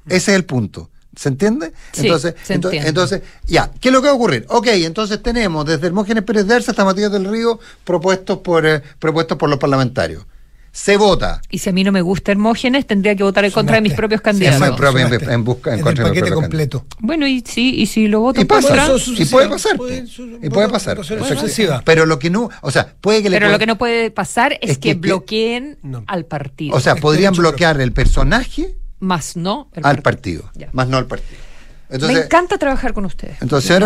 Ese 0.07 0.31
es 0.31 0.35
el 0.35 0.43
punto. 0.43 0.89
¿Se 1.15 1.29
entiende? 1.29 1.71
entonces, 1.95 2.35
entonces, 2.49 3.21
ya, 3.45 3.71
¿qué 3.79 3.87
es 3.87 3.93
lo 3.93 4.01
que 4.01 4.07
va 4.07 4.13
a 4.13 4.15
ocurrir? 4.15 4.45
Ok, 4.49 4.67
entonces 4.67 5.23
tenemos 5.23 5.65
desde 5.65 5.87
Hermógenes 5.87 6.23
Pérez 6.23 6.45
de 6.47 6.55
hasta 6.55 6.83
Matías 6.83 7.13
del 7.13 7.25
Río 7.25 7.61
propuestos 7.85 8.39
por, 8.39 8.65
eh, 8.65 8.83
propuestos 8.99 9.37
por 9.37 9.49
los 9.49 9.57
parlamentarios 9.57 10.25
se 10.77 10.95
vota. 10.95 11.41
Y 11.49 11.57
si 11.57 11.71
a 11.71 11.73
mí 11.73 11.83
no 11.83 11.91
me 11.91 12.01
gusta 12.01 12.31
Hermógenes, 12.31 12.85
tendría 12.85 13.15
que 13.15 13.23
votar 13.23 13.43
en 13.43 13.49
contra 13.49 13.77
de 13.77 13.81
mis 13.81 13.93
propios 13.93 14.21
candidatos. 14.21 14.61
en, 14.61 15.43
busca 15.43 15.73
en 15.73 15.81
contra 15.81 16.05
el 16.05 16.11
paquete 16.11 16.31
completo. 16.31 16.85
Bueno, 16.99 17.25
y 17.25 17.41
sí, 17.41 17.73
y 17.75 17.87
si 17.87 18.07
lo 18.07 18.19
voto 18.19 18.39
y 18.39 18.45
pasa, 18.45 18.87
y 19.17 19.25
puede 19.25 19.49
pasar. 19.49 19.75
y 19.75 20.49
puede 20.51 20.69
pasar. 20.69 20.99
Pero 21.83 22.05
lo 22.05 22.19
que 22.19 22.29
no, 22.29 22.51
o 22.61 22.69
sea, 22.69 22.93
puede 23.01 23.23
que 23.23 23.31
Pero 23.31 23.49
lo 23.49 23.57
que 23.57 23.65
no 23.65 23.79
puede 23.79 24.11
pasar 24.11 24.59
es, 24.61 24.77
que, 24.77 24.93
bloqueen 24.93 25.79
al 26.05 26.25
partido. 26.25 26.75
O 26.75 26.79
sea, 26.79 26.95
podrían 26.95 27.33
bloquear 27.33 27.81
el 27.81 27.91
personaje 27.91 28.75
más 28.99 29.35
no 29.35 29.71
al 29.81 30.03
partido, 30.03 30.51
más 30.73 30.87
no 30.87 30.97
al 30.97 31.07
partido. 31.07 31.39
me 31.89 32.13
encanta 32.13 32.59
trabajar 32.59 32.93
con 32.93 33.05
ustedes. 33.05 33.41
Entonces, 33.41 33.67
ser, 33.67 33.81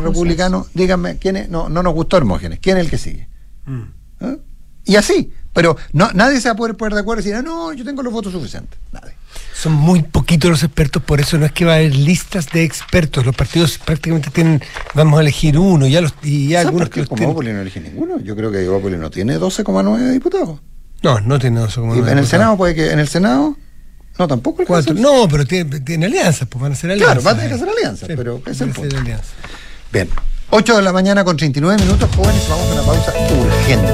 republicano, 0.00 0.68
díganme, 0.72 1.18
¿quién 1.18 1.36
es? 1.36 1.48
No, 1.48 1.68
no 1.68 1.82
nos 1.82 1.94
gustó 1.94 2.16
Hermógenes. 2.16 2.60
¿Quién 2.60 2.76
es 2.76 2.84
el 2.84 2.90
que 2.90 2.98
sigue? 2.98 3.28
Mm. 3.66 3.82
¿Ah? 4.20 4.36
Y 4.84 4.94
así. 4.94 5.32
Pero 5.52 5.76
no, 5.92 6.10
nadie 6.12 6.40
se 6.40 6.48
va 6.48 6.52
a 6.52 6.56
poder 6.56 6.76
poner 6.76 6.94
de 6.94 7.00
acuerdo 7.00 7.22
y 7.22 7.24
decir, 7.24 7.36
ah, 7.36 7.42
no, 7.42 7.72
yo 7.72 7.84
tengo 7.84 8.02
los 8.02 8.12
votos 8.12 8.32
suficientes. 8.32 8.78
Nadie. 8.92 9.14
Son 9.54 9.72
muy 9.72 10.02
poquitos 10.02 10.50
los 10.50 10.62
expertos, 10.62 11.02
por 11.02 11.20
eso 11.20 11.36
no 11.38 11.44
es 11.44 11.52
que 11.52 11.64
va 11.64 11.72
a 11.72 11.76
haber 11.76 11.94
listas 11.94 12.50
de 12.50 12.64
expertos. 12.64 13.26
Los 13.26 13.34
partidos 13.34 13.78
prácticamente 13.78 14.30
tienen, 14.30 14.62
vamos 14.94 15.18
a 15.18 15.22
elegir 15.22 15.58
uno, 15.58 15.86
ya 15.86 16.00
los, 16.00 16.14
y 16.22 16.48
ya 16.48 16.60
algunos 16.60 16.88
que 16.88 17.04
como 17.06 17.42
no 17.42 17.60
elige 17.60 17.80
ninguno. 17.80 18.18
Yo 18.20 18.36
creo 18.36 18.50
que 18.50 18.66
Opoli 18.68 18.96
no 18.96 19.10
tiene 19.10 19.38
12,9 19.38 20.12
diputados. 20.12 20.60
No, 21.02 21.20
no 21.20 21.38
tiene 21.38 21.60
12,9. 21.60 22.10
En 22.10 22.18
el 22.18 22.26
Senado 22.26 22.56
puede 22.56 22.74
que, 22.74 22.92
en 22.92 23.00
el 23.00 23.08
Senado, 23.08 23.56
no, 24.18 24.28
tampoco. 24.28 24.64
Cuatro. 24.66 24.94
No, 24.94 25.26
pero 25.28 25.46
tiene, 25.46 25.80
tiene 25.80 26.06
alianzas, 26.06 26.46
pues 26.48 26.60
van 26.60 26.72
a 26.72 26.74
ser 26.74 26.90
alianzas. 26.90 27.22
Claro, 27.22 27.24
van 27.24 27.34
a 27.34 27.36
tener 27.38 27.50
que 27.50 27.62
hacer 27.62 27.76
alianzas, 27.76 28.08
pero 28.14 28.42
es 28.46 28.60
el 28.60 28.70
punto. 28.70 28.96
Bien, 29.92 30.08
8 30.52 30.76
de 30.76 30.82
la 30.82 30.92
mañana 30.92 31.24
con 31.24 31.36
39 31.36 31.80
minutos, 31.80 32.10
jóvenes, 32.16 32.48
vamos 32.48 32.68
a 32.70 32.72
una 32.72 32.82
pausa 32.82 33.12
urgente. 33.12 33.92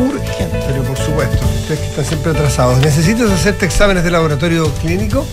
Urgente. 0.00 0.58
Pero 0.68 0.82
por 0.84 0.96
supuesto, 0.96 1.44
ustedes 1.60 1.80
que 1.80 1.86
están 1.86 2.04
siempre 2.04 2.30
atrasados. 2.30 2.78
¿Necesitas 2.78 3.28
hacerte 3.30 3.66
exámenes 3.66 4.04
de 4.04 4.12
laboratorio 4.12 4.72
clínico? 4.80 5.26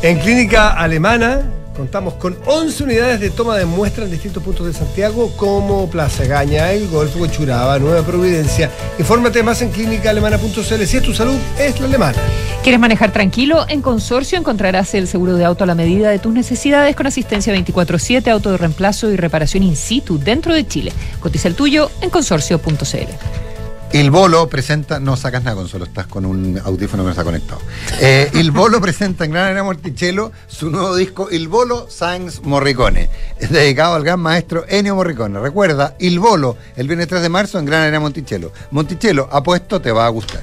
En 0.00 0.18
Clínica 0.18 0.70
Alemana 0.70 1.42
contamos 1.78 2.14
con 2.14 2.36
11 2.44 2.82
unidades 2.82 3.20
de 3.20 3.30
toma 3.30 3.56
de 3.56 3.64
muestra 3.64 4.04
en 4.04 4.10
distintos 4.10 4.42
puntos 4.42 4.66
de 4.66 4.72
Santiago, 4.72 5.32
como 5.36 5.88
Plaza 5.88 6.24
Gaña, 6.24 6.72
El 6.72 6.88
Golfo, 6.88 7.24
Churaba, 7.28 7.78
Nueva 7.78 8.02
Providencia. 8.04 8.68
Infórmate 8.98 9.44
más 9.44 9.62
en 9.62 9.70
clínicaalemana.cl. 9.70 10.84
Si 10.84 10.96
es 10.96 11.02
tu 11.02 11.14
salud, 11.14 11.38
es 11.56 11.78
la 11.78 11.86
alemana. 11.86 12.18
¿Quieres 12.64 12.80
manejar 12.80 13.12
tranquilo? 13.12 13.64
En 13.68 13.80
Consorcio 13.80 14.36
encontrarás 14.36 14.92
el 14.94 15.06
seguro 15.06 15.36
de 15.36 15.44
auto 15.44 15.62
a 15.62 15.68
la 15.68 15.76
medida 15.76 16.10
de 16.10 16.18
tus 16.18 16.34
necesidades 16.34 16.96
con 16.96 17.06
asistencia 17.06 17.54
24-7, 17.54 18.28
auto 18.28 18.50
de 18.50 18.56
reemplazo 18.56 19.08
y 19.12 19.16
reparación 19.16 19.62
in 19.62 19.76
situ 19.76 20.18
dentro 20.18 20.52
de 20.52 20.66
Chile. 20.66 20.92
Cotiza 21.20 21.46
el 21.46 21.54
tuyo 21.54 21.92
en 22.00 22.10
consorcio.cl. 22.10 23.47
El 23.92 24.10
Bolo 24.10 24.48
presenta, 24.48 25.00
no 25.00 25.16
sacas 25.16 25.42
nada 25.44 25.56
con 25.56 25.66
solo 25.66 25.86
estás 25.86 26.06
con 26.06 26.26
un 26.26 26.60
audífono 26.62 27.02
que 27.02 27.06
no 27.06 27.10
está 27.10 27.24
conectado. 27.24 27.60
Eh, 28.00 28.30
El 28.34 28.50
Bolo 28.50 28.80
presenta 28.82 29.24
en 29.24 29.30
Gran 29.30 29.46
Arena 29.46 29.62
Monticello 29.62 30.30
su 30.46 30.70
nuevo 30.70 30.94
disco 30.94 31.28
Il 31.30 31.48
Bolo 31.48 31.88
Sans 31.88 32.42
Morricone, 32.42 33.08
dedicado 33.48 33.94
al 33.94 34.04
gran 34.04 34.20
maestro 34.20 34.66
Ennio 34.68 34.94
Morricone. 34.94 35.40
Recuerda, 35.40 35.96
Il 36.00 36.18
Bolo, 36.18 36.58
el 36.76 36.86
viernes 36.86 37.08
3 37.08 37.22
de 37.22 37.28
marzo 37.30 37.58
en 37.58 37.64
Gran 37.64 37.82
Arena 37.82 38.00
Monticello. 38.00 38.52
Monticello, 38.72 39.26
apuesto, 39.32 39.80
te 39.80 39.90
va 39.90 40.04
a 40.04 40.10
gustar. 40.10 40.42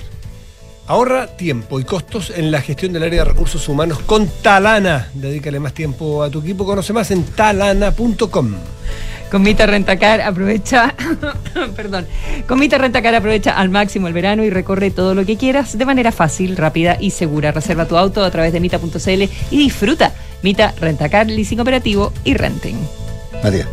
Ahorra 0.87 1.27
tiempo 1.27 1.79
y 1.79 1.83
costos 1.83 2.31
en 2.35 2.51
la 2.51 2.61
gestión 2.61 2.93
del 2.93 3.03
área 3.03 3.23
de 3.23 3.31
recursos 3.31 3.67
humanos 3.69 3.99
con 4.05 4.27
Talana. 4.27 5.09
Dedícale 5.13 5.59
más 5.59 5.73
tiempo 5.73 6.21
a 6.21 6.29
tu 6.29 6.39
equipo. 6.41 6.65
Conoce 6.65 6.93
más 6.93 7.09
en 7.09 7.23
talana.com. 7.23 8.55
Con 9.31 9.41
Mita 9.41 9.65
Rentacar 9.65 10.21
aprovecha, 10.21 10.93
perdón, 11.75 12.05
con 12.47 12.59
Mita 12.59 12.77
Rentacar 12.77 13.15
aprovecha 13.15 13.51
al 13.57 13.69
máximo 13.69 14.07
el 14.07 14.13
verano 14.13 14.43
y 14.43 14.49
recorre 14.49 14.91
todo 14.91 15.15
lo 15.15 15.25
que 15.25 15.35
quieras 15.35 15.77
de 15.77 15.85
manera 15.85 16.11
fácil, 16.11 16.55
rápida 16.55 16.97
y 16.99 17.11
segura. 17.11 17.51
Reserva 17.51 17.85
tu 17.85 17.97
auto 17.97 18.23
a 18.23 18.31
través 18.31 18.53
de 18.53 18.59
mita.cl 18.59 19.23
y 19.51 19.57
disfruta. 19.57 20.13
Mita 20.43 20.73
Rentacar, 20.79 21.27
leasing 21.27 21.59
operativo 21.59 22.13
y 22.23 22.35
renting. 22.35 22.75
Matías. 23.43 23.67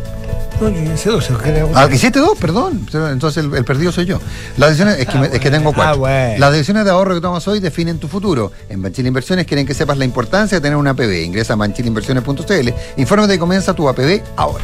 No, 0.61 0.69
yo 0.69 0.93
hice 0.93 1.09
dos. 1.09 1.29
Ah, 1.75 1.89
hiciste 1.91 2.19
dos, 2.19 2.37
perdón. 2.37 2.87
Entonces 2.93 3.43
el, 3.43 3.65
perdido 3.65 3.91
soy 3.91 4.05
yo. 4.05 4.19
Las 4.57 4.69
decisiones, 4.69 4.99
es 4.99 5.07
que, 5.07 5.17
ah, 5.17 5.29
es 5.31 5.39
que 5.39 5.51
tengo 5.51 5.73
cuatro. 5.73 6.05
Ah, 6.05 6.35
Las 6.37 6.51
decisiones 6.51 6.85
de 6.85 6.91
ahorro 6.91 7.15
que 7.15 7.21
tomas 7.21 7.47
hoy 7.47 7.59
definen 7.59 7.99
tu 7.99 8.07
futuro. 8.07 8.51
En 8.69 8.81
Banchile 8.81 9.07
Inversiones 9.07 9.45
quieren 9.45 9.65
que 9.65 9.73
sepas 9.73 9.97
la 9.97 10.05
importancia 10.05 10.57
de 10.57 10.61
tener 10.61 10.77
una 10.77 10.91
APB. 10.91 11.23
Ingresa 11.25 11.53
a 11.53 11.55
banchileinversiones.cl. 11.57 12.69
Infórmate 12.97 13.35
y 13.35 13.37
comienza 13.37 13.73
tu 13.73 13.89
APB 13.89 14.21
ahora. 14.35 14.63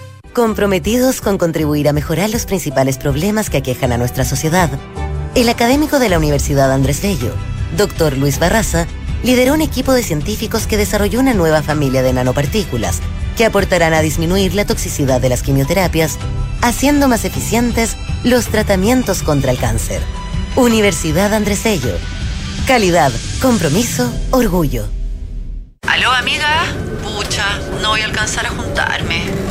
comprometidos 0.33 1.21
con 1.21 1.37
contribuir 1.37 1.89
a 1.89 1.93
mejorar 1.93 2.29
los 2.29 2.45
principales 2.45 2.97
problemas 2.97 3.49
que 3.49 3.57
aquejan 3.57 3.91
a 3.91 3.97
nuestra 3.97 4.25
sociedad. 4.25 4.69
El 5.35 5.49
académico 5.49 5.99
de 5.99 6.09
la 6.09 6.17
Universidad 6.17 6.71
Andrés 6.71 7.01
Bello, 7.01 7.33
doctor 7.77 8.17
Luis 8.17 8.39
Barraza, 8.39 8.87
lideró 9.23 9.53
un 9.53 9.61
equipo 9.61 9.93
de 9.93 10.03
científicos 10.03 10.67
que 10.67 10.77
desarrolló 10.77 11.19
una 11.19 11.33
nueva 11.33 11.61
familia 11.61 12.01
de 12.01 12.13
nanopartículas 12.13 12.99
que 13.37 13.45
aportarán 13.45 13.93
a 13.93 14.01
disminuir 14.01 14.53
la 14.55 14.65
toxicidad 14.65 15.21
de 15.21 15.29
las 15.29 15.41
quimioterapias, 15.41 16.17
haciendo 16.61 17.07
más 17.07 17.25
eficientes 17.25 17.95
los 18.23 18.47
tratamientos 18.47 19.23
contra 19.23 19.51
el 19.51 19.57
cáncer. 19.57 20.01
Universidad 20.55 21.33
Andrés 21.33 21.63
Bello. 21.63 21.95
Calidad, 22.67 23.11
compromiso, 23.41 24.11
orgullo. 24.31 24.85
Aló, 25.87 26.11
amiga. 26.11 26.65
Pucha, 27.03 27.59
no 27.81 27.89
voy 27.89 28.01
a 28.01 28.05
alcanzar 28.05 28.45
a 28.45 28.49
juntarme. 28.49 29.50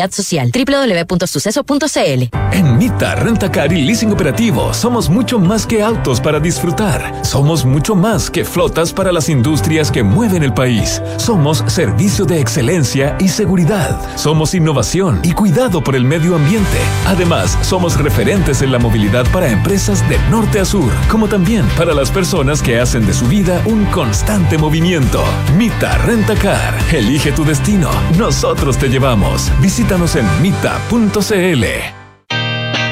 Social. 0.09 0.51
www.suceso.cl 0.51 2.29
En 2.53 2.77
Mita, 2.77 3.15
Rentacar 3.15 3.71
y 3.71 3.83
Leasing 3.83 4.11
Operativo 4.11 4.73
somos 4.73 5.09
mucho 5.09 5.37
más 5.37 5.67
que 5.67 5.83
autos 5.83 6.19
para 6.19 6.39
disfrutar. 6.39 7.23
Somos 7.23 7.65
mucho 7.65 7.95
más 7.95 8.29
que 8.29 8.43
flotas 8.43 8.93
para 8.93 9.11
las 9.11 9.29
industrias 9.29 9.91
que 9.91 10.03
mueven 10.03 10.43
el 10.43 10.53
país. 10.53 11.01
Somos 11.17 11.63
servicio 11.67 12.25
de 12.25 12.39
excelencia 12.39 13.15
y 13.19 13.27
seguridad. 13.27 13.99
Somos 14.17 14.53
innovación 14.55 15.19
y 15.23 15.33
cuidado 15.33 15.83
por 15.83 15.95
el 15.95 16.05
medio 16.05 16.35
ambiente. 16.35 16.79
Además, 17.05 17.57
somos 17.61 17.97
referentes 17.97 18.61
en 18.61 18.71
la 18.71 18.79
movilidad 18.79 19.25
para 19.31 19.49
empresas 19.49 20.07
de 20.09 20.17
norte 20.29 20.59
a 20.59 20.65
sur, 20.65 20.91
como 21.09 21.27
también 21.27 21.65
para 21.77 21.93
las 21.93 22.09
personas 22.09 22.61
que 22.61 22.79
hacen 22.79 23.05
de 23.05 23.13
su 23.13 23.27
vida 23.27 23.61
un 23.65 23.85
constante 23.85 24.57
movimiento. 24.57 25.23
Mita 25.57 25.97
Rentacar. 25.99 26.73
Elige 26.91 27.31
tu 27.31 27.43
destino. 27.43 27.89
Nosotros 28.17 28.77
te 28.77 28.87
llevamos. 28.87 29.51
Visita 29.61 29.90
Visítanos 29.91 30.15
en 30.15 30.41
mita.cl. 30.41 32.00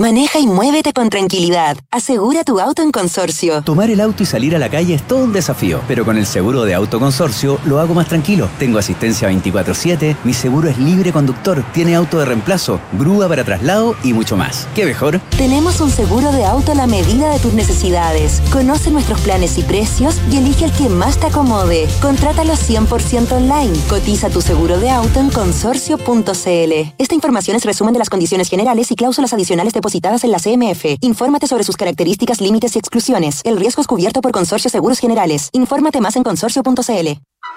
Maneja 0.00 0.38
y 0.38 0.46
muévete 0.46 0.94
con 0.94 1.10
tranquilidad. 1.10 1.76
Asegura 1.90 2.44
tu 2.44 2.60
auto 2.60 2.80
en 2.80 2.92
consorcio. 2.92 3.60
Tomar 3.60 3.90
el 3.90 4.00
auto 4.00 4.22
y 4.22 4.26
salir 4.26 4.56
a 4.56 4.58
la 4.58 4.70
calle 4.70 4.94
es 4.94 5.06
todo 5.06 5.22
un 5.22 5.34
desafío, 5.34 5.82
pero 5.86 6.06
con 6.06 6.16
el 6.16 6.24
seguro 6.24 6.64
de 6.64 6.72
auto 6.72 6.98
consorcio 6.98 7.58
lo 7.66 7.78
hago 7.78 7.92
más 7.92 8.08
tranquilo. 8.08 8.48
Tengo 8.58 8.78
asistencia 8.78 9.28
24/7, 9.28 10.16
mi 10.24 10.32
seguro 10.32 10.70
es 10.70 10.78
libre 10.78 11.12
conductor, 11.12 11.62
tiene 11.74 11.94
auto 11.94 12.18
de 12.18 12.24
reemplazo, 12.24 12.80
grúa 12.92 13.28
para 13.28 13.44
traslado 13.44 13.94
y 14.02 14.14
mucho 14.14 14.34
más. 14.34 14.66
¿Qué 14.74 14.86
mejor? 14.86 15.20
Tenemos 15.36 15.78
un 15.82 15.90
seguro 15.90 16.32
de 16.32 16.46
auto 16.46 16.72
a 16.72 16.74
la 16.74 16.86
medida 16.86 17.30
de 17.30 17.38
tus 17.38 17.52
necesidades. 17.52 18.40
Conoce 18.50 18.90
nuestros 18.90 19.20
planes 19.20 19.58
y 19.58 19.62
precios 19.62 20.16
y 20.30 20.38
elige 20.38 20.64
el 20.64 20.72
que 20.72 20.88
más 20.88 21.20
te 21.20 21.26
acomode. 21.26 21.86
Contrátalo 22.00 22.54
100% 22.54 23.32
online. 23.32 23.78
Cotiza 23.90 24.30
tu 24.30 24.40
seguro 24.40 24.78
de 24.78 24.88
auto 24.88 25.20
en 25.20 25.28
consorcio.cl. 25.28 26.94
Esta 26.96 27.14
información 27.14 27.58
es 27.58 27.66
resumen 27.66 27.92
de 27.92 27.98
las 27.98 28.08
condiciones 28.08 28.48
generales 28.48 28.90
y 28.90 28.96
cláusulas 28.96 29.34
adicionales 29.34 29.74
de 29.74 29.81
depositadas 29.82 30.22
en 30.22 30.30
la 30.30 30.38
CMF. 30.38 30.98
Infórmate 31.00 31.48
sobre 31.48 31.64
sus 31.64 31.76
características, 31.76 32.40
límites 32.40 32.76
y 32.76 32.78
exclusiones. 32.78 33.40
El 33.44 33.56
riesgo 33.56 33.82
es 33.82 33.88
cubierto 33.88 34.20
por 34.20 34.30
Consorcio 34.30 34.70
Seguros 34.70 35.00
Generales. 35.00 35.48
Infórmate 35.52 36.00
más 36.00 36.14
en 36.14 36.22
consorcio.cl. 36.22 37.08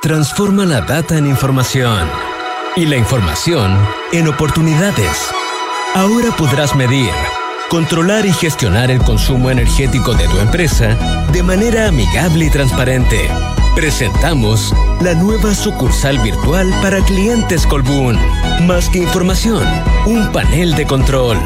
Transforma 0.01 0.65
la 0.65 0.81
data 0.81 1.17
en 1.17 1.27
información 1.27 2.09
y 2.75 2.85
la 2.85 2.97
información 2.97 3.77
en 4.11 4.27
oportunidades. 4.27 5.29
Ahora 5.93 6.35
podrás 6.35 6.75
medir, 6.75 7.11
controlar 7.69 8.25
y 8.25 8.33
gestionar 8.33 8.89
el 8.89 8.99
consumo 9.03 9.51
energético 9.51 10.15
de 10.15 10.27
tu 10.27 10.39
empresa 10.39 10.97
de 11.31 11.43
manera 11.43 11.87
amigable 11.87 12.45
y 12.45 12.49
transparente. 12.49 13.29
Presentamos 13.75 14.73
la 15.01 15.13
nueva 15.13 15.53
sucursal 15.53 16.17
virtual 16.19 16.73
para 16.81 17.03
clientes 17.05 17.67
Colbún. 17.67 18.17
Más 18.65 18.89
que 18.89 18.99
información, 18.99 19.63
un 20.07 20.31
panel 20.31 20.73
de 20.75 20.87
control 20.87 21.37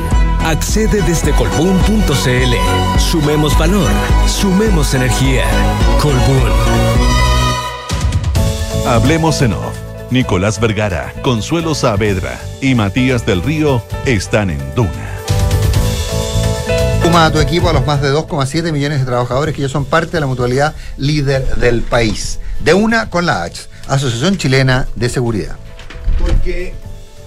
Accede 0.45 1.01
desde 1.01 1.31
colbún.cl. 1.33 2.99
Sumemos 2.99 3.57
valor, 3.57 3.89
sumemos 4.27 4.93
energía. 4.93 5.43
Colbún. 6.01 6.51
Hablemos 8.87 9.41
en 9.41 9.53
off. 9.53 9.75
Nicolás 10.11 10.59
Vergara, 10.59 11.13
Consuelo 11.21 11.75
Saavedra 11.75 12.39
y 12.61 12.73
Matías 12.73 13.27
del 13.27 13.43
Río 13.43 13.83
están 14.05 14.49
en 14.49 14.59
Duna. 14.73 14.89
Suma 17.03 17.27
a 17.27 17.31
tu 17.31 17.39
equipo 17.39 17.69
a 17.69 17.73
los 17.73 17.85
más 17.85 18.01
de 18.01 18.11
2,7 18.11 18.71
millones 18.71 18.99
de 18.99 19.05
trabajadores 19.05 19.53
que 19.53 19.61
ya 19.61 19.69
son 19.69 19.85
parte 19.85 20.13
de 20.13 20.21
la 20.21 20.25
mutualidad 20.25 20.73
líder 20.97 21.57
del 21.57 21.81
país. 21.83 22.39
De 22.59 22.73
una 22.73 23.11
con 23.11 23.27
la 23.27 23.43
H, 23.43 23.67
Asociación 23.87 24.37
Chilena 24.37 24.87
de 24.95 25.09
Seguridad. 25.09 25.57
Porque 26.19 26.73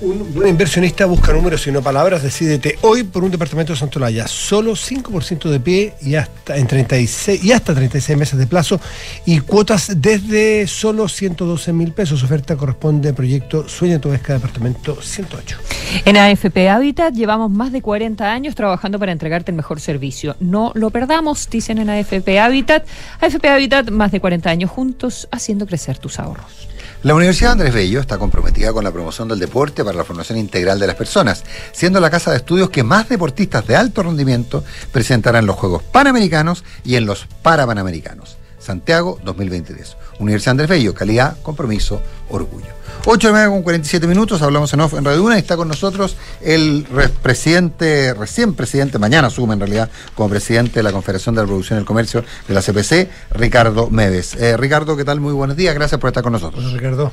un 0.02 0.34
buen 0.34 0.48
inversionista 0.48 1.06
busca 1.06 1.32
números 1.32 1.66
y 1.66 1.72
no 1.72 1.80
palabras. 1.80 2.22
Decídete 2.22 2.76
hoy 2.82 3.04
por 3.04 3.22
un 3.22 3.30
departamento 3.30 3.72
de 3.72 3.78
Santolaya. 3.78 4.26
Solo 4.26 4.72
5% 4.72 5.48
de 5.48 5.60
pie 5.60 5.94
y 6.02 6.16
hasta, 6.16 6.56
en 6.56 6.66
36, 6.66 7.44
y 7.44 7.52
hasta 7.52 7.72
36 7.72 8.18
meses 8.18 8.38
de 8.38 8.46
plazo 8.46 8.80
y 9.24 9.38
cuotas 9.40 9.92
desde 9.96 10.66
solo 10.66 11.08
112 11.08 11.72
mil 11.72 11.92
pesos. 11.92 12.22
Oferta 12.22 12.56
corresponde 12.56 13.10
al 13.10 13.14
proyecto 13.14 13.68
Sueña 13.68 14.00
tu 14.00 14.10
Vesca, 14.10 14.32
departamento 14.34 15.00
108. 15.00 15.58
En 16.04 16.16
AFP 16.16 16.68
Habitat 16.68 17.14
llevamos 17.14 17.50
más 17.50 17.70
de 17.70 17.80
40 17.80 18.30
años 18.30 18.54
trabajando 18.54 18.98
para 18.98 19.12
entregarte 19.12 19.52
el 19.52 19.56
mejor 19.56 19.80
servicio. 19.80 20.36
No 20.40 20.72
lo 20.74 20.90
perdamos, 20.90 21.48
dicen 21.48 21.78
en 21.78 21.90
AFP 21.90 22.40
Habitat. 22.40 22.86
AFP 23.20 23.48
Habitat, 23.48 23.90
más 23.90 24.10
de 24.10 24.20
40 24.20 24.50
años 24.50 24.70
juntos 24.70 25.28
haciendo 25.30 25.66
crecer 25.66 25.98
tus 25.98 26.18
ahorros. 26.18 26.71
La 27.02 27.16
Universidad 27.16 27.52
Andrés 27.52 27.74
Bello 27.74 27.98
está 27.98 28.16
comprometida 28.16 28.72
con 28.72 28.84
la 28.84 28.92
promoción 28.92 29.26
del 29.26 29.40
deporte 29.40 29.84
para 29.84 29.96
la 29.96 30.04
formación 30.04 30.38
integral 30.38 30.78
de 30.78 30.86
las 30.86 30.94
personas, 30.94 31.42
siendo 31.72 31.98
la 31.98 32.10
casa 32.10 32.30
de 32.30 32.36
estudios 32.36 32.70
que 32.70 32.84
más 32.84 33.08
deportistas 33.08 33.66
de 33.66 33.74
alto 33.74 34.04
rendimiento 34.04 34.62
presentarán 34.92 35.40
en 35.40 35.46
los 35.48 35.56
Juegos 35.56 35.82
Panamericanos 35.82 36.62
y 36.84 36.94
en 36.94 37.06
los 37.06 37.26
Parapanamericanos. 37.42 38.36
Santiago 38.60 39.18
2023. 39.24 39.96
Universidad 40.20 40.52
Andrés 40.52 40.70
Bello, 40.70 40.94
calidad, 40.94 41.36
compromiso, 41.42 42.00
orgullo. 42.30 42.81
8 43.04 43.26
de 43.26 43.32
mayo 43.32 43.50
con 43.50 43.62
47 43.62 44.06
minutos, 44.06 44.42
hablamos 44.42 44.72
en 44.74 44.80
off 44.80 44.94
en 44.94 45.04
Radio 45.04 45.24
Una 45.24 45.34
y 45.34 45.40
está 45.40 45.56
con 45.56 45.66
nosotros 45.66 46.16
el 46.40 46.86
presidente, 47.20 48.14
recién 48.14 48.54
presidente, 48.54 48.96
mañana 49.00 49.26
asume 49.26 49.54
en 49.54 49.60
realidad, 49.60 49.90
como 50.14 50.28
presidente 50.30 50.74
de 50.74 50.84
la 50.84 50.92
Confederación 50.92 51.34
de 51.34 51.40
la 51.40 51.48
Producción 51.48 51.78
y 51.78 51.80
el 51.80 51.84
Comercio 51.84 52.22
de 52.46 52.54
la 52.54 52.60
CPC, 52.60 53.10
Ricardo 53.32 53.90
Meves. 53.90 54.40
Eh, 54.40 54.56
Ricardo, 54.56 54.96
¿qué 54.96 55.04
tal? 55.04 55.18
Muy 55.18 55.32
buenos 55.32 55.56
días, 55.56 55.74
gracias 55.74 56.00
por 56.00 56.08
estar 56.08 56.22
con 56.22 56.32
nosotros. 56.32 56.64
Hola, 56.64 56.74
Ricardo. 56.74 57.12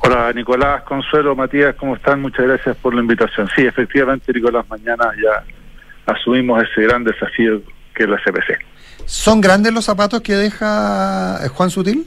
Hola, 0.00 0.32
Nicolás, 0.34 0.82
Consuelo, 0.82 1.34
Matías, 1.34 1.74
¿cómo 1.76 1.96
están? 1.96 2.20
Muchas 2.20 2.46
gracias 2.46 2.76
por 2.76 2.94
la 2.94 3.00
invitación. 3.00 3.48
Sí, 3.56 3.62
efectivamente, 3.62 4.30
Nicolás, 4.34 4.66
mañana 4.68 5.10
ya 5.16 6.12
asumimos 6.12 6.62
ese 6.62 6.82
gran 6.82 7.04
desafío 7.04 7.62
que 7.94 8.02
es 8.02 8.08
la 8.08 8.18
CPC. 8.18 8.58
¿Son 9.06 9.40
grandes 9.40 9.72
los 9.72 9.86
zapatos 9.86 10.20
que 10.20 10.34
deja 10.34 11.38
Juan 11.54 11.70
Sutil? 11.70 12.06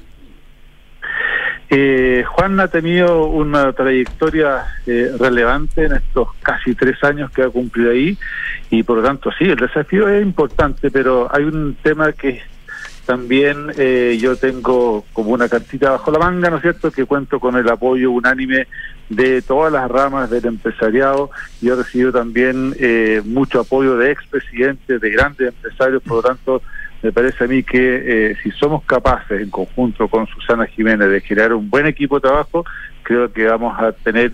Eh, 1.75 2.23
Juan 2.27 2.59
ha 2.59 2.67
tenido 2.67 3.25
una 3.25 3.73
trayectoria 3.73 4.63
eh, 4.85 5.11
relevante 5.17 5.85
en 5.85 5.93
estos 5.93 6.27
casi 6.43 6.75
tres 6.75 7.03
años 7.03 7.31
que 7.31 7.41
ha 7.41 7.49
cumplido 7.49 7.89
ahí 7.89 8.15
y 8.69 8.83
por 8.83 8.97
lo 8.97 9.03
tanto 9.03 9.31
sí, 9.31 9.45
el 9.45 9.55
desafío 9.55 10.07
es 10.07 10.21
importante, 10.21 10.91
pero 10.91 11.27
hay 11.33 11.45
un 11.45 11.75
tema 11.81 12.11
que 12.11 12.43
también 13.07 13.71
eh, 13.75 14.19
yo 14.21 14.35
tengo 14.35 15.03
como 15.13 15.31
una 15.31 15.49
cartita 15.49 15.89
bajo 15.89 16.11
la 16.11 16.19
manga, 16.19 16.51
¿no 16.51 16.57
es 16.57 16.61
cierto?, 16.61 16.91
que 16.91 17.05
cuento 17.05 17.39
con 17.39 17.55
el 17.55 17.67
apoyo 17.67 18.11
unánime 18.11 18.67
de 19.09 19.41
todas 19.41 19.73
las 19.73 19.89
ramas 19.89 20.29
del 20.29 20.45
empresariado 20.45 21.31
y 21.59 21.69
he 21.69 21.75
recibido 21.75 22.11
también 22.11 22.75
eh, 22.79 23.23
mucho 23.25 23.61
apoyo 23.61 23.97
de 23.97 24.11
expresidentes, 24.11 25.01
de 25.01 25.09
grandes 25.09 25.47
empresarios, 25.49 26.03
por 26.03 26.17
lo 26.17 26.21
tanto 26.21 26.61
me 27.03 27.11
parece 27.11 27.43
a 27.43 27.47
mí 27.47 27.63
que 27.63 28.31
eh, 28.31 28.35
si 28.41 28.49
somos 28.51 28.83
capaces 28.85 29.41
en 29.41 29.49
conjunto 29.49 30.07
con 30.07 30.25
Susana 30.25 30.65
Jiménez 30.65 31.09
de 31.09 31.21
generar 31.21 31.53
un 31.53 31.69
buen 31.69 31.85
equipo 31.85 32.15
de 32.15 32.21
trabajo, 32.21 32.65
creo 33.03 33.31
que 33.31 33.45
vamos 33.45 33.77
a 33.77 33.91
tener 33.91 34.31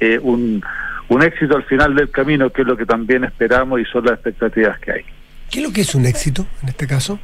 eh, 0.00 0.18
un, 0.20 0.62
un 1.08 1.22
éxito 1.22 1.56
al 1.56 1.62
final 1.64 1.94
del 1.94 2.10
camino, 2.10 2.50
que 2.50 2.62
es 2.62 2.68
lo 2.68 2.76
que 2.76 2.84
también 2.84 3.22
esperamos 3.22 3.80
y 3.80 3.84
son 3.84 4.04
las 4.04 4.14
expectativas 4.14 4.78
que 4.80 4.92
hay. 4.92 5.04
¿Qué 5.50 5.60
es 5.60 5.64
lo 5.64 5.72
que 5.72 5.82
es 5.82 5.94
un 5.94 6.04
éxito 6.04 6.46
en 6.62 6.68
este 6.68 6.86
caso? 6.86 7.18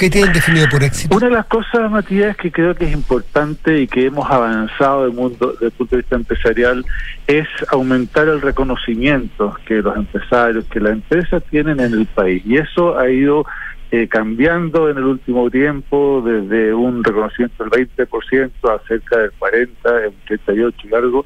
¿Qué 0.00 0.08
tienen 0.08 0.32
definido 0.32 0.66
por 0.70 0.82
éxito? 0.82 1.14
Una 1.14 1.26
de 1.26 1.34
las 1.34 1.44
cosas, 1.44 1.90
Matías, 1.90 2.34
que 2.34 2.50
creo 2.50 2.74
que 2.74 2.86
es 2.86 2.92
importante 2.92 3.82
y 3.82 3.86
que 3.86 4.06
hemos 4.06 4.30
avanzado 4.30 5.04
del 5.04 5.12
mundo 5.12 5.52
desde 5.52 5.66
el 5.66 5.72
punto 5.72 5.96
de 5.96 6.00
vista 6.00 6.16
empresarial 6.16 6.86
es 7.26 7.46
aumentar 7.68 8.26
el 8.28 8.40
reconocimiento 8.40 9.54
que 9.66 9.82
los 9.82 9.94
empresarios, 9.94 10.64
que 10.66 10.80
las 10.80 10.92
empresas 10.92 11.42
tienen 11.50 11.80
en 11.80 11.92
el 11.92 12.06
país. 12.06 12.42
Y 12.46 12.56
eso 12.56 12.98
ha 12.98 13.10
ido 13.10 13.44
eh, 13.92 14.08
cambiando 14.08 14.88
en 14.88 14.98
el 14.98 15.04
último 15.04 15.50
tiempo 15.50 16.22
desde 16.24 16.72
un 16.72 17.02
reconocimiento 17.02 17.64
del 17.64 17.88
20% 17.88 18.50
a 18.70 18.86
cerca 18.86 19.18
del 19.18 19.32
40, 19.32 19.90
un 20.08 20.14
38 20.26 20.78
y 20.84 20.88
largo. 20.88 21.24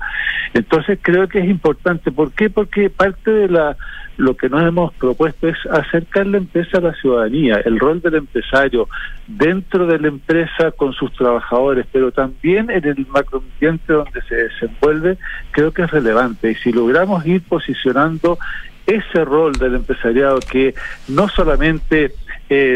Entonces 0.54 0.98
creo 1.02 1.28
que 1.28 1.40
es 1.40 1.46
importante. 1.46 2.10
¿Por 2.10 2.32
qué? 2.32 2.48
Porque 2.50 2.90
parte 2.90 3.30
de 3.30 3.48
la 3.48 3.76
lo 4.16 4.36
que 4.36 4.48
nos 4.48 4.62
hemos 4.62 4.92
propuesto 4.94 5.48
es 5.48 5.56
acercar 5.70 6.26
la 6.26 6.38
empresa 6.38 6.78
a 6.78 6.82
la 6.82 6.94
ciudadanía, 6.94 7.56
el 7.64 7.80
rol 7.80 8.00
del 8.00 8.14
empresario 8.14 8.88
dentro 9.26 9.86
de 9.86 9.98
la 9.98 10.08
empresa 10.08 10.70
con 10.70 10.92
sus 10.92 11.12
trabajadores, 11.14 11.86
pero 11.90 12.12
también 12.12 12.70
en 12.70 12.84
el 12.84 13.06
macroambiente 13.08 13.92
donde 13.92 14.22
se 14.28 14.36
desenvuelve, 14.36 15.18
creo 15.50 15.72
que 15.72 15.82
es 15.82 15.90
relevante. 15.90 16.52
Y 16.52 16.54
si 16.54 16.72
logramos 16.72 17.26
ir 17.26 17.42
posicionando 17.42 18.38
ese 18.86 19.24
rol 19.24 19.52
del 19.54 19.76
empresariado 19.76 20.38
que 20.40 20.74
no 21.08 21.28
solamente 21.28 22.12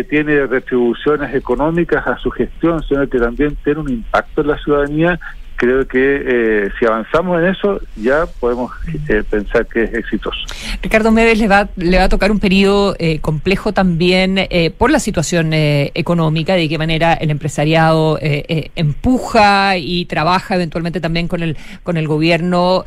tiene 0.08 0.46
retribuciones 0.46 1.34
económicas 1.34 2.06
a 2.06 2.18
su 2.18 2.30
gestión, 2.30 2.82
sino 2.84 3.08
que 3.08 3.18
también 3.18 3.56
tiene 3.64 3.80
un 3.80 3.90
impacto 3.90 4.40
en 4.42 4.46
la 4.48 4.58
ciudadanía, 4.58 5.18
creo 5.58 5.86
que 5.88 6.22
eh, 6.24 6.70
si 6.78 6.86
avanzamos 6.86 7.42
en 7.42 7.48
eso 7.48 7.80
ya 7.96 8.26
podemos 8.26 8.70
eh, 9.08 9.24
pensar 9.28 9.66
que 9.66 9.82
es 9.82 9.94
exitoso. 9.94 10.38
Ricardo 10.80 11.10
Méndez 11.10 11.38
le 11.40 11.48
va, 11.48 11.68
le 11.74 11.98
va 11.98 12.04
a 12.04 12.08
tocar 12.08 12.30
un 12.30 12.38
periodo 12.38 12.94
eh, 12.98 13.18
complejo 13.18 13.72
también 13.72 14.38
por 14.78 14.90
la 14.90 15.00
situación 15.00 15.50
económica, 15.52 16.54
de 16.54 16.68
qué 16.68 16.78
manera 16.78 17.14
el 17.14 17.30
empresariado 17.30 18.18
empuja 18.20 19.76
y 19.76 20.04
trabaja 20.04 20.54
eventualmente 20.54 21.00
también 21.00 21.26
con 21.26 21.42
el, 21.42 21.56
con 21.82 21.96
el 21.96 22.06
gobierno 22.06 22.84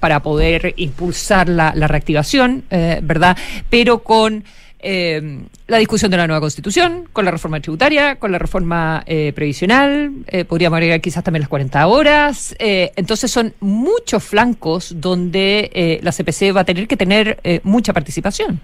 para 0.00 0.22
poder 0.22 0.72
impulsar 0.76 1.48
la, 1.48 1.72
la 1.74 1.86
reactivación, 1.86 2.64
¿verdad? 2.70 3.36
Pero 3.68 3.98
con 3.98 4.44
eh, 4.82 5.40
la 5.66 5.78
discusión 5.78 6.10
de 6.10 6.16
la 6.16 6.26
nueva 6.26 6.40
constitución, 6.40 7.08
con 7.12 7.24
la 7.24 7.30
reforma 7.30 7.60
tributaria, 7.60 8.16
con 8.16 8.32
la 8.32 8.38
reforma 8.38 9.02
eh, 9.06 9.32
previsional, 9.34 10.12
eh, 10.26 10.44
podríamos 10.44 10.76
agregar 10.76 11.00
quizás 11.00 11.22
también 11.22 11.40
las 11.42 11.48
40 11.48 11.86
horas. 11.86 12.54
Eh, 12.58 12.92
entonces 12.96 13.30
son 13.30 13.54
muchos 13.60 14.24
flancos 14.24 14.94
donde 15.00 16.00
la 16.02 16.12
CPC 16.12 16.54
va 16.56 16.62
a 16.62 16.64
tener 16.64 16.88
que 16.88 16.96
tener 16.96 17.60
mucha 17.62 17.92
participación. 17.92 18.60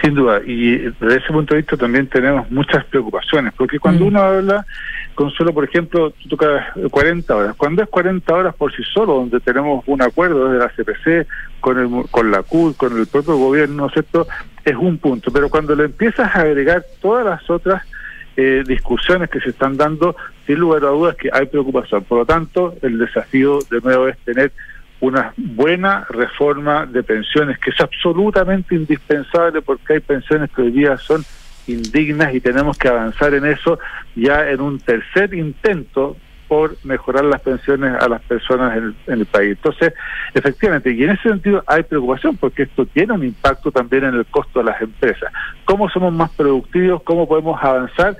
Sin 0.00 0.14
duda, 0.14 0.40
y 0.44 0.76
desde 0.76 1.16
ese 1.16 1.32
punto 1.32 1.54
de 1.54 1.62
vista 1.62 1.76
también 1.76 2.06
tenemos 2.06 2.48
muchas 2.50 2.84
preocupaciones, 2.84 3.52
porque 3.56 3.80
cuando 3.80 4.04
mm. 4.04 4.08
uno 4.08 4.20
habla, 4.20 4.66
Consuelo, 5.14 5.52
por 5.52 5.64
ejemplo, 5.64 6.10
tú 6.10 6.28
tocas 6.28 6.66
40 6.90 7.34
horas, 7.34 7.56
cuando 7.56 7.82
es 7.82 7.88
40 7.88 8.32
horas 8.32 8.54
por 8.54 8.72
sí 8.74 8.82
solo, 8.94 9.14
donde 9.14 9.40
tenemos 9.40 9.82
un 9.86 10.00
acuerdo 10.00 10.48
desde 10.48 10.64
la 10.64 10.68
CPC 10.68 11.26
con, 11.60 11.78
el, 11.78 12.10
con 12.10 12.30
la 12.30 12.42
CUD, 12.42 12.76
con 12.76 12.96
el 12.96 13.08
propio 13.08 13.36
gobierno, 13.36 13.74
¿no 13.74 13.86
es 13.86 13.92
cierto?, 13.94 14.28
es 14.64 14.76
un 14.76 14.98
punto, 14.98 15.32
pero 15.32 15.48
cuando 15.48 15.74
le 15.74 15.86
empiezas 15.86 16.34
a 16.36 16.42
agregar 16.42 16.84
todas 17.00 17.26
las 17.26 17.50
otras 17.50 17.82
eh, 18.36 18.62
discusiones 18.64 19.28
que 19.30 19.40
se 19.40 19.50
están 19.50 19.76
dando, 19.76 20.14
sin 20.46 20.60
lugar 20.60 20.84
a 20.84 20.90
dudas 20.90 21.16
que 21.16 21.28
hay 21.32 21.46
preocupación. 21.46 22.04
Por 22.04 22.18
lo 22.18 22.24
tanto, 22.24 22.76
el 22.82 22.96
desafío 22.96 23.58
de 23.68 23.80
nuevo 23.80 24.06
es 24.06 24.16
tener 24.18 24.52
una 25.00 25.32
buena 25.36 26.06
reforma 26.10 26.86
de 26.86 27.02
pensiones, 27.02 27.58
que 27.58 27.70
es 27.70 27.80
absolutamente 27.80 28.74
indispensable 28.74 29.62
porque 29.62 29.94
hay 29.94 30.00
pensiones 30.00 30.50
que 30.50 30.62
hoy 30.62 30.72
día 30.72 30.96
son 30.98 31.24
indignas 31.66 32.34
y 32.34 32.40
tenemos 32.40 32.76
que 32.78 32.88
avanzar 32.88 33.34
en 33.34 33.44
eso 33.44 33.78
ya 34.16 34.50
en 34.50 34.60
un 34.60 34.78
tercer 34.80 35.34
intento 35.34 36.16
por 36.48 36.76
mejorar 36.82 37.26
las 37.26 37.42
pensiones 37.42 37.94
a 38.00 38.08
las 38.08 38.22
personas 38.22 38.76
en 38.76 38.96
el, 39.12 39.26
país. 39.26 39.50
Entonces, 39.50 39.92
efectivamente, 40.32 40.90
y 40.92 41.04
en 41.04 41.10
ese 41.10 41.28
sentido 41.28 41.62
hay 41.66 41.82
preocupación 41.82 42.38
porque 42.38 42.62
esto 42.62 42.86
tiene 42.86 43.12
un 43.12 43.22
impacto 43.22 43.70
también 43.70 44.04
en 44.04 44.14
el 44.14 44.24
costo 44.26 44.60
de 44.60 44.64
las 44.64 44.80
empresas. 44.80 45.30
¿Cómo 45.66 45.90
somos 45.90 46.12
más 46.12 46.30
productivos? 46.30 47.02
¿Cómo 47.02 47.28
podemos 47.28 47.62
avanzar? 47.62 48.16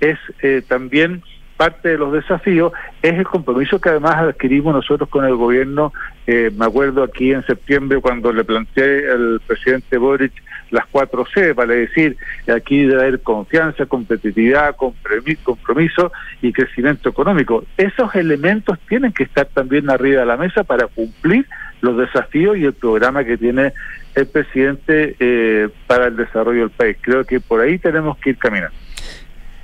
Es 0.00 0.18
eh, 0.42 0.62
también 0.66 1.22
parte 1.62 1.90
de 1.90 1.98
los 1.98 2.12
desafíos 2.12 2.72
es 3.02 3.14
el 3.14 3.24
compromiso 3.24 3.80
que 3.80 3.90
además 3.90 4.16
adquirimos 4.16 4.74
nosotros 4.74 5.08
con 5.08 5.24
el 5.24 5.36
gobierno. 5.36 5.92
Eh, 6.26 6.50
me 6.56 6.64
acuerdo 6.64 7.04
aquí 7.04 7.32
en 7.32 7.46
septiembre 7.46 8.00
cuando 8.00 8.32
le 8.32 8.42
planteé 8.42 9.08
al 9.08 9.40
presidente 9.46 9.96
Boric 9.96 10.32
las 10.72 10.86
cuatro 10.86 11.24
C, 11.32 11.52
vale 11.52 11.76
decir, 11.76 12.16
aquí 12.52 12.84
debe 12.84 13.02
haber 13.02 13.20
confianza, 13.20 13.86
competitividad, 13.86 14.74
compromiso 14.74 16.10
y 16.40 16.52
crecimiento 16.52 17.10
económico. 17.10 17.64
Esos 17.76 18.12
elementos 18.16 18.76
tienen 18.88 19.12
que 19.12 19.22
estar 19.22 19.46
también 19.46 19.88
arriba 19.88 20.22
de 20.22 20.26
la 20.26 20.36
mesa 20.36 20.64
para 20.64 20.88
cumplir 20.88 21.46
los 21.80 21.96
desafíos 21.96 22.56
y 22.56 22.64
el 22.64 22.72
programa 22.72 23.22
que 23.22 23.36
tiene 23.36 23.72
el 24.16 24.26
presidente 24.26 25.14
eh, 25.20 25.68
para 25.86 26.06
el 26.06 26.16
desarrollo 26.16 26.62
del 26.62 26.70
país. 26.70 26.96
Creo 27.00 27.24
que 27.24 27.38
por 27.38 27.60
ahí 27.60 27.78
tenemos 27.78 28.18
que 28.18 28.30
ir 28.30 28.38
caminando. 28.38 28.74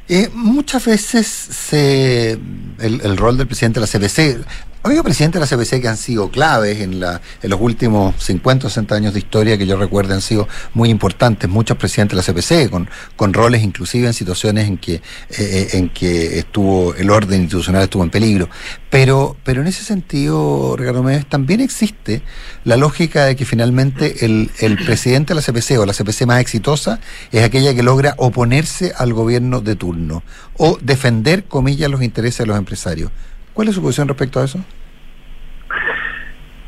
Eh, 0.09 0.31
muchas 0.33 0.87
veces 0.87 1.27
se, 1.27 2.39
el, 2.79 3.17
rol 3.17 3.37
del 3.37 3.47
presidente 3.47 3.79
de 3.79 3.87
la 3.87 3.93
CBC 3.93 4.45
ha 4.83 4.87
habido 4.87 5.03
presidentes 5.03 5.41
de 5.41 5.47
la 5.57 5.65
CPC 5.65 5.81
que 5.83 5.89
han 5.89 5.97
sido 5.97 6.31
claves 6.31 6.81
en, 6.81 7.01
la, 7.01 7.21
en 7.43 7.51
los 7.51 7.61
últimos 7.61 8.15
50 8.23 8.69
o 8.69 8.71
60 8.71 8.95
años 8.95 9.13
de 9.13 9.19
historia 9.19 9.59
que 9.59 9.67
yo 9.67 9.77
recuerdo 9.77 10.15
han 10.15 10.21
sido 10.21 10.47
muy 10.73 10.89
importantes. 10.89 11.51
Muchos 11.51 11.77
presidentes 11.77 12.17
de 12.17 12.33
la 12.33 12.41
CPC 12.41 12.71
con, 13.17 13.33
roles 13.35 13.63
inclusive 13.63 14.07
en 14.07 14.15
situaciones 14.15 14.69
en 14.69 14.79
que, 14.79 14.95
eh, 14.95 15.01
eh, 15.31 15.69
en 15.73 15.89
que 15.89 16.39
estuvo 16.39 16.95
el 16.95 17.11
orden 17.11 17.41
institucional 17.41 17.83
estuvo 17.83 18.05
en 18.05 18.11
peligro. 18.11 18.49
Pero, 18.89 19.37
pero 19.43 19.63
en 19.63 19.67
ese 19.67 19.83
sentido, 19.83 20.77
Ricardo 20.77 21.03
Méndez, 21.03 21.27
también 21.27 21.61
existe 21.61 22.23
la 22.65 22.77
lógica 22.77 23.25
de 23.25 23.35
que 23.35 23.45
finalmente 23.45 24.25
el, 24.25 24.51
el 24.61 24.77
presidente 24.77 25.35
de 25.35 25.41
la 25.41 25.43
CPC 25.43 25.79
o 25.79 25.87
la 25.87 25.93
CPC 25.93 26.25
más 26.27 26.41
exitosa 26.41 27.01
es 27.33 27.43
aquella 27.43 27.75
que 27.75 27.83
logra 27.83 28.15
oponerse 28.17 28.93
al 28.97 29.13
gobierno 29.13 29.61
de 29.61 29.75
turno 29.75 30.23
o 30.57 30.79
defender, 30.81 31.45
comillas, 31.45 31.91
los 31.91 32.03
intereses 32.03 32.39
de 32.39 32.47
los 32.47 32.57
empresarios. 32.57 33.11
¿Cuál 33.59 33.67
es 33.67 33.75
su 33.75 33.83
posición 33.83 34.07
respecto 34.07 34.39
a 34.39 34.45
eso? 34.45 34.65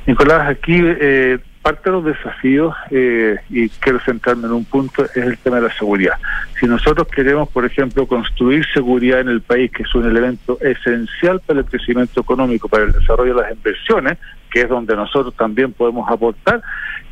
Nicolás, 0.09 0.49
aquí 0.49 0.77
eh, 0.83 1.39
parte 1.63 1.89
de 1.89 1.91
los 1.93 2.05
desafíos, 2.05 2.75
eh, 2.91 3.37
y 3.49 3.69
quiero 3.69 4.01
centrarme 4.01 4.49
en 4.49 4.55
un 4.55 4.65
punto, 4.65 5.05
es 5.05 5.17
el 5.17 5.39
tema 5.39 5.61
de 5.61 5.69
la 5.69 5.75
seguridad. 5.75 6.15
Si 6.59 6.67
nosotros 6.67 7.07
queremos, 7.07 7.49
por 7.51 7.65
ejemplo, 7.65 8.09
construir 8.09 8.67
seguridad 8.75 9.21
en 9.21 9.29
el 9.29 9.41
país, 9.41 9.71
que 9.71 9.85
es 9.85 9.95
un 9.95 10.05
elemento 10.05 10.59
esencial 10.61 11.41
para 11.47 11.61
el 11.61 11.67
crecimiento 11.67 12.23
económico, 12.23 12.69
para 12.69 12.83
el 12.83 12.93
desarrollo 12.93 13.37
de 13.37 13.43
las 13.43 13.53
inversiones, 13.53 14.19
que 14.51 14.63
es 14.63 14.69
donde 14.69 14.97
nosotros 14.97 15.33
también 15.37 15.73
podemos 15.73 16.11
aportar, 16.11 16.61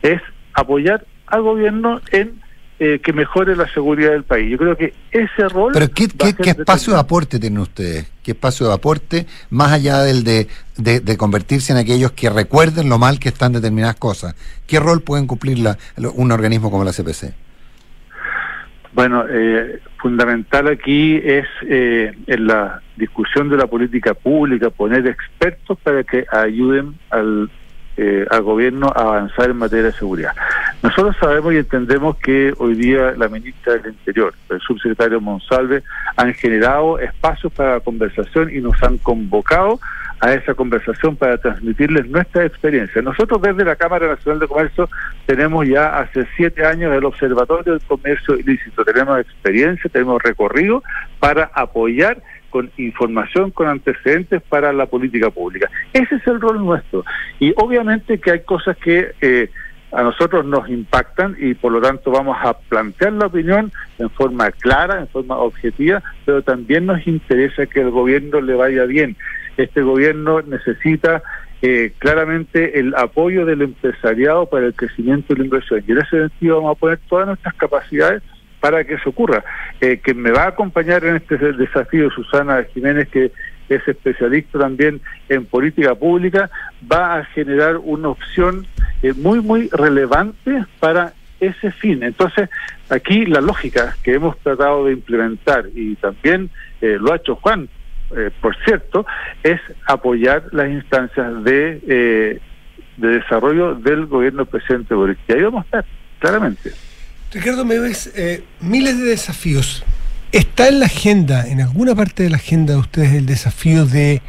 es 0.03 0.21
apoyar 0.55 1.05
al 1.29 1.43
gobierno 1.43 2.01
en 2.11 2.33
eh, 2.81 3.01
que 3.01 3.13
mejore 3.13 3.57
la 3.57 3.69
seguridad 3.69 4.13
del 4.13 4.25
país. 4.25 4.51
Yo 4.51 4.59
creo 4.59 4.77
que 4.77 4.95
ese 5.11 5.49
rol... 5.49 5.73
Pero 5.73 5.89
¿qué, 5.91 6.07
qué, 6.09 6.51
espacio 6.51 6.93
de 6.95 7.01
aporte 7.01 7.39
tienen 7.41 7.59
ustedes? 7.59 8.11
¿Qué 8.23 8.33
espacio 8.33 8.69
de 8.69 8.75
aporte, 8.75 9.27
más 9.51 9.73
allá 9.73 10.03
del 10.03 10.23
de, 10.23 10.47
de, 10.77 11.17
convertirse 11.17 11.73
en 11.73 11.79
aquellos 11.79 12.13
que 12.13 12.31
recuerden 12.31 12.89
lo 12.89 12.99
mal 12.99 13.19
que 13.19 13.31
están 13.31 13.53
determinadas 13.53 13.97
cosas? 13.97 14.37
¿Qué 14.67 14.79
rol 14.79 15.01
pueden 15.01 15.27
cumplir 15.27 15.59
la, 15.59 15.77
un 16.15 16.31
organismo 16.31 16.71
como 16.71 16.85
la 16.85 16.93
CPC? 16.93 17.35
Bueno, 18.93 19.25
eh, 19.29 19.81
fundamental 19.99 20.69
aquí 20.69 21.21
es 21.23 21.47
eh, 21.63 22.13
en 22.27 22.47
la 22.47 22.81
discusión 22.97 23.49
de 23.49 23.57
la 23.57 23.67
política 23.67 24.15
pública 24.15 24.71
poner 24.71 25.07
expertos 25.07 25.79
para 25.83 26.05
que 26.05 26.27
ayuden 26.31 26.95
al 27.11 27.51
eh, 28.01 28.25
al 28.31 28.43
gobierno 28.43 28.93
avanzar 28.95 29.51
en 29.51 29.57
materia 29.57 29.87
de 29.87 29.93
seguridad. 29.93 30.33
Nosotros 30.85 31.17
sabemos 31.19 31.53
y 31.53 31.57
entendemos 31.57 32.17
que 32.19 32.55
hoy 32.59 32.75
día 32.75 33.13
la 33.17 33.27
ministra 33.29 33.73
del 33.73 33.93
Interior, 33.93 34.33
el 34.51 34.61
subsecretario 34.61 35.21
Monsalve, 35.21 35.83
han 36.17 36.33
generado 36.35 37.01
espacios 37.01 37.53
para 37.53 37.75
la 37.75 37.81
conversación 37.81 38.55
y 38.55 38.61
nos 38.61 38.81
han 38.85 38.99
convocado 38.99 39.81
a 40.21 40.33
esa 40.33 40.55
conversación 40.55 41.17
para 41.17 41.39
transmitirles 41.39 42.09
nuestra 42.09 42.45
experiencia. 42.45 43.03
Nosotros 43.03 43.43
desde 43.43 43.65
la 43.65 43.75
Cámara 43.75 44.07
Nacional 44.07 44.39
de 44.39 44.47
Comercio 44.47 44.89
tenemos 45.27 45.67
ya 45.67 45.99
hace 45.99 46.27
siete 46.37 46.65
años 46.65 46.93
el 46.93 47.05
Observatorio 47.05 47.73
del 47.73 47.83
Comercio 47.83 48.37
Ilícito, 48.37 48.85
tenemos 48.85 49.19
experiencia, 49.21 49.91
tenemos 49.93 50.23
recorrido 50.23 50.83
para 51.19 51.51
apoyar 51.53 52.23
con 52.51 52.71
información, 52.77 53.51
con 53.51 53.69
antecedentes 53.69 54.43
para 54.43 54.73
la 54.73 54.87
política 54.87 55.31
pública. 55.31 55.71
Ese 55.93 56.17
es 56.17 56.27
el 56.27 56.41
rol 56.41 56.65
nuestro. 56.65 57.05
Y 57.39 57.53
obviamente 57.57 58.19
que 58.19 58.31
hay 58.31 58.41
cosas 58.41 58.77
que 58.77 59.13
eh, 59.21 59.51
a 59.93 60.03
nosotros 60.03 60.45
nos 60.45 60.69
impactan 60.69 61.37
y 61.39 61.55
por 61.55 61.73
lo 61.73 61.81
tanto 61.81 62.11
vamos 62.11 62.37
a 62.43 62.55
plantear 62.55 63.13
la 63.15 63.27
opinión 63.27 63.73
en 63.99 64.11
forma 64.11 64.51
clara, 64.51 65.01
en 65.01 65.09
forma 65.09 65.37
objetiva, 65.37 66.03
pero 66.25 66.43
también 66.43 66.87
nos 66.87 67.07
interesa 67.07 67.67
que 67.67 67.81
el 67.81 67.91
gobierno 67.91 68.41
le 68.41 68.55
vaya 68.55 68.85
bien. 68.85 69.17
Este 69.57 69.83
gobierno 69.83 70.43
necesita 70.43 71.23
eh, 71.63 71.93
claramente 71.99 72.79
el 72.79 72.95
apoyo 72.95 73.45
del 73.45 73.63
empresariado 73.63 74.47
para 74.47 74.67
el 74.67 74.75
crecimiento 74.75 75.33
y 75.33 75.39
la 75.39 75.45
inversión. 75.45 75.83
Y 75.87 75.93
en 75.93 75.99
ese 75.99 76.29
sentido 76.29 76.57
vamos 76.57 76.77
a 76.77 76.81
poner 76.81 77.01
todas 77.09 77.27
nuestras 77.27 77.55
capacidades 77.55 78.23
para 78.61 78.85
que 78.85 78.95
eso 78.95 79.11
ocurra. 79.11 79.45
Eh, 79.81 80.01
que 80.03 80.15
me 80.15 80.31
va 80.31 80.45
a 80.45 80.49
acompañar 80.49 81.05
en 81.05 81.17
este 81.17 81.37
desafío 81.37 82.11
Susana 82.11 82.65
Jiménez, 82.75 83.09
que 83.09 83.33
es 83.69 83.87
especialista 83.87 84.59
también 84.59 85.01
en 85.29 85.45
política 85.45 85.95
pública, 85.95 86.51
va 86.91 87.19
a 87.19 87.25
generar 87.25 87.77
una 87.77 88.09
opción 88.09 88.67
eh, 89.03 89.13
muy, 89.13 89.41
muy 89.41 89.69
relevante 89.69 90.65
para 90.81 91.13
ese 91.41 91.71
fin. 91.71 92.03
Entonces, 92.03 92.49
aquí 92.89 93.27
la 93.27 93.41
lógica 93.41 93.97
que 94.03 94.15
hemos 94.15 94.39
tratado 94.39 94.87
de 94.87 94.93
implementar, 94.93 95.67
y 95.75 95.95
también 95.97 96.51
eh, 96.81 96.97
lo 97.01 97.13
ha 97.13 97.17
hecho 97.17 97.37
Juan, 97.37 97.69
por 98.41 98.57
cierto, 98.65 99.05
es 99.43 99.61
apoyar 99.87 100.45
las 100.53 100.71
instancias 100.71 101.45
de, 101.45 102.41
de 102.97 103.09
desarrollo 103.09 103.75
del 103.75 104.07
gobierno 104.07 104.45
del 104.45 104.51
presidente 104.51 104.95
Boris. 104.95 105.19
Y 105.29 105.33
ahí 105.35 105.43
vamos 105.43 105.61
a 105.65 105.65
estar, 105.65 105.85
claramente. 106.19 106.71
Ricardo 107.31 107.67
me 107.67 107.79
ves 107.79 108.11
eh, 108.15 108.43
miles 108.61 108.97
de 108.99 109.05
desafíos. 109.05 109.85
¿Está 110.33 110.69
en 110.69 110.81
la 110.81 110.87
agenda, 110.87 111.47
en 111.47 111.61
alguna 111.61 111.95
parte 111.95 112.23
de 112.23 112.31
la 112.31 112.37
agenda 112.37 112.73
de 112.73 112.81
ustedes, 112.81 113.13
el 113.13 113.27
desafío 113.27 113.85
de 113.85 114.23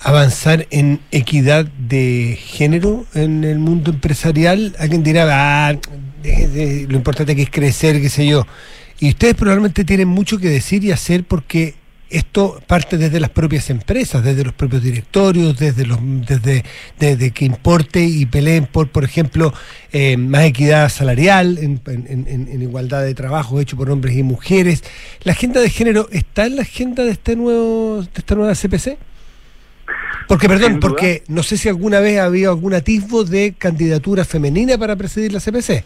avanzar 0.00 0.66
en 0.70 1.00
equidad 1.10 1.66
de 1.66 2.38
género 2.40 3.04
en 3.14 3.44
el 3.44 3.58
mundo 3.58 3.90
empresarial? 3.90 4.74
Alguien 4.78 5.02
dirá, 5.02 5.26
ah, 5.70 5.78
lo 6.24 6.96
importante 6.96 7.36
que 7.36 7.42
es 7.42 7.50
crecer, 7.50 8.00
qué 8.00 8.08
sé 8.08 8.26
yo. 8.26 8.46
Y 9.00 9.10
ustedes 9.10 9.34
probablemente 9.34 9.84
tienen 9.84 10.08
mucho 10.08 10.38
que 10.38 10.48
decir 10.48 10.84
y 10.84 10.92
hacer 10.92 11.24
porque 11.24 11.74
esto 12.10 12.60
parte 12.66 12.96
desde 12.96 13.20
las 13.20 13.30
propias 13.30 13.70
empresas, 13.70 14.24
desde 14.24 14.44
los 14.44 14.54
propios 14.54 14.82
directorios, 14.82 15.58
desde 15.58 15.86
los 15.86 15.98
desde, 16.02 16.64
desde 16.98 17.30
que 17.32 17.44
importe 17.44 18.02
y 18.02 18.26
peleen 18.26 18.66
por, 18.66 18.88
por 18.88 19.04
ejemplo, 19.04 19.52
eh, 19.92 20.16
más 20.16 20.44
equidad 20.44 20.88
salarial, 20.88 21.58
en, 21.58 21.80
en, 21.86 22.62
igualdad 22.62 23.02
de 23.02 23.14
trabajo 23.14 23.60
hecho 23.60 23.76
por 23.76 23.90
hombres 23.90 24.16
y 24.16 24.22
mujeres. 24.22 24.82
¿La 25.22 25.32
agenda 25.32 25.60
de 25.60 25.70
género 25.70 26.08
está 26.10 26.46
en 26.46 26.56
la 26.56 26.62
agenda 26.62 27.04
de 27.04 27.10
este 27.10 27.36
nuevo 27.36 28.02
de 28.02 28.08
esta 28.14 28.34
nueva 28.34 28.54
CPC? 28.54 28.96
Porque, 30.26 30.48
perdón, 30.48 30.78
porque 30.80 31.22
no 31.28 31.42
sé 31.42 31.56
si 31.56 31.68
alguna 31.68 32.00
vez 32.00 32.18
ha 32.18 32.24
habido 32.24 32.50
algún 32.50 32.74
atisbo 32.74 33.24
de 33.24 33.54
candidatura 33.56 34.24
femenina 34.24 34.76
para 34.76 34.94
presidir 34.94 35.32
la 35.32 35.40
CPC. 35.40 35.84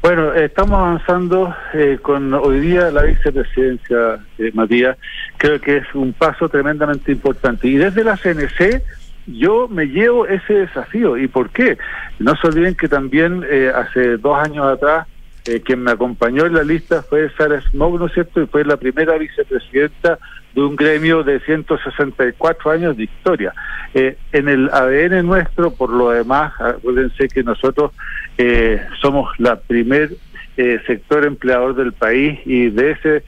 Bueno, 0.00 0.32
estamos 0.32 0.78
avanzando 0.78 1.54
eh, 1.74 1.98
con 2.00 2.32
hoy 2.32 2.60
día 2.60 2.90
la 2.90 3.02
vicepresidencia, 3.02 4.20
eh, 4.38 4.50
Matías. 4.54 4.96
Creo 5.36 5.60
que 5.60 5.78
es 5.78 5.94
un 5.94 6.12
paso 6.12 6.48
tremendamente 6.48 7.10
importante. 7.10 7.66
Y 7.66 7.76
desde 7.76 8.04
la 8.04 8.16
CNC 8.16 8.82
yo 9.26 9.68
me 9.68 9.86
llevo 9.86 10.26
ese 10.26 10.54
desafío. 10.54 11.16
¿Y 11.16 11.26
por 11.26 11.50
qué? 11.50 11.78
No 12.18 12.34
se 12.36 12.46
olviden 12.46 12.76
que 12.76 12.88
también 12.88 13.44
eh, 13.50 13.72
hace 13.74 14.16
dos 14.18 14.38
años 14.38 14.66
atrás 14.66 15.06
eh, 15.44 15.62
quien 15.62 15.82
me 15.82 15.92
acompañó 15.92 16.46
en 16.46 16.54
la 16.54 16.62
lista 16.62 17.02
fue 17.02 17.30
Sara 17.36 17.60
Smog, 17.70 17.98
¿no 17.98 18.06
es 18.06 18.12
cierto? 18.12 18.42
Y 18.42 18.46
fue 18.46 18.64
la 18.64 18.76
primera 18.76 19.16
vicepresidenta 19.16 20.18
de 20.54 20.62
un 20.62 20.76
gremio 20.76 21.22
de 21.22 21.40
164 21.40 22.70
años 22.70 22.96
de 22.96 23.04
historia. 23.04 23.52
Eh, 23.94 24.16
en 24.32 24.48
el 24.48 24.70
ADN 24.70 25.26
nuestro, 25.26 25.72
por 25.72 25.90
lo 25.90 26.10
demás, 26.10 26.52
acuérdense 26.60 27.28
que 27.28 27.42
nosotros 27.42 27.92
eh, 28.36 28.80
somos 29.00 29.28
la 29.38 29.56
primer 29.56 30.10
eh, 30.56 30.80
sector 30.86 31.24
empleador 31.24 31.74
del 31.74 31.92
país 31.92 32.40
y 32.44 32.70
de 32.70 32.92
ese 32.92 33.24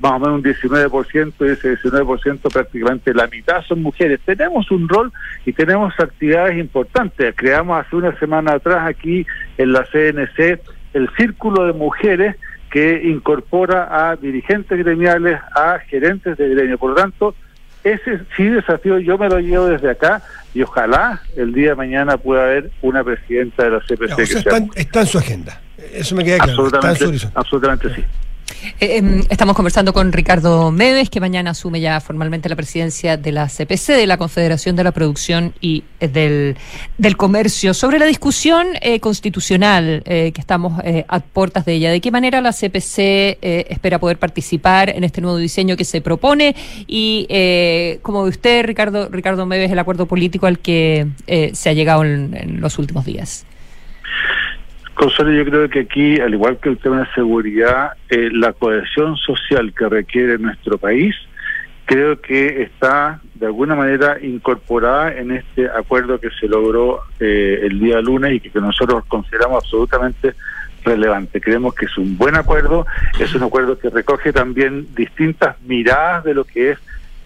más 0.00 0.12
o 0.12 0.18
menos 0.20 0.34
un 0.36 0.44
19% 0.44 1.32
y 1.40 1.44
ese 1.50 1.76
19% 1.76 2.52
prácticamente 2.52 3.12
la 3.12 3.26
mitad 3.26 3.62
son 3.62 3.82
mujeres. 3.82 4.20
Tenemos 4.24 4.70
un 4.70 4.88
rol 4.88 5.12
y 5.44 5.52
tenemos 5.52 5.92
actividades 5.98 6.56
importantes. 6.56 7.34
Creamos 7.36 7.84
hace 7.84 7.96
una 7.96 8.16
semana 8.20 8.52
atrás 8.52 8.86
aquí 8.86 9.26
en 9.58 9.72
la 9.72 9.84
CNC 9.84 10.60
el 10.94 11.08
Círculo 11.16 11.64
de 11.66 11.72
Mujeres 11.72 12.36
que 12.72 13.02
incorpora 13.04 14.10
a 14.10 14.16
dirigentes 14.16 14.78
gremiales, 14.78 15.38
a 15.54 15.78
gerentes 15.78 16.38
de 16.38 16.48
gremio. 16.48 16.78
Por 16.78 16.90
lo 16.90 16.96
tanto, 16.96 17.34
ese 17.84 18.20
sí 18.34 18.44
desafío 18.44 18.98
yo 18.98 19.18
me 19.18 19.28
lo 19.28 19.38
llevo 19.40 19.66
desde 19.66 19.90
acá 19.90 20.22
y 20.54 20.62
ojalá 20.62 21.20
el 21.36 21.52
día 21.52 21.70
de 21.70 21.74
mañana 21.74 22.16
pueda 22.16 22.44
haber 22.44 22.70
una 22.80 23.04
presidenta 23.04 23.64
de 23.64 23.70
la 23.72 23.80
CPC. 23.80 24.18
está, 24.74 25.00
en 25.00 25.06
su 25.06 25.18
agenda. 25.18 25.60
Eso 25.92 26.14
me 26.14 26.24
queda 26.24 26.38
claro. 26.38 26.64
Absolutamente, 26.64 27.28
absolutamente 27.34 27.94
sí. 27.94 28.04
Eh, 28.80 28.98
em, 28.98 29.22
estamos 29.28 29.56
conversando 29.56 29.92
con 29.92 30.12
Ricardo 30.12 30.70
Medes, 30.70 31.10
que 31.10 31.20
mañana 31.20 31.50
asume 31.50 31.80
ya 31.80 32.00
formalmente 32.00 32.48
la 32.48 32.56
presidencia 32.56 33.16
de 33.16 33.32
la 33.32 33.48
CPC, 33.48 33.92
de 33.92 34.06
la 34.06 34.16
Confederación 34.16 34.76
de 34.76 34.84
la 34.84 34.92
Producción 34.92 35.54
y 35.60 35.84
eh, 36.00 36.08
del, 36.08 36.56
del 36.98 37.16
Comercio, 37.16 37.74
sobre 37.74 37.98
la 37.98 38.06
discusión 38.06 38.68
eh, 38.80 39.00
constitucional 39.00 40.02
que 40.04 40.32
estamos 40.36 40.80
a 41.08 41.20
puertas 41.20 41.64
de 41.64 41.74
ella. 41.74 41.90
¿De 41.90 42.00
qué 42.00 42.10
manera 42.10 42.40
la 42.40 42.52
CPC 42.52 43.38
espera 43.40 43.98
poder 43.98 44.18
participar 44.18 44.90
en 44.90 45.04
este 45.04 45.20
nuevo 45.20 45.36
diseño 45.36 45.76
que 45.76 45.84
se 45.84 46.00
propone? 46.00 46.54
Y 46.86 47.26
como 48.02 48.22
usted, 48.22 48.64
Ricardo, 48.64 49.08
Ricardo 49.10 49.46
Medes, 49.46 49.70
el 49.70 49.78
acuerdo 49.78 50.06
político 50.06 50.46
al 50.46 50.58
que 50.58 51.06
se 51.52 51.68
ha 51.68 51.72
llegado 51.72 52.04
en 52.04 52.60
los 52.60 52.78
últimos 52.78 53.04
días. 53.04 53.44
Consuelo, 54.94 55.32
yo 55.32 55.44
creo 55.44 55.68
que 55.70 55.80
aquí, 55.80 56.20
al 56.20 56.34
igual 56.34 56.58
que 56.58 56.68
el 56.68 56.78
tema 56.78 57.00
de 57.00 57.14
seguridad, 57.14 57.92
eh, 58.10 58.28
la 58.32 58.52
cohesión 58.52 59.16
social 59.16 59.72
que 59.74 59.88
requiere 59.88 60.38
nuestro 60.38 60.76
país, 60.76 61.16
creo 61.86 62.20
que 62.20 62.62
está 62.62 63.20
de 63.34 63.46
alguna 63.46 63.74
manera 63.74 64.18
incorporada 64.22 65.12
en 65.14 65.32
este 65.32 65.68
acuerdo 65.68 66.20
que 66.20 66.30
se 66.38 66.46
logró 66.46 67.00
eh, 67.20 67.60
el 67.62 67.80
día 67.80 68.00
lunes 68.00 68.34
y 68.34 68.40
que, 68.40 68.60
nosotros 68.60 69.04
consideramos 69.08 69.64
absolutamente 69.64 70.34
relevante. 70.84 71.40
Creemos 71.40 71.74
que 71.74 71.86
es 71.86 71.96
un 71.96 72.16
buen 72.18 72.36
acuerdo, 72.36 72.86
es 73.18 73.34
un 73.34 73.42
acuerdo 73.42 73.78
que 73.78 73.90
recoge 73.90 74.32
también 74.32 74.94
distintas 74.94 75.60
miradas 75.62 76.24
de 76.24 76.34
lo 76.34 76.44
que 76.44 76.72
es 76.72 76.78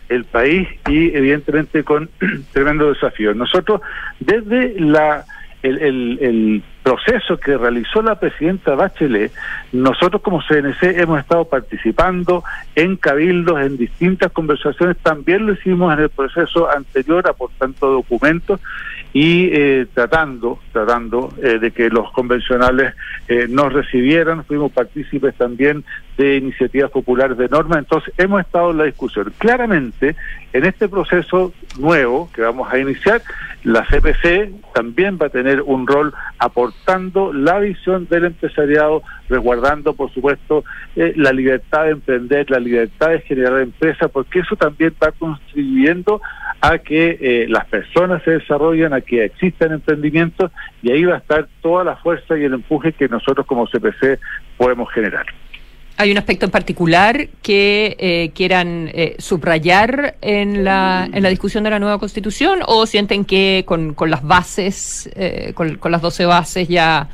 el 0.09 0.25
país 0.25 0.69
y 0.89 1.14
evidentemente 1.17 1.83
con 1.83 2.09
tremendo 2.53 2.93
desafío. 2.93 3.35
Nosotros 3.35 3.81
desde 4.21 4.79
la 4.81 5.25
el, 5.62 6.19
el 6.21 6.62
proceso 6.87 7.37
que 7.37 7.59
realizó 7.59 8.01
la 8.01 8.14
presidenta 8.14 8.76
Bachelet, 8.76 9.32
nosotros 9.72 10.22
como 10.22 10.41
CNC 10.41 11.01
hemos 11.01 11.18
estado 11.18 11.45
participando 11.47 12.45
en 12.76 12.97
cabildos, 12.97 13.61
en 13.61 13.76
distintas 13.76 14.30
conversaciones, 14.30 14.97
también 14.99 15.47
lo 15.47 15.55
hicimos 15.55 15.93
en 15.93 16.05
el 16.05 16.11
proceso 16.11 16.70
anterior, 16.70 17.28
aportando 17.28 17.91
documentos 17.91 18.61
y 19.12 19.49
eh, 19.53 19.87
tratando, 19.95 20.61
tratando 20.72 21.32
eh, 21.43 21.59
de 21.59 21.72
que 21.72 21.89
los 21.89 22.12
convencionales 22.12 22.95
eh, 23.26 23.47
nos 23.49 23.72
recibieran, 23.72 24.45
fuimos 24.45 24.70
partícipes 24.70 25.34
también 25.34 25.84
de 26.16 26.37
iniciativas 26.37 26.93
populares 26.93 27.37
de 27.37 27.49
norma, 27.49 27.80
entonces 27.80 28.14
hemos 28.16 28.43
estado 28.43 28.70
en 28.70 28.78
la 28.78 28.84
discusión. 28.84 29.32
Claramente, 29.39 30.14
en 30.53 30.64
este 30.64 30.89
proceso 30.89 31.53
nuevo 31.80 32.30
que 32.32 32.43
vamos 32.43 32.72
a 32.72 32.78
iniciar, 32.78 33.22
la 33.64 33.84
CPC 33.84 34.72
también 34.72 35.18
va 35.20 35.26
a 35.26 35.30
tener 35.30 35.62
un 35.62 35.87
rol 35.87 36.14
la 37.33 37.59
visión 37.59 38.07
del 38.09 38.27
empresariado, 38.27 39.03
resguardando, 39.29 39.95
por 39.95 40.12
supuesto, 40.12 40.64
eh, 40.95 41.12
la 41.16 41.33
libertad 41.33 41.85
de 41.85 41.91
emprender, 41.91 42.51
la 42.51 42.61
libertad 42.61 43.11
de 43.11 43.20
generar 43.22 43.61
empresas, 43.61 44.11
porque 44.11 44.41
eso 44.41 44.55
también 44.57 44.95
va 45.03 45.11
contribuyendo 45.12 46.20
a 46.61 46.79
que 46.79 47.18
eh, 47.20 47.47
las 47.49 47.66
personas 47.66 48.22
se 48.22 48.33
desarrollen, 48.33 48.93
a 48.93 49.01
que 49.01 49.24
existan 49.24 49.72
emprendimientos, 49.72 50.53
y 50.83 50.93
ahí 50.93 51.05
va 51.05 51.14
a 51.14 51.18
estar 51.18 51.49
toda 51.61 51.83
la 51.83 51.97
fuerza 51.97 52.39
y 52.39 52.45
el 52.45 52.55
empuje 52.55 52.93
que 52.93 53.09
nosotros 53.09 53.47
como 53.47 53.66
CPC 53.66 54.20
podemos 54.57 54.91
generar. 54.93 55.27
¿Hay 55.99 56.12
un 56.12 56.18
aspecto 56.18 56.44
en 56.44 56.51
particular 56.51 57.28
que 57.42 57.97
eh, 57.99 58.30
quieran 58.34 58.90
eh, 58.92 59.16
subrayar 59.18 60.16
en 60.20 60.62
la, 60.62 61.09
en 61.11 61.22
la 61.22 61.30
discusión 61.30 61.64
de 61.64 61.70
la 61.70 61.78
nueva 61.78 61.99
constitución 61.99 62.59
o 62.66 62.84
sienten 62.84 63.24
que 63.24 63.64
con, 63.66 63.94
con 63.94 64.11
las 64.11 64.22
bases, 64.22 65.09
eh, 65.16 65.53
con, 65.55 65.76
con, 65.76 65.90
las 65.90 66.03
12 66.03 66.26
bases 66.26 66.68
ya 66.68 67.09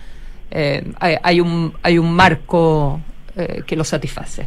hay, 0.50 1.16
hay, 1.22 1.40
un, 1.40 1.72
hay 1.82 1.96
un 1.98 2.12
marco 2.12 3.00
que 3.66 3.76
lo 3.76 3.84
satisface? 3.84 4.46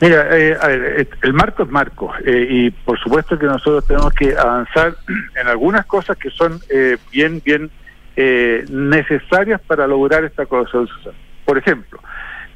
Mira, 0.00 0.22
a 0.22 0.66
ver, 0.66 1.08
el 1.22 1.32
marco 1.32 1.62
es 1.62 1.70
marco 1.70 2.12
y 2.26 2.70
por 2.70 2.98
supuesto 2.98 3.38
que 3.38 3.46
nosotros 3.46 3.86
tenemos 3.86 4.12
que 4.12 4.36
avanzar 4.36 4.96
en 5.40 5.46
algunas 5.46 5.86
cosas 5.86 6.18
que 6.18 6.28
son 6.30 6.60
bien, 7.10 7.40
bien 7.42 7.70
necesarias 8.16 9.60
para 9.66 9.86
lograr 9.86 10.24
esta 10.24 10.44
cosa. 10.44 10.78
Por 11.46 11.56
ejemplo, 11.56 12.00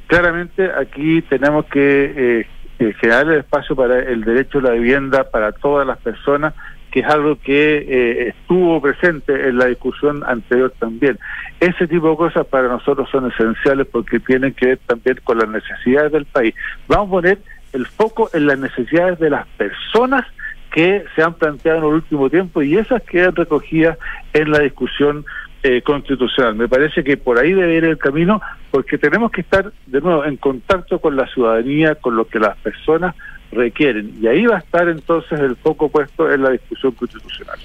Claramente 0.08 0.70
aquí 0.72 1.20
tenemos 1.22 1.66
que 1.66 2.46
eh, 2.78 2.94
generar 3.00 3.28
el 3.28 3.40
espacio 3.40 3.76
para 3.76 4.00
el 4.00 4.24
derecho 4.24 4.58
a 4.58 4.62
la 4.62 4.70
vivienda 4.70 5.30
para 5.30 5.52
todas 5.52 5.86
las 5.86 5.98
personas, 5.98 6.54
que 6.90 7.00
es 7.00 7.06
algo 7.06 7.38
que 7.38 7.76
eh, 7.76 8.28
estuvo 8.28 8.80
presente 8.80 9.48
en 9.48 9.58
la 9.58 9.66
discusión 9.66 10.24
anterior 10.26 10.72
también. 10.78 11.18
Ese 11.60 11.86
tipo 11.86 12.08
de 12.08 12.16
cosas 12.16 12.46
para 12.46 12.68
nosotros 12.68 13.06
son 13.10 13.30
esenciales 13.30 13.86
porque 13.86 14.18
tienen 14.18 14.54
que 14.54 14.68
ver 14.68 14.78
también 14.86 15.18
con 15.24 15.38
las 15.38 15.48
necesidades 15.50 16.10
del 16.10 16.24
país. 16.24 16.54
Vamos 16.88 17.08
a 17.08 17.10
poner 17.10 17.38
el 17.74 17.86
foco 17.86 18.30
en 18.32 18.46
las 18.46 18.58
necesidades 18.58 19.18
de 19.18 19.28
las 19.28 19.46
personas 19.58 20.24
que 20.72 21.04
se 21.14 21.22
han 21.22 21.34
planteado 21.34 21.80
en 21.80 21.84
el 21.84 21.94
último 21.94 22.30
tiempo 22.30 22.62
y 22.62 22.78
esas 22.78 23.02
quedan 23.02 23.36
recogidas 23.36 23.98
en 24.32 24.50
la 24.52 24.60
discusión 24.60 25.26
eh, 25.62 25.82
constitucional. 25.82 26.54
Me 26.54 26.68
parece 26.68 27.02
que 27.02 27.16
por 27.16 27.38
ahí 27.38 27.52
debe 27.52 27.76
ir 27.76 27.84
el 27.84 27.98
camino, 27.98 28.40
porque 28.70 28.98
tenemos 28.98 29.30
que 29.30 29.40
estar 29.40 29.72
de 29.86 30.00
nuevo 30.00 30.24
en 30.24 30.36
contacto 30.36 31.00
con 31.00 31.16
la 31.16 31.26
ciudadanía, 31.26 31.96
con 31.96 32.16
lo 32.16 32.26
que 32.28 32.38
las 32.38 32.56
personas 32.58 33.14
requieren. 33.50 34.14
Y 34.20 34.26
ahí 34.26 34.46
va 34.46 34.56
a 34.56 34.60
estar 34.60 34.88
entonces 34.88 35.38
el 35.40 35.56
foco 35.56 35.88
puesto 35.88 36.30
en 36.30 36.42
la 36.42 36.50
discusión 36.50 36.92
constitucional. 36.92 37.58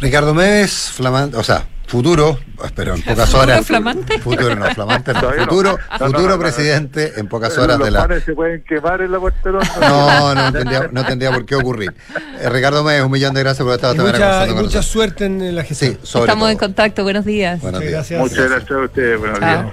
Ricardo 0.00 0.34
Méndez, 0.34 1.00
o 1.00 1.42
sea, 1.42 1.66
futuro, 1.86 2.38
espero 2.64 2.94
en 2.94 3.02
pocas 3.02 3.34
horas. 3.34 3.66
flamante? 3.66 4.18
Futuro, 4.18 4.54
no, 4.56 4.66
flamante, 4.74 5.12
futuro, 5.14 5.78
futuro 5.98 6.38
presidente 6.38 7.12
en 7.16 7.28
pocas 7.28 7.56
horas 7.58 7.78
de 7.78 7.90
la. 7.90 8.20
se 8.20 8.32
pueden 8.34 8.62
quemar 8.64 9.00
en 9.00 9.12
la 9.12 9.18
No, 9.18 10.34
no 10.34 10.52
tendría, 10.52 10.88
no 10.90 11.04
tendría 11.04 11.32
por 11.32 11.46
qué 11.46 11.54
ocurrir. 11.56 11.94
Eh, 12.40 12.48
Ricardo 12.48 12.84
Méndez, 12.84 13.04
un 13.04 13.12
millón 13.12 13.34
de 13.34 13.40
gracias 13.40 13.64
por 13.64 13.74
estar 13.74 13.96
mucha, 13.96 14.46
mucha 14.54 14.82
suerte 14.82 15.26
en 15.26 15.54
la 15.54 15.64
gestión. 15.64 15.98
Sí, 16.02 16.18
Estamos 16.18 16.50
en 16.50 16.58
contacto, 16.58 17.02
buenos 17.02 17.24
días. 17.24 17.60
Buenos 17.60 17.80
días. 17.80 17.92
Gracias. 17.92 18.20
Muchas 18.20 18.50
gracias 18.50 18.70
a 18.70 18.84
ustedes, 18.84 19.18
buenos 19.18 19.40
días. 19.40 19.66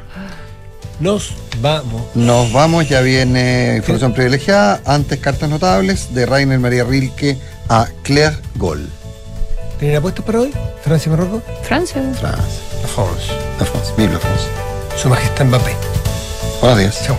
Nos 1.00 1.34
vamos. 1.62 2.16
Nos 2.16 2.54
vamos, 2.54 2.88
ya 2.88 3.02
viene 3.02 3.78
información 3.78 4.14
privilegiada. 4.14 4.82
Antes, 4.86 5.20
cartas 5.20 5.50
notables 5.50 6.14
de 6.14 6.28
Rainer 6.28 6.60
María 6.60 6.84
Rilke 6.84 7.38
a 7.70 7.88
Claire 8.04 8.38
Gol. 8.56 8.88
¿Tienen 9.82 9.98
apuestos 9.98 10.24
para 10.24 10.42
hoy? 10.42 10.54
¿Francia 10.84 11.10
y 11.10 11.12
Marruecos? 11.12 11.42
Francia. 11.64 12.00
Francia. 12.14 12.38
La 12.84 12.88
France. 12.88 13.34
La 13.58 13.66
France. 13.66 13.92
Vive 13.98 14.14
la 14.14 14.20
France. 14.20 14.44
Su 14.96 15.10
Majestad 15.10 15.46
Mbappé. 15.46 15.76
Buenos 16.62 16.78
días. 16.78 17.04
Chao. 17.04 17.18